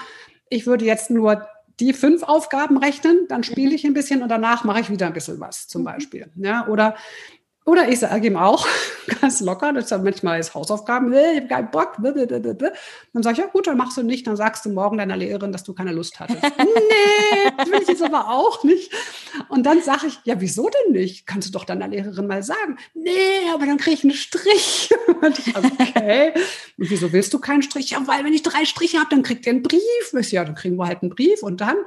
ich 0.49 0.65
würde 0.65 0.85
jetzt 0.85 1.11
nur 1.11 1.45
die 1.79 1.93
fünf 1.93 2.23
Aufgaben 2.23 2.77
rechnen, 2.77 3.25
dann 3.29 3.43
spiele 3.43 3.73
ich 3.73 3.85
ein 3.85 3.93
bisschen 3.93 4.21
und 4.21 4.29
danach 4.29 4.63
mache 4.63 4.81
ich 4.81 4.89
wieder 4.89 5.07
ein 5.07 5.13
bisschen 5.13 5.39
was, 5.39 5.67
zum 5.67 5.81
mhm. 5.81 5.85
Beispiel. 5.85 6.27
Ja, 6.35 6.67
oder 6.67 6.95
oder 7.69 7.87
ich 7.87 7.99
sage 7.99 8.27
ihm 8.27 8.35
auch 8.35 8.67
ganz 9.21 9.41
locker, 9.41 9.71
das 9.73 9.91
ist 9.91 10.03
manchmal 10.03 10.39
ist 10.39 10.55
Hausaufgaben, 10.55 11.13
ich 11.13 11.37
habe 11.37 11.47
keinen 11.47 11.71
Bock. 11.71 11.97
Dann 12.01 13.23
sage 13.23 13.33
ich, 13.33 13.37
ja 13.37 13.45
gut, 13.45 13.67
dann 13.67 13.77
machst 13.77 13.97
du 13.97 14.03
nicht, 14.03 14.25
dann 14.25 14.35
sagst 14.35 14.65
du 14.65 14.71
morgen 14.71 14.97
deiner 14.97 15.15
Lehrerin, 15.15 15.51
dass 15.51 15.63
du 15.63 15.73
keine 15.73 15.91
Lust 15.91 16.19
hattest. 16.19 16.41
nee, 16.57 17.51
das 17.57 17.69
will 17.69 17.81
ich 17.81 17.87
jetzt 17.87 18.01
aber 18.01 18.29
auch 18.29 18.63
nicht. 18.63 18.91
Und 19.49 19.65
dann 19.67 19.83
sage 19.83 20.07
ich, 20.07 20.19
ja, 20.23 20.41
wieso 20.41 20.69
denn 20.69 20.93
nicht? 20.93 21.27
Kannst 21.27 21.47
du 21.47 21.51
doch 21.51 21.63
deiner 21.63 21.87
Lehrerin 21.87 22.25
mal 22.25 22.41
sagen. 22.41 22.77
Nee, 22.95 23.13
aber 23.53 23.67
dann 23.67 23.77
kriege 23.77 23.95
ich 23.95 24.03
einen 24.03 24.13
Strich. 24.13 24.89
Und 25.21 25.37
ich, 25.37 25.55
okay. 25.55 26.33
Und 26.77 26.89
wieso 26.89 27.13
willst 27.13 27.33
du 27.33 27.39
keinen 27.39 27.61
Strich? 27.61 27.91
Ja, 27.91 27.99
weil 28.07 28.23
wenn 28.23 28.33
ich 28.33 28.41
drei 28.41 28.65
Striche 28.65 28.97
habe, 28.97 29.09
dann 29.11 29.21
kriegt 29.21 29.45
ihr 29.45 29.51
einen 29.51 29.61
Brief. 29.61 29.81
Ja, 30.31 30.43
dann 30.43 30.55
kriegen 30.55 30.75
wir 30.77 30.87
halt 30.87 31.03
einen 31.03 31.11
Brief 31.11 31.43
und 31.43 31.61
dann 31.61 31.77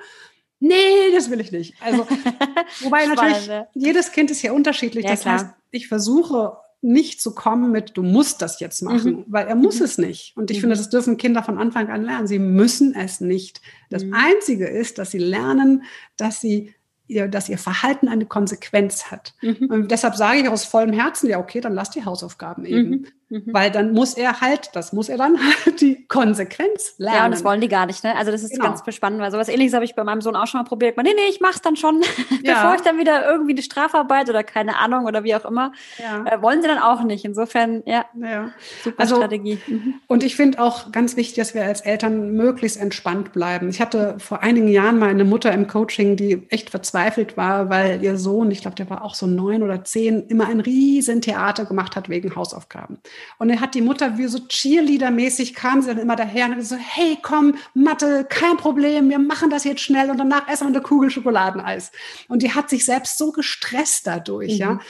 nee, 0.62 1.12
das 1.12 1.30
will 1.30 1.40
ich 1.40 1.52
nicht. 1.52 1.74
Also, 1.80 2.06
wobei 2.80 3.06
natürlich 3.06 3.50
jedes 3.74 4.12
Kind 4.12 4.30
ist 4.30 4.42
ja 4.42 4.52
unterschiedlich. 4.52 5.04
Ja, 5.04 5.10
das 5.12 5.22
klar. 5.22 5.38
heißt, 5.38 5.46
ich 5.70 5.88
versuche 5.88 6.56
nicht 6.82 7.20
zu 7.20 7.34
kommen 7.34 7.70
mit, 7.70 7.96
du 7.96 8.02
musst 8.02 8.42
das 8.42 8.58
jetzt 8.58 8.82
machen, 8.82 9.12
mhm. 9.12 9.24
weil 9.28 9.46
er 9.46 9.54
muss 9.54 9.78
mhm. 9.78 9.84
es 9.84 9.98
nicht. 9.98 10.36
Und 10.36 10.50
ich 10.50 10.58
mhm. 10.58 10.62
finde, 10.62 10.76
das 10.76 10.90
dürfen 10.90 11.16
Kinder 11.16 11.42
von 11.42 11.58
Anfang 11.58 11.88
an 11.90 12.02
lernen. 12.02 12.26
Sie 12.26 12.40
müssen 12.40 12.94
es 12.94 13.20
nicht. 13.20 13.60
Das 13.88 14.04
mhm. 14.04 14.14
Einzige 14.14 14.66
ist, 14.66 14.98
dass 14.98 15.12
sie 15.12 15.18
lernen, 15.18 15.84
dass 16.16 16.40
sie 16.40 16.74
ihr, 17.06 17.28
dass 17.28 17.48
ihr 17.48 17.58
Verhalten 17.58 18.08
eine 18.08 18.26
Konsequenz 18.26 19.10
hat. 19.10 19.34
Mhm. 19.40 19.68
Und 19.70 19.90
deshalb 19.90 20.16
sage 20.16 20.40
ich 20.40 20.48
aus 20.48 20.64
vollem 20.64 20.92
Herzen, 20.92 21.28
ja, 21.28 21.38
okay, 21.38 21.60
dann 21.60 21.74
lass 21.74 21.90
die 21.90 22.04
Hausaufgaben 22.04 22.64
eben. 22.64 22.90
Mhm. 22.90 23.06
Mhm. 23.32 23.44
Weil 23.46 23.70
dann 23.70 23.92
muss 23.92 24.12
er 24.12 24.42
halt, 24.42 24.68
das 24.74 24.92
muss 24.92 25.08
er 25.08 25.16
dann 25.16 25.38
halt 25.38 25.80
die 25.80 26.06
Konsequenz 26.06 26.94
lernen. 26.98 27.16
Ja, 27.16 27.24
und 27.24 27.30
das 27.30 27.42
wollen 27.44 27.62
die 27.62 27.68
gar 27.68 27.86
nicht, 27.86 28.04
ne? 28.04 28.14
Also 28.14 28.30
das 28.30 28.42
ist 28.42 28.52
genau. 28.52 28.66
ganz 28.66 28.82
spannend, 28.94 29.20
weil 29.20 29.30
sowas 29.30 29.48
ähnliches 29.48 29.72
habe 29.72 29.86
ich 29.86 29.94
bei 29.94 30.04
meinem 30.04 30.20
Sohn 30.20 30.36
auch 30.36 30.46
schon 30.46 30.60
mal 30.60 30.66
probiert. 30.66 30.98
Man, 30.98 31.06
nee, 31.06 31.14
nee, 31.14 31.30
ich 31.30 31.40
mach's 31.40 31.62
dann 31.62 31.76
schon, 31.76 32.02
ja. 32.42 32.54
bevor 32.54 32.74
ich 32.74 32.82
dann 32.82 32.98
wieder 32.98 33.24
irgendwie 33.24 33.52
eine 33.52 33.62
Strafarbeit 33.62 34.28
oder 34.28 34.44
keine 34.44 34.76
Ahnung 34.76 35.06
oder 35.06 35.24
wie 35.24 35.34
auch 35.34 35.46
immer. 35.46 35.72
Ja. 35.98 36.26
Äh, 36.26 36.42
wollen 36.42 36.60
sie 36.60 36.68
dann 36.68 36.78
auch 36.78 37.02
nicht. 37.04 37.24
Insofern, 37.24 37.82
ja, 37.86 38.04
ja. 38.14 38.50
super 38.84 39.00
also, 39.00 39.16
Strategie. 39.16 39.58
Mhm. 39.66 39.94
Und 40.08 40.24
ich 40.24 40.36
finde 40.36 40.60
auch 40.60 40.92
ganz 40.92 41.16
wichtig, 41.16 41.36
dass 41.36 41.54
wir 41.54 41.64
als 41.64 41.80
Eltern 41.80 42.32
möglichst 42.32 42.78
entspannt 42.78 43.32
bleiben. 43.32 43.70
Ich 43.70 43.80
hatte 43.80 44.16
vor 44.18 44.42
einigen 44.42 44.68
Jahren 44.68 44.98
mal 44.98 45.08
eine 45.08 45.24
Mutter 45.24 45.52
im 45.52 45.68
Coaching, 45.68 46.16
die 46.16 46.46
echt 46.50 46.68
verzweifelt 46.68 47.01
war, 47.36 47.70
weil 47.70 48.02
ihr 48.02 48.16
Sohn, 48.16 48.50
ich 48.50 48.60
glaube, 48.60 48.76
der 48.76 48.88
war 48.90 49.02
auch 49.04 49.14
so 49.14 49.26
neun 49.26 49.62
oder 49.62 49.84
zehn, 49.84 50.26
immer 50.28 50.46
ein 50.46 50.60
riesen 50.60 51.20
Theater 51.20 51.64
gemacht 51.64 51.96
hat 51.96 52.08
wegen 52.08 52.34
Hausaufgaben. 52.34 52.98
Und 53.38 53.50
er 53.50 53.60
hat 53.60 53.74
die 53.74 53.80
Mutter 53.80 54.18
wie 54.18 54.26
so 54.26 54.38
Cheerleader-mäßig 54.38 55.54
kam 55.54 55.82
sie 55.82 55.88
dann 55.88 55.98
immer 55.98 56.16
daher 56.16 56.46
und 56.46 56.62
so, 56.62 56.76
hey, 56.76 57.18
komm, 57.22 57.54
Mathe, 57.74 58.26
kein 58.28 58.56
Problem, 58.56 59.08
wir 59.10 59.18
machen 59.18 59.50
das 59.50 59.64
jetzt 59.64 59.82
schnell 59.82 60.10
und 60.10 60.18
danach 60.18 60.48
essen 60.48 60.64
wir 60.64 60.74
eine 60.74 60.82
Kugel 60.82 61.10
Schokoladeneis. 61.10 61.92
Und 62.28 62.42
die 62.42 62.52
hat 62.52 62.70
sich 62.70 62.84
selbst 62.84 63.18
so 63.18 63.32
gestresst 63.32 64.06
dadurch, 64.06 64.54
mhm. 64.54 64.58
ja. 64.58 64.80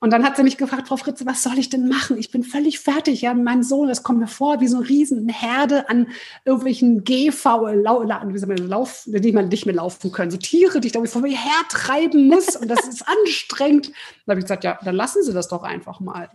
Und 0.00 0.10
dann 0.14 0.24
hat 0.24 0.36
sie 0.36 0.42
mich 0.42 0.56
gefragt, 0.56 0.88
Frau 0.88 0.96
Fritze, 0.96 1.26
was 1.26 1.42
soll 1.42 1.58
ich 1.58 1.68
denn 1.68 1.86
machen? 1.86 2.16
Ich 2.16 2.30
bin 2.30 2.42
völlig 2.42 2.80
fertig. 2.80 3.20
Ja, 3.20 3.34
mein 3.34 3.62
Sohn, 3.62 3.86
das 3.86 4.02
kommt 4.02 4.18
mir 4.18 4.26
vor 4.26 4.60
wie 4.62 4.66
so 4.66 4.78
eine 4.78 4.88
Riesenherde 4.88 5.90
an 5.90 6.08
irgendwelchen 6.46 7.04
GV, 7.04 7.44
lau, 7.74 8.02
wie 8.02 8.38
soll 8.38 8.48
man, 8.48 8.66
Lauf, 8.66 9.04
die 9.06 9.32
man 9.32 9.48
nicht 9.48 9.66
mehr 9.66 9.74
laufen 9.74 10.10
können. 10.10 10.30
So 10.30 10.38
Tiere, 10.38 10.80
die 10.80 10.86
ich 10.86 10.92
da 10.92 11.04
vor 11.04 11.20
mir 11.20 11.36
hertreiben 11.36 12.28
muss. 12.28 12.56
Und 12.56 12.68
das 12.68 12.88
ist 12.88 13.04
anstrengend. 13.06 13.88
Dann 14.24 14.32
habe 14.32 14.40
ich 14.40 14.46
gesagt, 14.46 14.64
ja, 14.64 14.78
dann 14.82 14.94
lassen 14.94 15.22
Sie 15.22 15.34
das 15.34 15.48
doch 15.48 15.64
einfach 15.64 16.00
mal. 16.00 16.30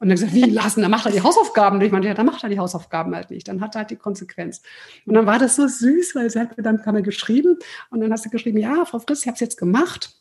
Und 0.00 0.08
dann 0.08 0.16
gesagt, 0.16 0.32
wie 0.32 0.44
lassen? 0.44 0.80
Dann 0.80 0.90
macht 0.90 1.04
er 1.04 1.12
die 1.12 1.22
Hausaufgaben 1.22 1.78
nicht. 1.78 1.88
Ich 1.88 1.92
meinte, 1.92 2.08
ja, 2.08 2.14
dann 2.14 2.26
macht 2.26 2.42
er 2.42 2.48
die 2.48 2.58
Hausaufgaben 2.58 3.14
halt 3.14 3.30
nicht. 3.30 3.46
Dann 3.46 3.60
hat 3.60 3.74
er 3.74 3.80
halt 3.80 3.90
die 3.90 3.96
Konsequenz. 3.96 4.62
Und 5.04 5.12
dann 5.14 5.26
war 5.26 5.38
das 5.38 5.56
so 5.56 5.68
süß, 5.68 6.14
weil 6.14 6.30
sie 6.30 6.40
hat 6.40 6.56
mir 6.56 6.62
dann 6.62 6.80
kam 6.80 7.02
geschrieben. 7.02 7.58
Und 7.90 8.00
dann 8.00 8.10
hast 8.10 8.24
du 8.24 8.30
geschrieben, 8.30 8.56
ja, 8.56 8.86
Frau 8.86 9.00
Fritz, 9.00 9.20
ich 9.20 9.26
habe 9.26 9.34
es 9.34 9.40
jetzt 9.40 9.58
gemacht 9.58 10.16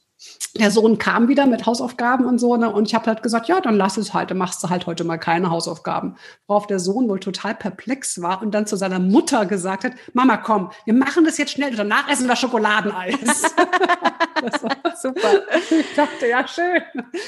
der 0.60 0.70
Sohn 0.70 0.98
kam 0.98 1.28
wieder 1.28 1.46
mit 1.46 1.66
Hausaufgaben 1.66 2.26
und 2.26 2.38
so, 2.38 2.58
ne? 2.58 2.72
Und 2.72 2.88
ich 2.88 2.94
habe 2.94 3.08
halt 3.08 3.24
gesagt, 3.24 3.48
ja, 3.48 3.62
dann 3.62 3.76
lass 3.76 3.98
es 3.98 4.14
halt, 4.14 4.32
dann 4.32 4.38
machst 4.38 4.62
du 4.64 4.70
halt 4.70 4.86
heute 4.86 5.04
mal 5.04 5.18
keine 5.18 5.50
Hausaufgaben. 5.50 6.18
Worauf 6.48 6.68
der 6.68 6.80
Sohn 6.80 7.08
wohl 7.08 7.20
total 7.20 7.56
perplex 7.56 8.22
war 8.22 8.42
und 8.42 8.52
dann 8.52 8.68
zu 8.68 8.76
seiner 8.76 9.00
Mutter 9.00 9.46
gesagt 9.46 9.86
hat, 9.86 9.94
Mama, 10.14 10.38
komm, 10.38 10.72
wir 10.86 10.94
machen 10.94 11.24
das 11.26 11.38
jetzt 11.38 11.52
schnell, 11.52 11.76
danach 11.76 12.10
essen 12.10 12.28
wir 12.28 12.36
Schokoladeneis. 12.36 13.16
das 14.42 14.64
war 14.64 14.96
super. 15.02 15.30
Ich 15.70 15.96
dachte, 15.96 16.28
ja, 16.28 16.48
schön. 16.48 16.82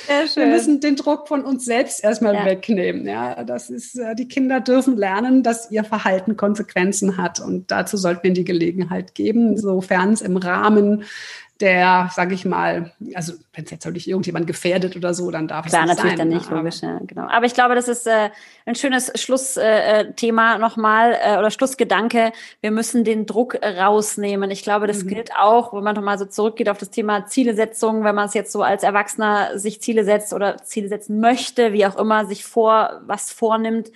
Ja, 0.10 0.28
schön. 0.28 0.44
Wir 0.44 0.48
müssen 0.48 0.80
den 0.82 0.96
Druck 0.96 1.28
von 1.28 1.46
uns 1.46 1.66
selbst 1.66 2.04
erstmal 2.04 2.36
ja. 2.36 2.46
wegnehmen. 2.46 3.08
Ja, 3.08 3.44
das 3.44 3.70
ist, 3.70 3.98
äh, 3.98 4.16
die 4.16 4.28
Kinder 4.28 4.60
dürfen 4.60 4.98
lernen, 4.98 5.44
dass 5.44 5.72
ihr 5.72 5.84
Verhalten 5.84 6.36
Konsequenzen 6.36 7.18
hat. 7.18 7.40
Und 7.40 7.72
dazu 7.72 7.98
sollten 7.98 8.24
wir 8.24 8.28
ihnen 8.30 8.36
die 8.36 8.44
Gelegenheit 8.44 9.16
geben, 9.16 9.58
sofern 9.58 10.14
es 10.14 10.22
im 10.22 10.38
Rahmen 10.38 11.04
der, 11.60 12.10
sage 12.14 12.34
ich 12.34 12.46
mal, 12.46 12.92
also 13.14 13.34
wenn 13.54 13.66
es 13.66 13.72
jetzt 13.72 13.86
nicht 13.86 14.08
irgendjemand 14.08 14.48
gefährdet 14.48 14.96
oder 14.96 15.14
so, 15.14 15.30
dann 15.30 15.48
darf 15.48 15.68
Klar, 15.68 15.84
es 15.84 15.88
nicht 15.88 15.98
natürlich 15.98 16.18
sein. 16.18 16.30
dann 16.30 16.38
nicht, 16.38 16.50
logisch, 16.50 16.82
ja, 16.82 17.00
genau. 17.06 17.28
Aber 17.30 17.46
ich 17.46 17.54
glaube, 17.54 17.76
das 17.76 17.88
ist 17.88 18.08
äh, 18.08 18.32
ein 18.66 18.76
schönes 18.76 19.12
Schlussthema 19.16 20.56
äh, 20.56 20.58
nochmal 20.58 21.16
äh, 21.24 21.38
oder 21.38 21.52
Schlussgedanke. 21.52 22.32
Wir 22.62 22.72
müssen 22.72 23.04
den 23.04 23.28
Druck 23.28 23.56
rausnehmen. 23.64 24.50
Ich 24.50 24.64
glaube, 24.64 24.88
das 24.88 25.04
mhm. 25.04 25.10
gilt 25.10 25.36
auch, 25.38 25.74
wenn 25.74 25.84
man 25.84 25.96
nochmal 25.96 26.18
so 26.18 26.26
zurückgeht 26.26 26.70
auf 26.70 26.80
das 26.80 26.90
Thema 26.90 27.28
Zielesetzung, 27.28 28.04
wenn 28.04 28.16
man 28.16 28.28
es 28.28 28.34
jetzt 28.34 28.52
so 28.52 28.64
als 28.64 28.84
Erwachsener 28.84 29.58
sich 29.60 29.80
Ziele 29.80 30.04
setzt 30.04 30.34
oder 30.34 30.58
Ziele 30.64 30.90
setzen 30.90 31.20
möchte, 31.20 31.72
wie 31.72 31.86
auch 31.86 31.98
immer, 31.98 32.26
sich 32.26 32.44
vor 32.44 33.02
was 33.06 33.32
vornimmt 33.32 33.92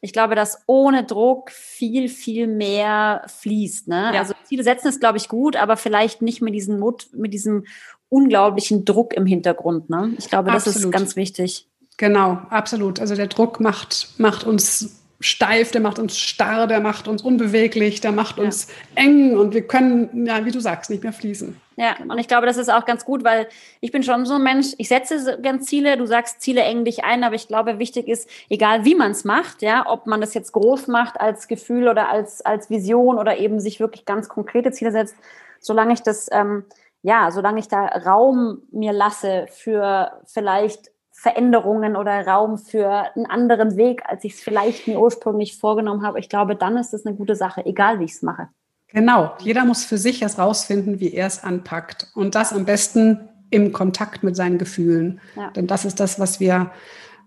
ich 0.00 0.12
glaube, 0.12 0.34
dass 0.34 0.62
ohne 0.66 1.04
Druck 1.04 1.50
viel, 1.50 2.08
viel 2.08 2.46
mehr 2.46 3.22
fließt. 3.26 3.88
Ne? 3.88 4.12
Ja. 4.14 4.20
Also 4.20 4.34
Ziele 4.44 4.62
setzen 4.62 4.88
ist, 4.88 5.00
glaube 5.00 5.18
ich, 5.18 5.28
gut, 5.28 5.56
aber 5.56 5.76
vielleicht 5.76 6.22
nicht 6.22 6.40
mit 6.40 6.54
diesem 6.54 6.78
Not, 6.78 7.08
mit 7.14 7.32
diesem 7.32 7.64
unglaublichen 8.08 8.84
Druck 8.84 9.14
im 9.14 9.26
Hintergrund. 9.26 9.90
Ne? 9.90 10.14
Ich 10.18 10.28
glaube, 10.28 10.50
das 10.50 10.66
absolut. 10.66 10.86
ist 10.86 10.92
ganz 10.92 11.16
wichtig. 11.16 11.66
Genau, 11.96 12.38
absolut. 12.50 13.00
Also 13.00 13.16
der 13.16 13.26
Druck 13.26 13.58
macht, 13.60 14.08
macht 14.18 14.44
uns 14.44 15.02
steif, 15.20 15.72
der 15.72 15.80
macht 15.80 15.98
uns 15.98 16.16
starr, 16.16 16.66
der 16.66 16.80
macht 16.80 17.08
uns 17.08 17.22
unbeweglich, 17.22 18.00
der 18.00 18.12
macht 18.12 18.38
ja. 18.38 18.44
uns 18.44 18.68
eng 18.94 19.36
und 19.36 19.52
wir 19.52 19.66
können, 19.66 20.26
ja, 20.26 20.44
wie 20.44 20.52
du 20.52 20.60
sagst, 20.60 20.90
nicht 20.90 21.02
mehr 21.02 21.12
fließen. 21.12 21.60
Ja, 21.76 21.96
und 22.08 22.18
ich 22.18 22.28
glaube, 22.28 22.46
das 22.46 22.56
ist 22.56 22.72
auch 22.72 22.84
ganz 22.84 23.04
gut, 23.04 23.24
weil 23.24 23.48
ich 23.80 23.90
bin 23.92 24.02
schon 24.02 24.26
so 24.26 24.34
ein 24.34 24.42
Mensch, 24.42 24.74
ich 24.78 24.88
setze 24.88 25.40
ganz 25.40 25.66
Ziele, 25.66 25.96
du 25.96 26.06
sagst, 26.06 26.40
Ziele 26.40 26.62
engen 26.62 26.84
dich 26.84 27.04
ein, 27.04 27.24
aber 27.24 27.34
ich 27.34 27.48
glaube, 27.48 27.78
wichtig 27.78 28.08
ist, 28.08 28.28
egal 28.48 28.84
wie 28.84 28.94
man 28.94 29.12
es 29.12 29.24
macht, 29.24 29.62
ja, 29.62 29.86
ob 29.88 30.06
man 30.06 30.20
das 30.20 30.34
jetzt 30.34 30.52
groß 30.52 30.86
macht 30.86 31.20
als 31.20 31.48
Gefühl 31.48 31.88
oder 31.88 32.08
als, 32.08 32.40
als 32.44 32.70
Vision 32.70 33.18
oder 33.18 33.38
eben 33.38 33.60
sich 33.60 33.80
wirklich 33.80 34.04
ganz 34.04 34.28
konkrete 34.28 34.70
Ziele 34.70 34.92
setzt, 34.92 35.16
solange 35.60 35.94
ich 35.94 36.02
das, 36.02 36.28
ähm, 36.30 36.64
ja, 37.02 37.30
solange 37.30 37.58
ich 37.60 37.68
da 37.68 37.86
Raum 37.86 38.62
mir 38.70 38.92
lasse 38.92 39.46
für 39.48 40.12
vielleicht 40.26 40.90
Veränderungen 41.20 41.96
oder 41.96 42.24
Raum 42.28 42.58
für 42.58 42.88
einen 43.16 43.26
anderen 43.26 43.76
Weg, 43.76 44.02
als 44.06 44.22
ich 44.22 44.34
es 44.34 44.40
vielleicht 44.40 44.86
mir 44.86 45.00
ursprünglich 45.00 45.58
vorgenommen 45.58 46.06
habe, 46.06 46.20
ich 46.20 46.28
glaube, 46.28 46.54
dann 46.54 46.76
ist 46.76 46.92
das 46.92 47.04
eine 47.04 47.16
gute 47.16 47.34
Sache, 47.34 47.66
egal 47.66 47.98
wie 47.98 48.04
ich 48.04 48.12
es 48.12 48.22
mache. 48.22 48.46
Genau, 48.86 49.32
jeder 49.40 49.64
muss 49.64 49.84
für 49.84 49.98
sich 49.98 50.22
erst 50.22 50.38
rausfinden, 50.38 51.00
wie 51.00 51.12
er 51.12 51.26
es 51.26 51.42
anpackt. 51.42 52.06
Und 52.14 52.36
das 52.36 52.52
am 52.52 52.64
besten 52.64 53.28
im 53.50 53.72
Kontakt 53.72 54.22
mit 54.22 54.36
seinen 54.36 54.58
Gefühlen. 54.58 55.20
Ja. 55.34 55.50
Denn 55.50 55.66
das 55.66 55.84
ist 55.84 55.98
das, 55.98 56.20
was 56.20 56.38
wir, 56.38 56.70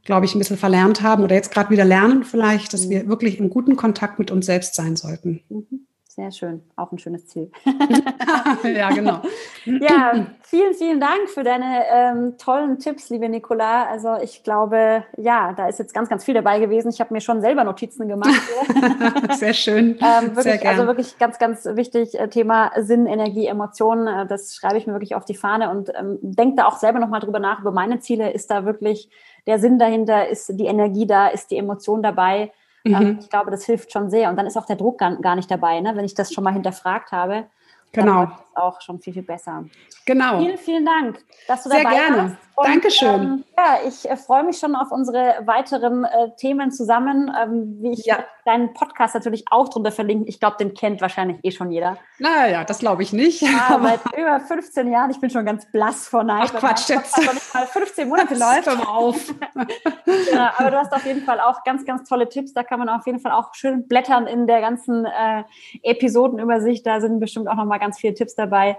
glaube 0.05 0.25
ich, 0.25 0.35
ein 0.35 0.39
bisschen 0.39 0.57
verlernt 0.57 1.01
haben 1.01 1.25
oder 1.25 1.35
jetzt 1.35 1.53
gerade 1.53 1.69
wieder 1.69 1.83
lernen 1.83 2.23
vielleicht, 2.23 2.71
dass 2.71 2.85
mhm. 2.85 2.91
wir 2.91 3.07
wirklich 3.09 3.39
im 3.39 3.49
guten 3.49 3.75
Kontakt 3.75 4.19
mit 4.19 4.31
uns 4.31 4.45
selbst 4.45 4.73
sein 4.73 4.95
sollten. 4.95 5.43
Mhm. 5.49 5.85
Sehr 6.13 6.29
schön, 6.33 6.61
auch 6.75 6.91
ein 6.91 6.97
schönes 6.97 7.25
Ziel. 7.27 7.49
ja, 8.65 8.89
genau. 8.89 9.21
ja, 9.65 10.27
vielen, 10.41 10.73
vielen 10.73 10.99
Dank 10.99 11.29
für 11.29 11.41
deine 11.41 11.85
ähm, 11.89 12.37
tollen 12.37 12.79
Tipps, 12.79 13.09
liebe 13.09 13.29
Nicola. 13.29 13.85
Also 13.85 14.17
ich 14.21 14.43
glaube, 14.43 15.05
ja, 15.15 15.53
da 15.53 15.69
ist 15.69 15.79
jetzt 15.79 15.93
ganz, 15.93 16.09
ganz 16.09 16.25
viel 16.25 16.33
dabei 16.33 16.59
gewesen. 16.59 16.89
Ich 16.89 16.99
habe 16.99 17.13
mir 17.13 17.21
schon 17.21 17.39
selber 17.39 17.63
Notizen 17.63 18.09
gemacht. 18.09 18.41
Sehr 19.37 19.53
schön. 19.53 19.99
Ähm, 20.01 20.35
wirklich, 20.35 20.43
Sehr 20.43 20.57
gern. 20.57 20.73
Also 20.73 20.85
wirklich 20.85 21.17
ganz, 21.17 21.39
ganz 21.39 21.63
wichtig, 21.63 22.19
äh, 22.19 22.27
Thema 22.27 22.73
Sinn, 22.75 23.07
Energie, 23.07 23.45
Emotionen. 23.45 24.07
Äh, 24.07 24.27
das 24.27 24.53
schreibe 24.53 24.77
ich 24.77 24.87
mir 24.87 24.91
wirklich 24.91 25.15
auf 25.15 25.23
die 25.23 25.35
Fahne 25.35 25.69
und 25.69 25.93
ähm, 25.97 26.19
denke 26.21 26.57
da 26.57 26.65
auch 26.65 26.75
selber 26.75 26.99
nochmal 26.99 27.21
drüber 27.21 27.39
nach, 27.39 27.61
über 27.61 27.71
meine 27.71 27.99
Ziele. 27.99 28.33
Ist 28.33 28.51
da 28.51 28.65
wirklich 28.65 29.09
der 29.47 29.59
Sinn 29.59 29.79
dahinter? 29.79 30.27
Ist 30.27 30.59
die 30.59 30.65
Energie 30.65 31.07
da? 31.07 31.29
Ist 31.29 31.51
die 31.51 31.57
Emotion 31.57 32.03
dabei? 32.03 32.51
Ähm, 32.83 32.93
mhm. 32.93 33.19
ich 33.19 33.29
glaube, 33.29 33.51
das 33.51 33.65
hilft 33.65 33.91
schon 33.91 34.09
sehr. 34.09 34.29
Und 34.29 34.37
dann 34.37 34.45
ist 34.45 34.57
auch 34.57 34.65
der 34.65 34.75
Druck 34.75 34.97
gar, 34.99 35.15
gar 35.17 35.35
nicht 35.35 35.49
dabei, 35.49 35.79
ne? 35.79 35.95
wenn 35.95 36.05
ich 36.05 36.13
das 36.13 36.33
schon 36.33 36.43
mal 36.43 36.53
hinterfragt 36.53 37.11
habe. 37.11 37.45
Genau. 37.93 38.25
Dann 38.25 38.33
auch 38.55 38.81
schon 38.81 38.99
viel, 38.99 39.13
viel 39.13 39.23
besser. 39.23 39.65
Genau. 40.05 40.39
Vielen, 40.39 40.57
vielen 40.57 40.85
Dank, 40.85 41.19
dass 41.47 41.63
du 41.63 41.69
Sehr 41.69 41.83
dabei 41.83 41.95
gerne. 41.95 42.17
warst. 42.17 42.35
Und, 42.61 42.67
Dankeschön. 42.67 43.09
Ähm, 43.09 43.43
ja, 43.57 43.77
ich 43.87 44.09
äh, 44.09 44.15
freue 44.15 44.43
mich 44.43 44.59
schon 44.59 44.75
auf 44.75 44.91
unsere 44.91 45.41
weiteren 45.45 46.03
äh, 46.05 46.35
Themen 46.37 46.71
zusammen. 46.71 47.31
Ähm, 47.41 47.77
wie 47.81 47.93
ich 47.93 48.05
ja. 48.05 48.19
deinen 48.45 48.73
Podcast 48.73 49.15
natürlich 49.15 49.45
auch 49.49 49.69
drunter 49.69 49.91
verlinken. 49.91 50.27
Ich 50.27 50.39
glaube, 50.39 50.57
den 50.59 50.75
kennt 50.75 51.01
wahrscheinlich 51.01 51.39
eh 51.43 51.51
schon 51.51 51.71
jeder. 51.71 51.97
Naja, 52.19 52.63
das 52.63 52.79
glaube 52.79 53.01
ich 53.01 53.13
nicht. 53.13 53.41
Ja, 53.41 53.79
seit 53.81 53.99
über 54.17 54.39
15 54.39 54.91
Jahren. 54.91 55.09
Ich 55.09 55.19
bin 55.19 55.29
schon 55.29 55.45
ganz 55.45 55.65
blass 55.71 56.07
vor 56.07 56.23
Neid. 56.23 56.51
Ach 56.53 56.59
Quatsch, 56.59 56.89
jetzt. 56.89 57.17
nicht 57.17 57.53
mal 57.53 57.65
15 57.65 58.07
Monate 58.07 58.35
läuft. 58.35 58.67
Hör 58.67 58.75
mal 58.75 58.87
auf. 58.87 59.33
ja, 60.31 60.53
aber 60.57 60.71
du 60.71 60.77
hast 60.77 60.93
auf 60.93 61.05
jeden 61.05 61.23
Fall 61.23 61.39
auch 61.39 61.63
ganz, 61.63 61.83
ganz 61.83 62.07
tolle 62.07 62.29
Tipps. 62.29 62.53
Da 62.53 62.63
kann 62.63 62.77
man 62.77 62.89
auf 62.89 63.07
jeden 63.07 63.19
Fall 63.19 63.31
auch 63.31 63.55
schön 63.55 63.87
blättern 63.87 64.27
in 64.27 64.45
der 64.45 64.61
ganzen 64.61 65.05
äh, 65.05 65.43
Episodenübersicht. 65.81 66.85
Da 66.85 67.01
sind 67.01 67.19
bestimmt 67.19 67.47
auch 67.47 67.55
noch 67.55 67.65
mal 67.65 67.79
ganz 67.79 67.99
viele 67.99 68.13
Tipps 68.13 68.35
dabei. 68.35 68.77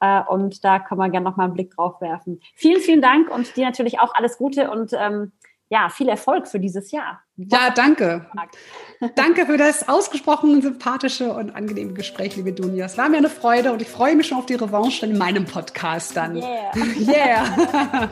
Äh, 0.00 0.22
und 0.28 0.64
da 0.64 0.78
kann 0.78 0.98
man 0.98 1.10
gerne 1.12 1.24
noch 1.24 1.36
mal 1.36 1.44
einen 1.44 1.54
Blick 1.54 1.74
drauf 1.74 2.00
werfen. 2.00 2.40
Vielen, 2.54 2.80
vielen 2.80 3.02
Dank 3.02 3.30
und 3.30 3.56
dir 3.56 3.64
natürlich 3.64 4.00
auch 4.00 4.14
alles 4.14 4.38
Gute 4.38 4.70
und 4.70 4.92
ähm, 4.92 5.32
ja, 5.68 5.88
viel 5.88 6.08
Erfolg 6.08 6.46
für 6.46 6.60
dieses 6.60 6.90
Jahr. 6.90 7.20
Ja, 7.36 7.70
danke. 7.70 8.26
danke 9.16 9.46
für 9.46 9.56
das 9.56 9.88
ausgesprochen 9.88 10.62
sympathische 10.62 11.32
und 11.32 11.56
angenehme 11.56 11.94
Gespräch, 11.94 12.36
liebe 12.36 12.52
Dunja. 12.52 12.86
Es 12.86 12.98
war 12.98 13.08
mir 13.08 13.16
eine 13.16 13.30
Freude 13.30 13.72
und 13.72 13.82
ich 13.82 13.88
freue 13.88 14.14
mich 14.14 14.28
schon 14.28 14.38
auf 14.38 14.46
die 14.46 14.54
Revanche 14.54 15.06
in 15.06 15.18
meinem 15.18 15.46
Podcast 15.46 16.16
dann. 16.16 16.36
Yeah. 16.36 16.72
yeah. 17.08 17.44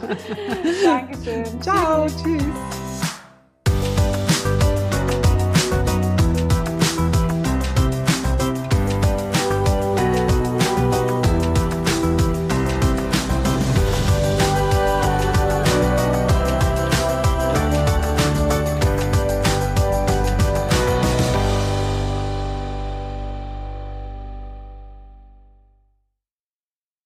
Dankeschön. 0.85 1.63
Ciao, 1.63 2.07
tschüss. 2.07 2.82